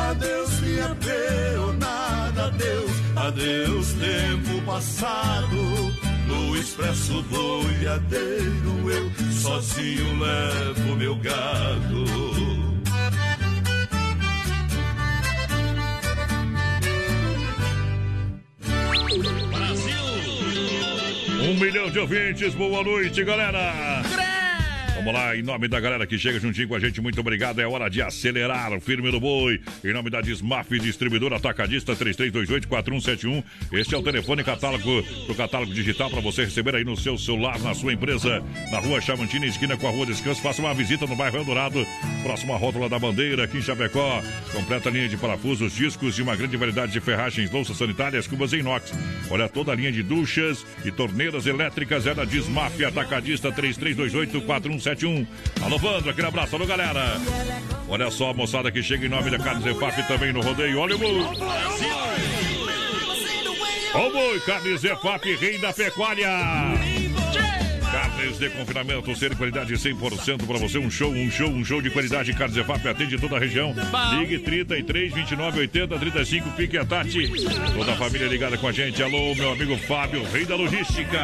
[0.09, 5.55] Adeus minha peonada, adeus, adeus tempo passado.
[6.27, 12.05] No expresso boiadeiro eu sozinho levo meu gado.
[21.47, 24.01] Um milhão de ouvintes, boa noite, galera!
[25.05, 27.61] Vamos lá, em nome da galera que chega juntinho com a gente, muito obrigado.
[27.61, 29.61] É hora de acelerar o firme do boi.
[29.83, 33.43] Em nome da Desmaf, distribuidora atacadista 33284171.
[33.73, 37.59] Este é o telefone catálogo do catálogo digital para você receber aí no seu celular,
[37.59, 40.41] na sua empresa, na rua Chavantina, esquina com a rua Descanso.
[40.41, 41.85] Faça uma visita no bairro Eldorado,
[42.23, 44.23] próxima rótula da bandeira, aqui em Chapecó.
[44.53, 48.61] Completa linha de parafusos, discos e uma grande variedade de ferragens, louças sanitárias, cubas em
[48.61, 48.91] inox.
[49.29, 54.94] Olha toda a linha de duchas e torneiras elétricas é da Desmaf Atacadista 33284171.
[55.61, 57.19] Alô, Vandro, aquele abraço, alô, galera.
[57.87, 60.79] Olha só a moçada que chega em nome da Carnes Efap também no rodeio.
[60.79, 61.21] Olha o boi.
[63.93, 66.29] Ó o boi, Carnes Efap, rei da pecuária.
[67.95, 70.77] Carnes de confinamento, ser qualidade 100% para você.
[70.77, 72.33] Um show, um show, um show de qualidade.
[72.33, 73.73] Carnes EFAP atende toda a região.
[74.19, 77.31] Ligue 33 29 80 35, pique a Tati.
[77.73, 79.01] Toda a família ligada com a gente.
[79.01, 81.19] Alô, meu amigo Fábio, rei da logística.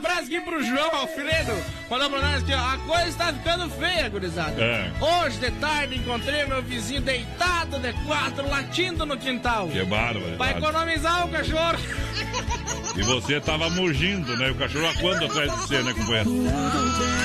[0.00, 1.52] Um abraço aqui pro João Alfredo.
[1.90, 4.58] Mandou pra nós que a coisa está ficando feia, gurizada.
[4.58, 4.90] É.
[4.98, 9.68] Hoje de tarde encontrei meu vizinho deitado de quatro, latindo no quintal.
[9.68, 10.38] Que bárbaro.
[10.38, 11.78] Pra economizar o cachorro.
[12.96, 14.50] E você tava mugindo, né?
[14.50, 16.30] O cachorro a quando atrás de você, né, companheiro?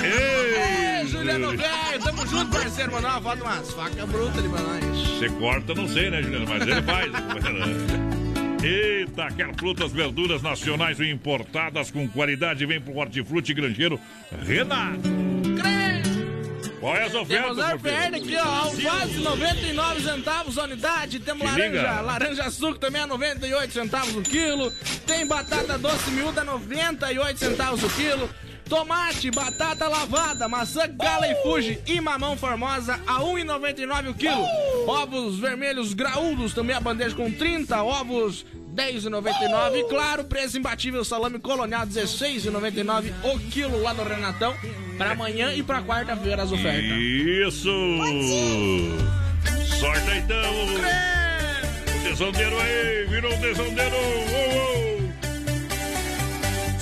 [0.04, 2.92] Ei, Ei, Juliano velho, tamo junto, parceiro.
[2.92, 5.18] Mandou uma foto, umas facas brutas ali pra nós.
[5.18, 6.46] Você corta, não sei, né, Juliano?
[6.50, 8.05] Mas ele faz, né?
[8.66, 12.66] Eita, quer frutas, verduras nacionais ou importadas com qualidade?
[12.66, 14.00] Vem pro Hortifruti Grangeiro
[14.44, 15.08] Renato.
[16.80, 18.44] Qual é as ofertas, Temos oferta aqui, ó.
[18.44, 21.20] Alface 99 centavos a unidade.
[21.20, 21.82] Temos Se liga.
[21.82, 24.72] laranja, laranja suco também a 98 centavos o quilo.
[25.06, 28.28] Tem batata doce miúda 98 centavos o quilo.
[28.70, 34.46] Tomate, batata lavada, maçã gala e fuji e mamão formosa a 1,99 o quilo.
[34.88, 39.76] Ovos vermelhos graúdos, também a bandeja com 30 ovos 10,99.
[39.80, 44.56] E claro, preço imbatível salame colonial 16,99 o quilo lá no Renatão.
[44.98, 46.98] Pra amanhã e pra quarta-feira as ofertas.
[46.98, 47.70] Isso!
[49.80, 50.66] Sorte então!
[51.96, 54.95] O tesoureiro aí, virou um tesoureiro!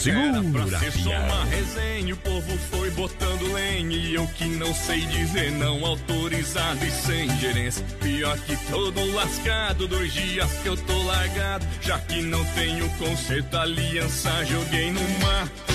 [0.04, 5.50] Ser só uma resenha, o povo foi botando lenha E eu que não sei dizer
[5.52, 7.86] não, autorizado e sem gerência.
[8.02, 13.56] Pior que todo lascado, dois dias que eu tô largado Já que não tenho conserto,
[13.56, 15.74] aliança joguei no mato.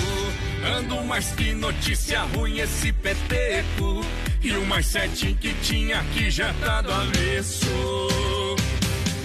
[0.77, 4.05] Ando mais que notícia ruim esse peteco
[4.43, 8.09] E o mais certinho que tinha aqui já tá do avesso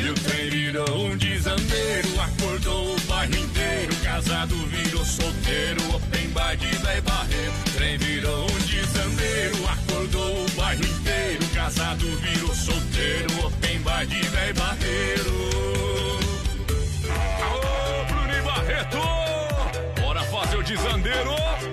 [0.04, 3.96] e o trem virou um desandeiro, acordou o bairro inteiro.
[4.04, 7.54] Casado virou solteiro, open bar de véi barreiro.
[7.76, 11.46] Trem virou um desandeiro, acordou o bairro inteiro.
[11.54, 15.32] Casado virou solteiro, open bar de véi barreiro.
[18.08, 20.02] Bruno e Barreto!
[20.02, 21.73] Bora fazer o desandeiro!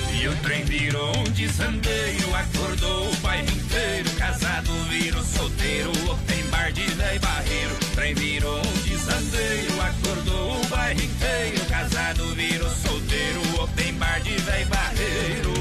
[0.21, 4.07] E o trem virou um desandeiro, acordou o bairro inteiro.
[4.19, 7.75] Casado virou solteiro, open bar de véi barreiro.
[7.95, 11.65] Trem virou um desandeiro, acordou o bairro inteiro.
[11.67, 15.53] Casado virou solteiro, open bar de véi barreiro.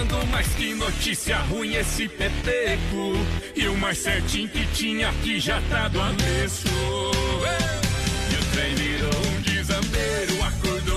[0.00, 3.14] Ando mais que notícia ruim esse peteco
[3.54, 9.26] E o mais certinho que tinha aqui já tá do avesso E o trem virou
[9.26, 10.95] um desandeiro Acordou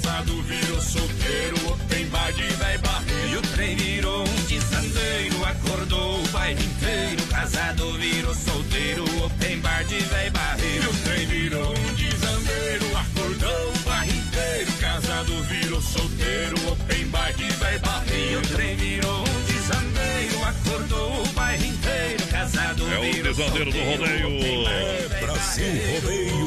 [0.00, 6.22] Casado virou solteiro Open bar de véi barreiro E o trem virou um desandeiro, acordou
[6.22, 7.26] o bairro inteiro.
[7.26, 10.84] Casado virou solteiro, open bar de véi barreiro.
[10.84, 17.32] E o trem virou um desandeiro Acordou o bairro inteiro Casado virou solteiro Open bar
[17.32, 22.26] de véi barreiro E o trem virou um desandeiro, acordou o bairro inteiro.
[22.30, 24.64] Casado É o virou desandeiro do solteiro, rodeio.
[24.64, 25.66] véi Brasil.
[25.94, 26.37] Rodeio.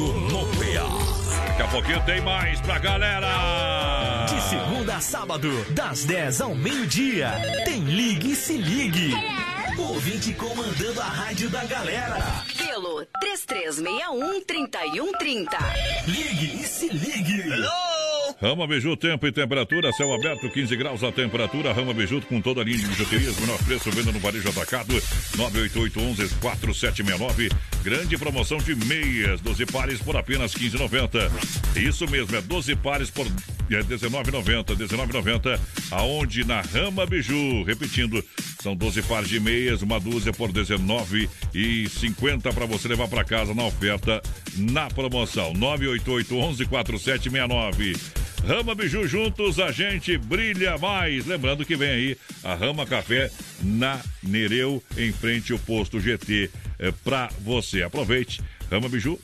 [1.52, 4.24] Daqui a pouquinho tem mais pra galera.
[4.26, 7.30] De segunda a sábado, das 10 ao meio-dia,
[7.66, 9.12] tem Ligue e Se Ligue.
[9.76, 12.16] Ouvinte comandando a rádio da galera.
[12.56, 15.48] Pelo 3361-3130.
[16.06, 17.44] Ligue e Se Ligue.
[18.42, 21.72] Rama Biju, tempo e temperatura, céu aberto, 15 graus a temperatura.
[21.72, 24.92] Rama Biju com toda a linha de bijuterias, menor preço, venda no varejo atacado,
[25.36, 27.52] 98811-4769.
[27.84, 31.30] Grande promoção de meias, 12 pares por apenas 15,90.
[31.76, 33.28] Isso mesmo, é 12 pares por
[33.70, 35.60] é 19,90, 19,90.
[35.92, 36.44] Aonde?
[36.44, 37.62] Na Rama Biju.
[37.62, 38.24] Repetindo,
[38.60, 43.62] são 12 pares de meias, uma dúzia por 19,50 para você levar para casa na
[43.64, 44.20] oferta,
[44.56, 45.52] na promoção.
[45.52, 48.31] 98811-4769.
[48.46, 51.26] Rama Biju juntos, a gente brilha mais.
[51.26, 53.30] Lembrando que vem aí a Rama Café
[53.62, 57.82] na Nereu, em frente ao posto GT, é, para você.
[57.84, 59.18] Aproveite, Rama Biju,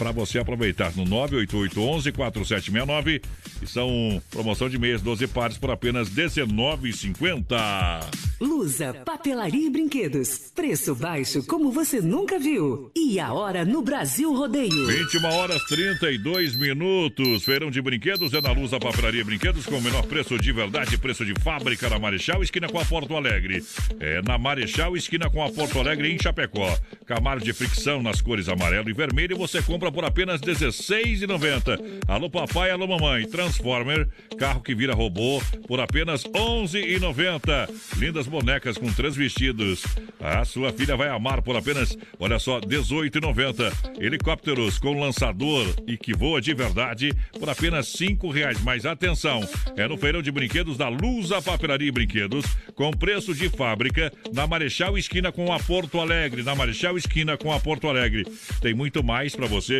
[0.00, 3.22] para você aproveitar no 98811-4769.
[3.60, 8.06] E são promoção de mês, 12 pares por apenas R$19,50.
[8.40, 10.50] Lusa, papelaria e brinquedos.
[10.54, 12.90] Preço baixo como você nunca viu.
[12.96, 14.86] E a hora no Brasil Rodeio.
[14.86, 17.44] 21 horas 32 minutos.
[17.44, 20.52] Feirão de brinquedos é na Luz da Papelaria e Brinquedos com o menor preço de
[20.52, 23.62] verdade, preço de fábrica na Marechal, esquina com a Porto Alegre.
[23.98, 26.74] É na Marechal, esquina com a Porto Alegre em Chapecó.
[27.04, 32.04] Camaro de fricção nas cores amarelo e vermelho você compra por apenas R$ 16,90.
[32.06, 33.26] Alô papai, alô mamãe.
[33.28, 34.08] Transformer,
[34.38, 37.68] carro que vira robô por apenas R$ 11,90.
[37.96, 39.82] Lindas bonecas com três vestidos.
[40.20, 44.00] A sua filha vai amar por apenas, olha só, R$ 18,90.
[44.00, 48.58] Helicópteros com lançador e que voa de verdade por apenas R$ 5,00.
[48.62, 49.40] Mas atenção,
[49.76, 52.44] é no feirão de brinquedos da Lusa Papelaria e Brinquedos,
[52.74, 56.42] com preço de fábrica, na Marechal Esquina com a Porto Alegre.
[56.42, 58.26] Na Marechal Esquina com a Porto Alegre.
[58.60, 59.79] Tem muito mais para você,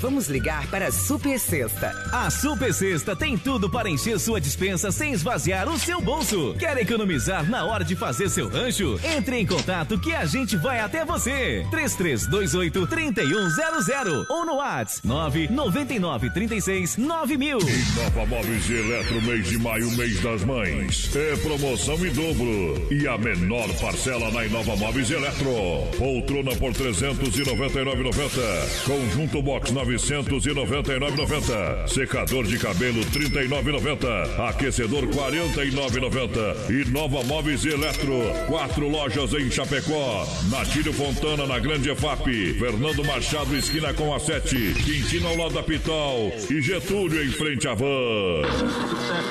[0.00, 1.92] Vamos ligar para a Super Sexta.
[2.10, 6.54] A Super Sexta tem tudo para encher sua dispensa sem esvaziar o seu bolso.
[6.58, 8.98] Quer economizar na hora de fazer seu rancho?
[9.04, 11.66] Entre em contato que a gente vai até você.
[11.70, 17.58] 3328 3100 ou no WhatsApp 999 36 9000.
[17.58, 21.14] Nova Móveis e Eletro, mês de maio, mês das mães.
[21.14, 22.88] É promoção em dobro.
[22.90, 25.50] E a menor parcela na Inova Móveis e Eletro.
[25.98, 28.86] Poltrona por 399,90.
[28.86, 31.88] Conjunto Box 999,90.
[31.88, 34.48] Secador de cabelo 39,90.
[34.48, 36.70] Aquecedor 49,90.
[36.70, 38.20] E Nova Móveis e Eletro.
[38.46, 40.26] Quatro lojas em Chapecó.
[40.50, 42.54] Natílio Fontana na Grande EFAP.
[42.58, 44.74] Fernando Machado esquina com a 7.
[44.84, 46.32] Quintino ao lado da Pitol.
[46.50, 48.42] E Getúlio em frente à van.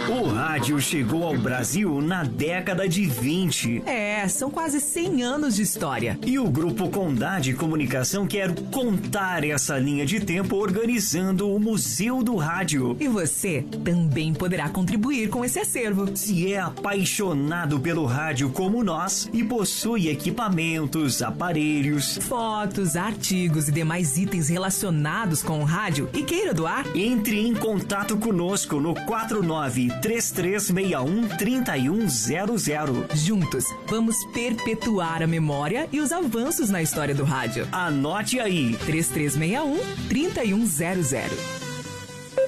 [0.10, 3.84] O rádio chegou ao Brasil na década de 20.
[3.86, 6.18] É, são quase 100 anos de história.
[6.26, 12.36] E o Grupo Condade Comunicação quer contar essa linha de tempo organizando o Museu do
[12.36, 12.96] Rádio.
[13.00, 16.16] E você também poderá contribuir com esse acervo.
[16.16, 24.18] Se é apaixonado pelo rádio como nós e possui equipamentos, aparelhos, fotos, artigos e demais
[24.18, 31.28] itens relacionados com o rádio e queira doar, entre em contato conosco no 49 3361
[31.38, 32.60] 3100.
[33.16, 37.68] Juntos, vamos perpetuar a memória e os avanços na história do rádio.
[37.72, 39.78] Anote aí: 3361
[40.46, 41.69] 3100.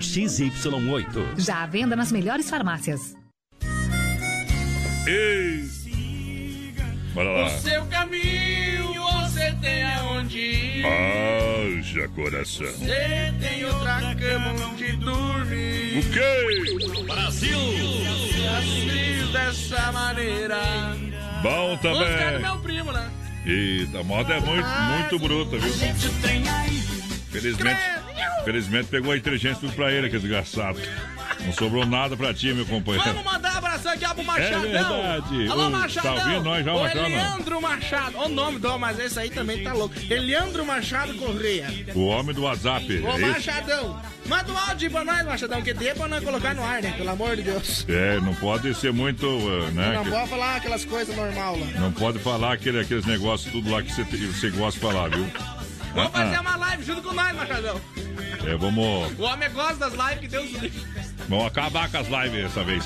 [0.00, 1.38] XY8.
[1.38, 3.14] Já à venda nas melhores farmácias.
[5.06, 5.68] Ei!
[7.14, 7.46] Bora lá.
[7.46, 10.84] O seu caminho você tem aonde ir.
[10.86, 12.66] Haja coração.
[12.66, 15.98] Você tem outra cama onde dormir.
[15.98, 17.02] O quê?
[17.06, 17.58] Brasil!
[18.58, 20.58] Assim dessa maneira.
[21.42, 22.38] Bom Música do também.
[22.40, 23.10] meu primo, né?
[23.46, 25.72] Eita, a moda é muito, muito bruta, viu?
[27.30, 27.80] Felizmente,
[28.44, 30.80] felizmente pegou a inteligência tudo pra ele, que desgraçado.
[31.44, 33.08] Não sobrou nada pra ti, meu companheiro.
[33.08, 34.64] Vamos mandar abração aqui pro Machadão.
[34.64, 35.48] É verdade.
[35.48, 36.14] Alô, Ô, Machadão.
[36.14, 37.08] tá ouvindo nós já, o Machado?
[37.08, 38.18] Leandro Machado.
[38.18, 39.94] O nome do mas esse aí também tá louco.
[40.08, 41.66] Leandro Machado Correia.
[41.94, 43.02] O homem do WhatsApp.
[43.02, 43.18] Ô, é?
[43.18, 44.00] Machadão.
[44.26, 46.94] Manda um áudio pra nós, Machadão, que tem pra nós colocar no ar, né?
[46.96, 47.84] Pelo amor de Deus.
[47.88, 49.94] É, não pode ser muito, uh, né?
[49.94, 51.66] Não pode falar aquelas coisas normal lá.
[51.80, 55.26] Não pode falar aquele, aqueles negócios tudo lá que você, você gosta de falar, viu?
[55.94, 56.40] Vamos Ah, fazer ah.
[56.40, 57.80] uma live junto com nós, Machadão.
[58.46, 60.72] É, vamos, O homem gosta das lives que Deus livre.
[61.28, 62.84] vamos acabar com as lives dessa vez.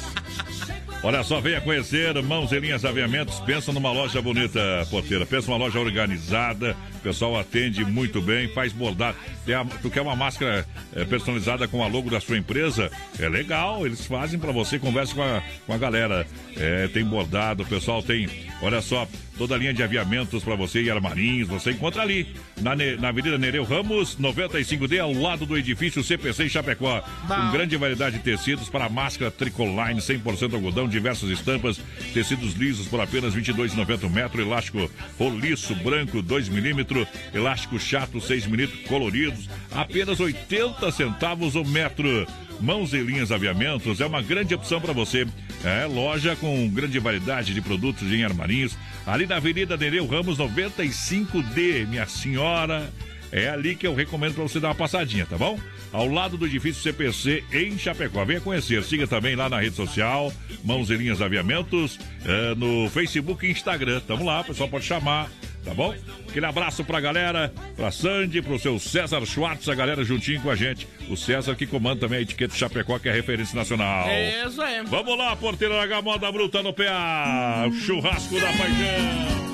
[1.03, 3.39] Olha só, venha conhecer Mãos e Linhas Aviamentos.
[3.41, 4.59] Pensa numa loja bonita,
[4.91, 5.27] porteira.
[5.27, 6.75] Pensa numa loja organizada.
[6.95, 9.15] O pessoal atende muito bem, faz bordado.
[9.49, 10.67] A- tu quer uma máscara
[10.97, 12.91] eh, personalizada com a logo da sua empresa?
[13.21, 14.79] É legal, eles fazem pra você.
[14.79, 16.27] Conversa com a, com a galera.
[16.57, 18.27] É, tem bordado, o pessoal tem,
[18.63, 19.07] olha só,
[19.37, 21.49] toda a linha de aviamentos pra você e armarinhos.
[21.49, 22.27] Você encontra ali,
[22.61, 27.03] na, na Avenida Nereu Ramos, 95D, ao lado do edifício CPC em Chapecó.
[27.27, 31.81] Com grande variedade de tecidos para máscara tricoline, 100% algodão, diversas estampas,
[32.13, 38.21] tecidos lisos por apenas R$ 22,90 o metro, elástico roliço branco 2 milímetros, elástico chato
[38.21, 42.27] 6 milímetros, coloridos, apenas 80 centavos o metro.
[42.61, 45.27] Mãos e Linhas Aviamentos é uma grande opção para você.
[45.65, 48.77] É loja com grande variedade de produtos em armarinhos,
[49.07, 52.93] ali na Avenida Nereu Ramos 95D, minha senhora.
[53.33, 55.59] É ali que eu recomendo para você dar uma passadinha, tá bom?
[55.93, 58.25] Ao lado do edifício CPC em Chapecó.
[58.25, 58.83] Venha conhecer.
[58.85, 60.33] Siga também lá na rede social,
[60.63, 64.01] Mãos e Linhas Aviamentos, eh, no Facebook e Instagram.
[64.07, 65.29] Tamo lá, o pessoal pode chamar,
[65.65, 65.95] tá bom?
[66.29, 70.57] Aquele abraço pra galera, pra Sandy, pro seu César Schwartz, a galera juntinho com a
[70.57, 70.87] gente.
[71.09, 74.09] O César que comanda também a etiqueta Chapecó, que é referência nacional.
[74.09, 74.83] É isso aí.
[74.85, 77.69] Vamos lá, porteira H Moda Bruta no PA.
[77.85, 79.54] Churrasco da paixão.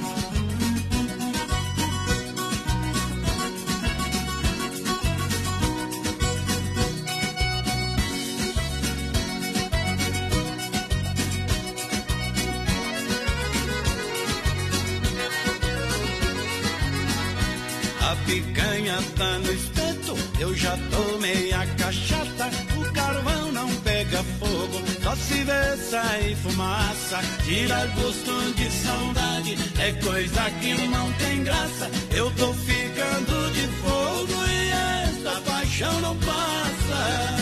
[18.91, 22.51] Picanha tá no espeto, eu já tomei a cachaça.
[22.77, 27.21] O carvão não pega fogo, só se vê sair fumaça.
[27.45, 31.91] Tira gosto de saudade, é coisa que não tem graça.
[32.11, 34.71] Eu tô ficando de fogo e
[35.09, 37.37] esta paixão não passa.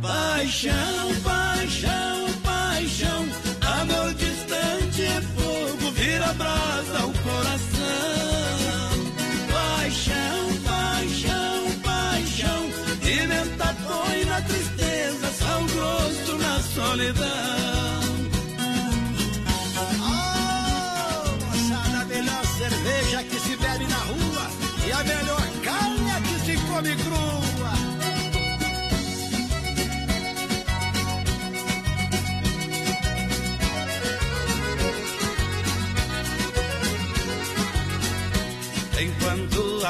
[0.00, 2.21] Paixão, paixão.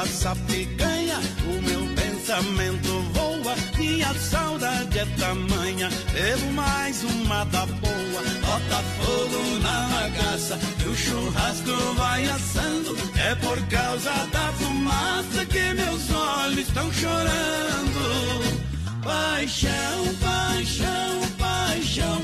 [0.03, 1.17] Essa picanha,
[1.47, 5.89] o meu pensamento voa, minha saudade é tamanha.
[6.11, 12.97] Bebo mais uma da boa, bota fogo na bagaça, e o churrasco vai assando.
[13.17, 18.61] É por causa da fumaça que meus olhos estão chorando.
[19.03, 22.21] Paixão, paixão, paixão,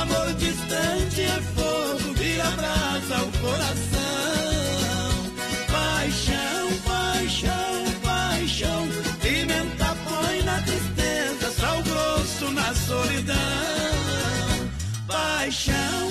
[0.00, 4.57] amor distante é fogo, vira brasa o coração.
[15.48, 16.07] Paixão,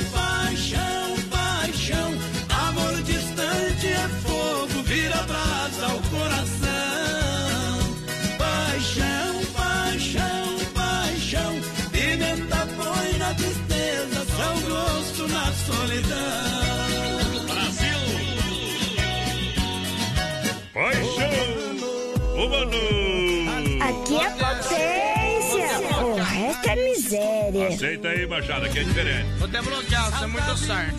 [27.78, 29.30] Aceita aí, Machado, que é diferente.
[29.38, 30.96] Vou até bloquear, você é muito sarto.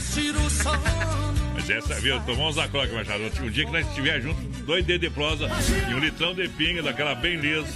[1.52, 2.20] Mas essa, viu?
[2.20, 3.24] Tomou uns acroques, Machado.
[3.42, 5.50] Um dia que nós estiver juntos, dois dedos de prosa
[5.90, 7.66] e um litrão de pinga, daquela bem lisa.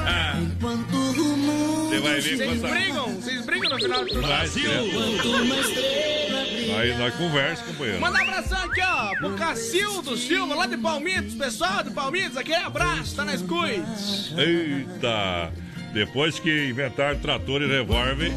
[0.00, 2.74] Ah, você vai ver Vocês quanta...
[2.74, 3.14] brigam?
[3.14, 4.70] Vocês brigam no final do Brasil!
[6.76, 8.00] Aí nós conversa, companheiro.
[8.00, 11.34] Manda um abração aqui, ó, pro Cacildo Silva, lá de Palmitos.
[11.34, 13.68] Pessoal de Palmitos, aquele abraço, tá na escuta.
[14.36, 15.52] Eita!
[15.92, 18.32] Depois que inventaram trator e revólver,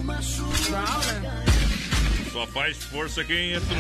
[2.31, 3.77] só faz força quem entrou.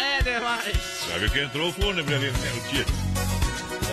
[0.00, 1.02] É demais.
[1.18, 2.52] Viu que entrou o fúnebre ali, né?
[2.56, 2.84] O dia.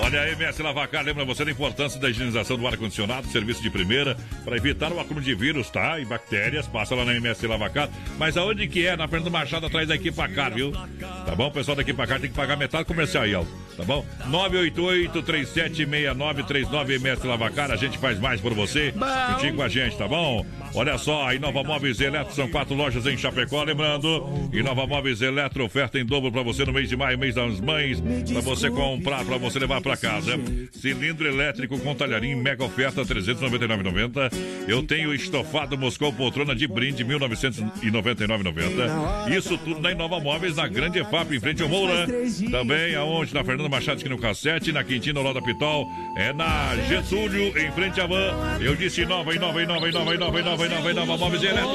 [0.01, 4.17] Olha aí, MS Lavacar, lembra você da importância da higienização do ar-condicionado, serviço de primeira,
[4.43, 5.99] para evitar o acúmulo de vírus, tá?
[5.99, 7.88] E bactérias, passa lá na MS Lavacar.
[8.17, 8.97] Mas aonde que é?
[8.97, 10.71] Na Fernando Machado, atrás da Equipacar, viu?
[10.71, 11.51] Tá bom?
[11.51, 13.43] Pessoal da Equipacar tem que pagar metade comercial aí, ó.
[13.77, 14.03] Tá bom?
[14.30, 18.93] 988-376939 MS Lavacar, a gente faz mais por você.
[19.31, 20.45] Juntinho com a gente, tá bom?
[20.73, 25.65] Olha só, a Inova Móveis Eletro, são quatro lojas em Chapecó, lembrando, Inova Móveis Eletro,
[25.65, 28.01] oferta em dobro para você no mês de maio, mês das mães,
[28.31, 30.39] para você comprar, para você levar para casa.
[30.71, 34.31] Cilindro elétrico com talharim, mega oferta, 399,90.
[34.67, 39.35] Eu tenho estofado Moscou poltrona de brinde, 1999,90.
[39.35, 42.05] Isso tudo na Inova Móveis, na Grande EFAP, em frente ao Moura.
[42.51, 43.33] Também aonde?
[43.33, 45.87] Na Fernando Machado, aqui no Cassete, na Quintino, lá da Pitol.
[46.15, 48.59] É na Getúlio, em frente à Van.
[48.61, 51.67] Eu disse Inova, Inova, Inova, Inova, Inova, Inova, Inova, Inova Móveis Eletro.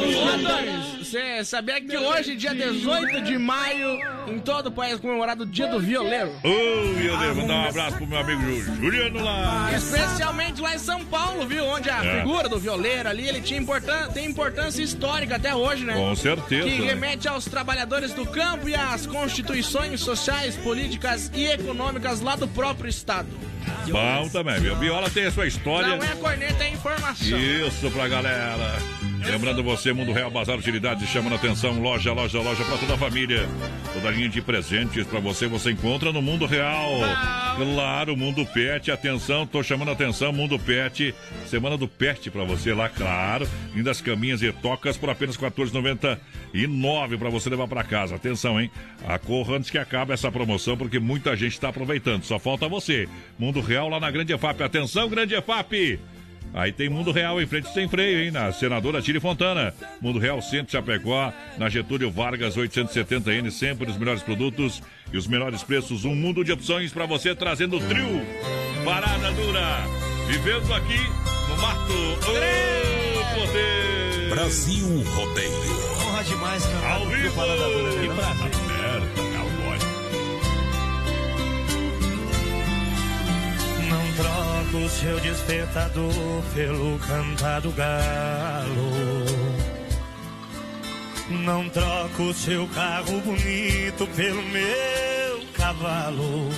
[0.99, 5.47] Você sabia que hoje, dia 18 de maio, em todo o país, é comemorado o
[5.47, 6.31] dia do violeiro?
[6.43, 9.71] Ô, violeiro, mandar um abraço pro meu amigo Juliano lá.
[9.75, 11.65] Especialmente lá em São Paulo, viu?
[11.65, 12.19] Onde a É.
[12.21, 15.95] figura do violeiro ali, ele tinha importân tem importância histórica até hoje, né?
[15.95, 16.69] Com certeza.
[16.69, 22.47] Que remete aos trabalhadores do campo e às constituições sociais, políticas e econômicas lá do
[22.49, 23.29] próprio estado.
[23.89, 24.77] Bom também, viu?
[24.77, 25.97] Viola tem a sua história.
[25.97, 27.39] Não é corneta, é informação.
[27.39, 28.75] Isso pra galera.
[29.27, 32.99] Lembrando você, Mundo Real Bazar Utilidades, chamando a atenção, loja, loja, loja pra toda a
[32.99, 33.49] família.
[33.93, 36.91] Toda a linha de presentes pra você, você encontra no Mundo Real.
[37.57, 41.15] Claro, Mundo Pet, atenção, tô chamando atenção, Mundo Pet,
[41.47, 43.49] semana do Pet pra você lá, claro.
[43.75, 48.17] Lindas caminhas e tocas por apenas R$ 14,99 pra você levar pra casa.
[48.17, 48.71] Atenção, hein?
[49.07, 52.25] A corra antes que acabe essa promoção, porque muita gente tá aproveitando.
[52.25, 53.09] Só falta você.
[53.39, 54.63] Mundo Real lá na Grande EFAP.
[54.63, 55.99] Atenção, Grande EFAP!
[56.55, 58.31] Aí tem Mundo Real em frente sem freio, hein?
[58.31, 59.75] Na Senadora Tire Fontana.
[60.01, 64.81] Mundo Real Centro Chapecó, na Getúlio Vargas 870N, sempre os melhores produtos
[65.13, 66.05] e os melhores preços.
[66.05, 68.25] Um mundo de opções para você, trazendo o trio.
[68.85, 69.85] Parada dura.
[70.29, 70.99] Vivendo aqui
[71.49, 71.93] no mato.
[72.25, 72.85] Poder!
[74.31, 75.51] Brasil Rodeio.
[76.07, 77.41] Honra demais, meu Ao vivo!
[78.01, 78.74] Que prazer.
[83.95, 89.25] Não troco o seu despertador pelo cantar do galo.
[91.31, 96.51] Não troco o seu carro bonito pelo meu cavalo.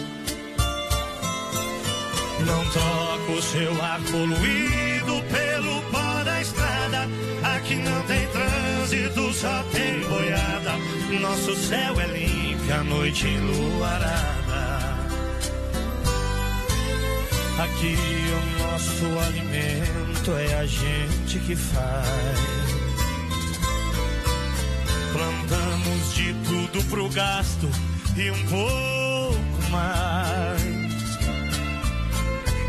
[2.40, 7.06] Não troco o seu ar poluído pelo pó da estrada.
[7.54, 10.72] Aqui não tem trânsito, só tem boiada.
[11.20, 14.95] Nosso céu é limpo, a noite enluarada.
[17.58, 22.38] Aqui o nosso alimento é a gente que faz.
[25.10, 27.66] Plantamos de tudo pro gasto
[28.14, 30.76] e um pouco mais.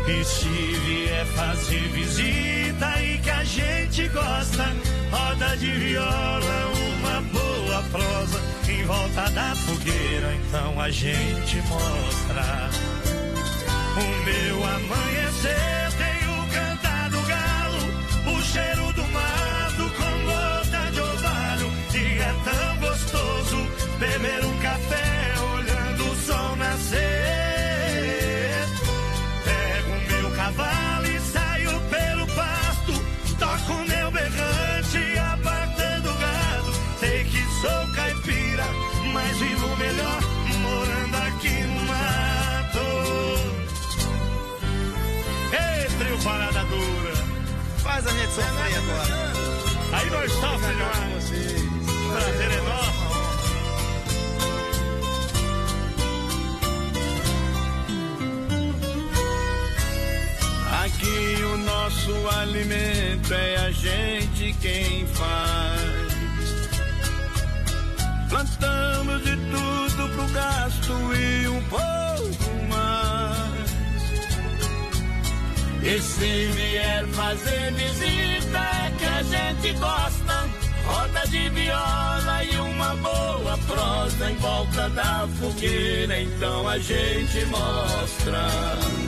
[0.08, 4.74] E se vier fazer visita e que a gente gosta,
[5.10, 12.70] roda de viola, uma boa prosa em volta da fogueira, então a gente mostra.
[13.96, 21.00] O meu amanhecer tem o cantar do galo, o cheiro do mato com gota de
[21.00, 21.72] orvalho.
[21.94, 23.56] E é tão gostoso
[23.98, 24.57] beber um
[48.38, 49.32] sofrer agora.
[49.92, 51.30] Aí nós sofremos demais.
[52.12, 53.08] Prazer é nosso.
[60.84, 66.08] Aqui o nosso alimento é a gente quem faz.
[68.28, 72.57] Plantamos de tudo pro gasto e um pouco
[75.82, 80.48] E se vier fazer visita que a gente gosta.
[80.84, 89.07] Roda de viola e uma boa prosa em volta da fogueira, então a gente mostra.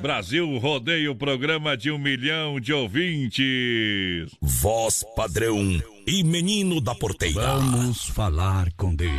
[0.00, 4.34] Brasil rodeia o programa de um milhão de ouvintes.
[4.40, 7.42] Voz padrão e menino da porteira.
[7.42, 9.10] Vamos falar com Deus.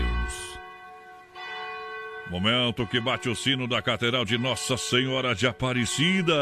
[2.32, 6.34] Momento que bate o sino da Catedral de Nossa Senhora de Aparecida.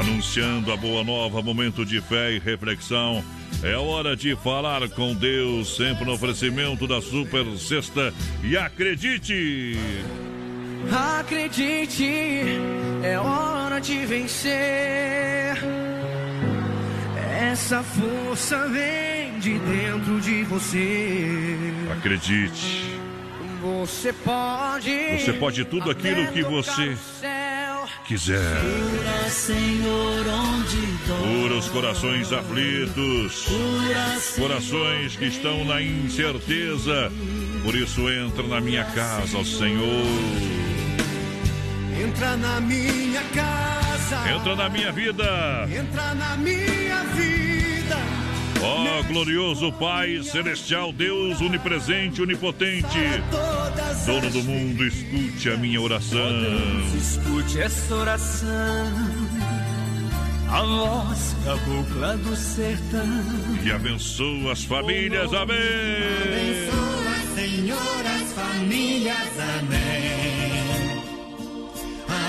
[0.00, 3.22] Anunciando a boa nova, momento de fé e reflexão.
[3.62, 8.12] É hora de falar com Deus, sempre no oferecimento da Super Sexta.
[8.42, 9.78] E acredite!
[10.90, 12.44] Acredite,
[13.02, 15.56] é hora de vencer.
[17.52, 21.56] Essa força vem de dentro de você.
[21.98, 22.98] Acredite.
[23.60, 25.18] Você pode.
[25.18, 26.96] Você pode tudo aquilo que você
[28.06, 28.60] quiser.
[28.60, 33.46] Cura, Senhor, onde Cura os corações aflitos,
[34.36, 37.12] corações que estão na incerteza.
[37.62, 40.61] Por isso entra na minha casa, Senhor.
[42.02, 44.30] Entra na minha casa.
[44.34, 45.68] Entra na minha vida.
[45.70, 47.96] Entra na minha vida.
[48.60, 52.98] Ó glorioso Pai, celestial Deus, onipresente, onipotente,
[54.06, 56.18] dono do mundo, escute a minha oração.
[56.96, 58.86] Escute essa oração.
[60.50, 63.06] A voz cabocla do sertão.
[63.64, 65.56] E abençoa as famílias, amém.
[66.24, 70.41] Abençoa, Senhor, as famílias, amém.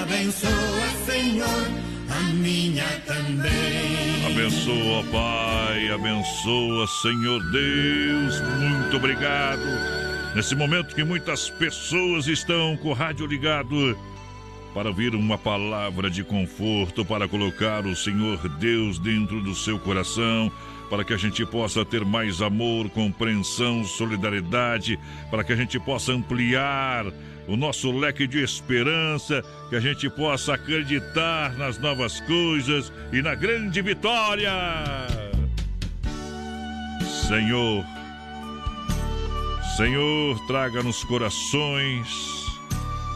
[0.04, 1.68] Abençoa, Senhor,
[2.10, 4.26] a minha também.
[4.26, 8.42] Abençoa, Pai, abençoa, Senhor Deus.
[8.60, 9.64] Muito obrigado.
[10.36, 13.98] Nesse momento que muitas pessoas estão com o rádio ligado
[14.74, 20.52] para ouvir uma palavra de conforto, para colocar o Senhor Deus dentro do seu coração,
[20.90, 25.00] para que a gente possa ter mais amor, compreensão, solidariedade,
[25.32, 27.06] para que a gente possa ampliar
[27.48, 33.36] o nosso leque de esperança, que a gente possa acreditar nas novas coisas e na
[33.36, 34.52] grande vitória.
[37.28, 37.86] Senhor,
[39.76, 42.08] Senhor, traga nos corações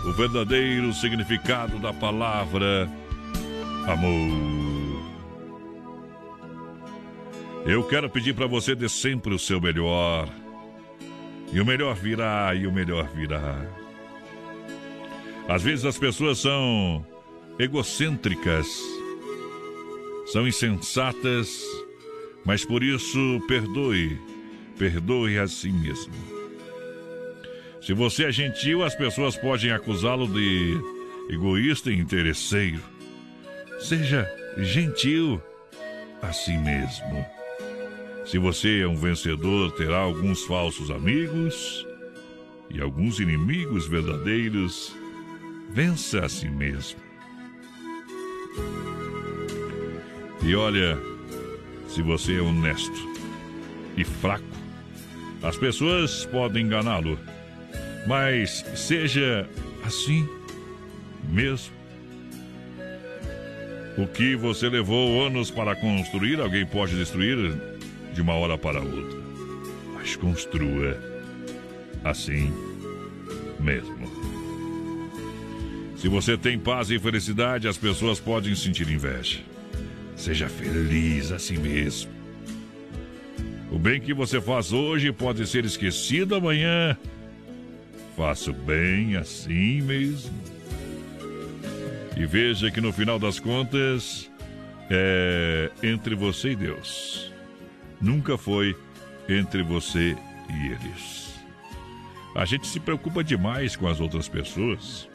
[0.06, 2.90] o verdadeiro significado da palavra
[3.88, 4.58] amor.
[7.66, 10.30] Eu quero pedir para você de sempre o seu melhor.
[11.52, 13.87] E o melhor virá, e o melhor virá.
[15.48, 17.06] Às vezes as pessoas são
[17.57, 18.68] egocêntricas,
[20.28, 21.64] são insensatas,
[22.45, 24.19] mas por isso perdoe,
[24.78, 26.14] perdoe a si mesmo.
[27.82, 30.78] Se você é gentil, as pessoas podem acusá-lo de
[31.30, 32.82] egoísta e interesseiro.
[33.80, 35.41] Seja gentil
[36.22, 37.26] a si mesmo.
[38.26, 41.88] Se você é um vencedor, terá alguns falsos amigos
[42.69, 44.94] e alguns inimigos verdadeiros.
[45.69, 46.99] Vença a si mesmo.
[50.44, 50.98] E olha,
[51.89, 53.07] se você é honesto
[53.98, 54.45] e fraco,
[55.44, 57.19] as pessoas podem enganá-lo,
[58.07, 59.48] mas seja
[59.84, 60.27] assim
[61.30, 61.76] mesmo.
[63.98, 67.38] O que você levou anos para construir, alguém pode destruir
[68.14, 69.18] de uma hora para outra.
[69.95, 70.98] Mas construa
[72.03, 72.53] assim
[73.60, 73.97] mesmo.
[75.98, 79.40] Se você tem paz e felicidade, as pessoas podem sentir inveja.
[80.15, 82.11] Seja feliz assim mesmo.
[83.72, 86.95] O bem que você faz hoje pode ser esquecido amanhã.
[88.15, 90.32] Faça o bem assim mesmo.
[92.15, 94.30] E veja que no final das contas
[94.91, 97.32] é entre você e Deus.
[97.99, 98.76] Nunca foi
[99.28, 100.15] entre você
[100.49, 101.34] e eles.
[102.36, 105.07] A gente se preocupa demais com as outras pessoas.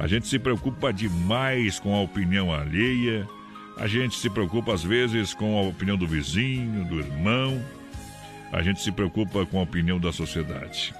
[0.00, 3.28] A gente se preocupa demais com a opinião alheia.
[3.76, 7.62] A gente se preocupa às vezes com a opinião do vizinho, do irmão.
[8.50, 10.94] A gente se preocupa com a opinião da sociedade.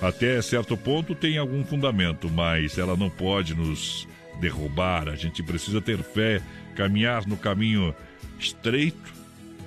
[0.00, 4.06] Até certo ponto tem algum fundamento, mas ela não pode nos
[4.40, 5.08] derrubar.
[5.08, 6.40] A gente precisa ter fé,
[6.76, 7.92] caminhar no caminho
[8.38, 9.12] estreito,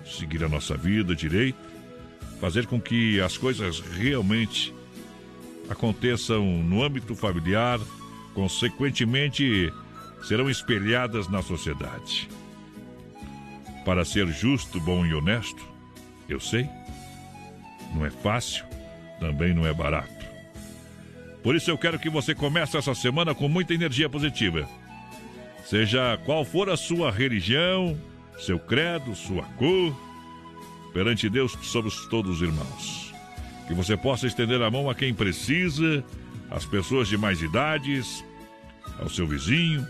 [0.05, 1.59] seguir a nossa vida direito,
[2.39, 4.73] fazer com que as coisas realmente
[5.69, 7.79] aconteçam no âmbito familiar,
[8.33, 9.71] consequentemente
[10.23, 12.29] serão espelhadas na sociedade.
[13.85, 15.63] Para ser justo, bom e honesto,
[16.27, 16.67] eu sei,
[17.93, 18.65] não é fácil,
[19.19, 20.25] também não é barato.
[21.43, 24.67] Por isso eu quero que você comece essa semana com muita energia positiva.
[25.63, 27.95] Seja qual for a sua religião,
[28.39, 29.95] seu credo, sua cor,
[30.91, 33.05] perante Deus somos todos irmãos.
[33.67, 36.03] Que você possa estender a mão a quem precisa,
[36.49, 38.23] às pessoas de mais idades,
[38.99, 39.85] ao seu vizinho,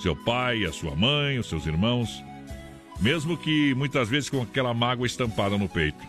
[0.00, 2.22] seu pai, a sua mãe, os seus irmãos,
[3.00, 6.02] mesmo que muitas vezes com aquela mágoa estampada no peito.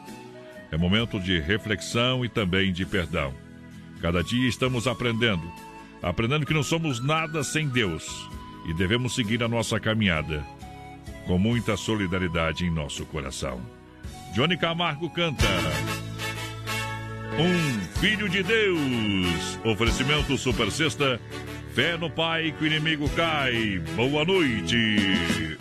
[0.72, 3.34] É momento de reflexão e também de perdão.
[4.02, 5.52] Cada dia estamos aprendendo,
[6.02, 8.30] aprendendo que não somos nada sem Deus
[8.68, 10.46] e devemos seguir a nossa caminhada
[11.26, 13.62] com muita solidariedade em nosso coração.
[14.34, 15.46] Johnny Camargo canta.
[17.38, 19.60] Um Filho de Deus.
[19.64, 21.20] Oferecimento Super Sexta.
[21.74, 23.80] Fé no Pai que o inimigo cai.
[23.96, 25.58] Boa noite.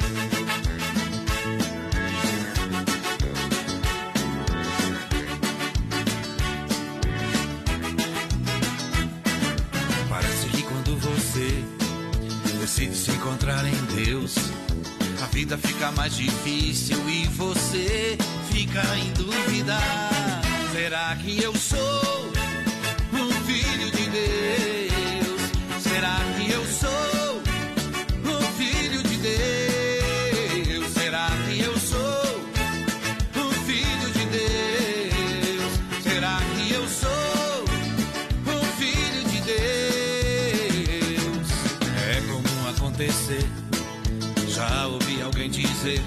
[10.09, 11.64] Parece que quando você
[12.60, 14.34] decide se encontrar em Deus,
[15.22, 18.18] a vida fica mais difícil e você
[18.51, 19.99] fica em dúvida.
[20.91, 22.33] Será que eu sou
[23.12, 25.41] um filho de Deus?
[25.81, 27.41] Será que eu sou
[28.27, 30.91] um filho de Deus?
[30.93, 32.41] Será que eu sou
[33.37, 35.73] um filho de Deus?
[36.03, 37.65] Será que eu sou
[38.49, 41.49] um filho de Deus?
[42.05, 43.47] É comum acontecer.
[44.49, 46.03] Já ouvi alguém dizer.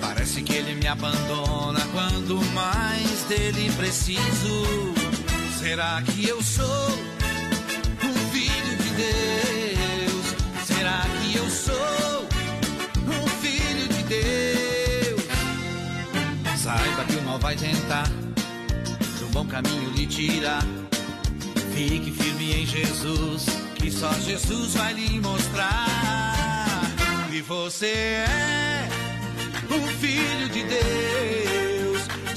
[0.00, 2.93] Parece que ele me abandona quando mais
[3.36, 4.94] dele preciso.
[5.58, 6.88] Será que eu sou
[8.04, 10.26] um filho de Deus?
[10.64, 12.28] Será que eu sou
[13.08, 15.22] um filho de Deus?
[16.56, 18.08] Saiba que o mal vai tentar
[19.18, 20.64] do bom caminho lhe tirar.
[21.74, 26.82] Fique firme em Jesus, que só Jesus vai lhe mostrar
[27.30, 28.88] que você é
[29.70, 31.43] um filho de Deus.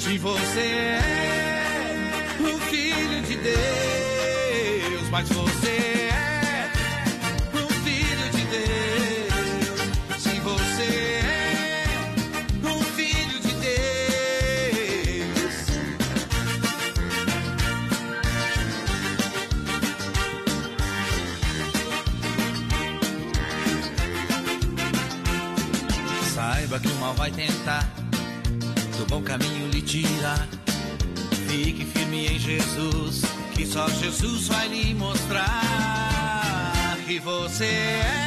[0.08, 1.02] Se você é
[2.40, 6.70] um filho de Deus, mas você é
[7.54, 10.24] um filho de Deus.
[10.24, 11.86] Se você é
[12.64, 13.84] um filho de Deus.
[26.34, 27.87] Saiba que o mal vai tentar
[29.18, 30.48] bom caminho lhe tirar.
[31.48, 33.22] Fique firme em Jesus,
[33.54, 38.27] que só Jesus vai lhe mostrar que você é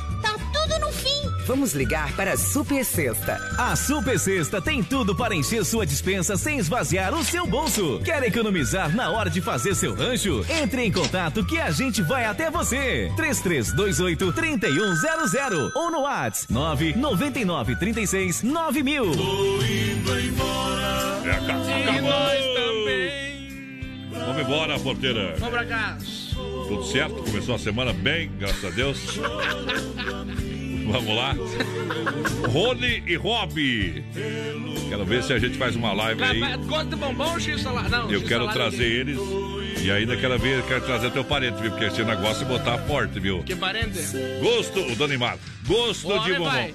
[1.45, 3.37] Vamos ligar para a Super Sexta.
[3.57, 7.99] A Super Sexta tem tudo para encher sua dispensa sem esvaziar o seu bolso.
[8.03, 10.45] Quer economizar na hora de fazer seu rancho?
[10.49, 13.11] Entre em contato que a gente vai até você.
[13.15, 19.11] 3328 3100 ou no WhatsApp 999 36 9000.
[21.25, 21.69] É, acabou.
[21.69, 24.21] E nós também.
[24.25, 25.35] Vamos embora, porteira.
[25.39, 26.05] Vamos pra casa.
[26.67, 27.15] Tudo certo?
[27.23, 29.19] Começou a semana bem, graças a Deus.
[30.91, 31.35] Vamos lá.
[32.49, 34.03] Rony e Rob.
[34.89, 36.39] Quero ver se a gente faz uma live aí.
[36.67, 37.89] Gosta de bombom x-salada?
[37.89, 39.17] Não, Eu quero trazer eles.
[39.81, 41.71] E ainda quero ver, quero trazer teu parente, viu?
[41.71, 43.41] Porque esse negócio é botar forte, viu?
[43.43, 43.99] Que parente?
[44.41, 45.37] Gosto, o Danimar.
[45.65, 46.71] Gosto Ô, de bombom.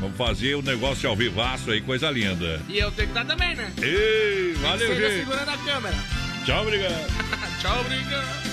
[0.00, 2.60] Vamos fazer o negócio ao vivaço aí, coisa linda.
[2.68, 3.72] E eu tenho que estar também, né?
[3.82, 5.20] Ei, valeu, gente.
[5.20, 5.96] segurando a câmera.
[6.44, 6.92] Tchau, obrigado.
[7.60, 8.45] Tchau, obrigado.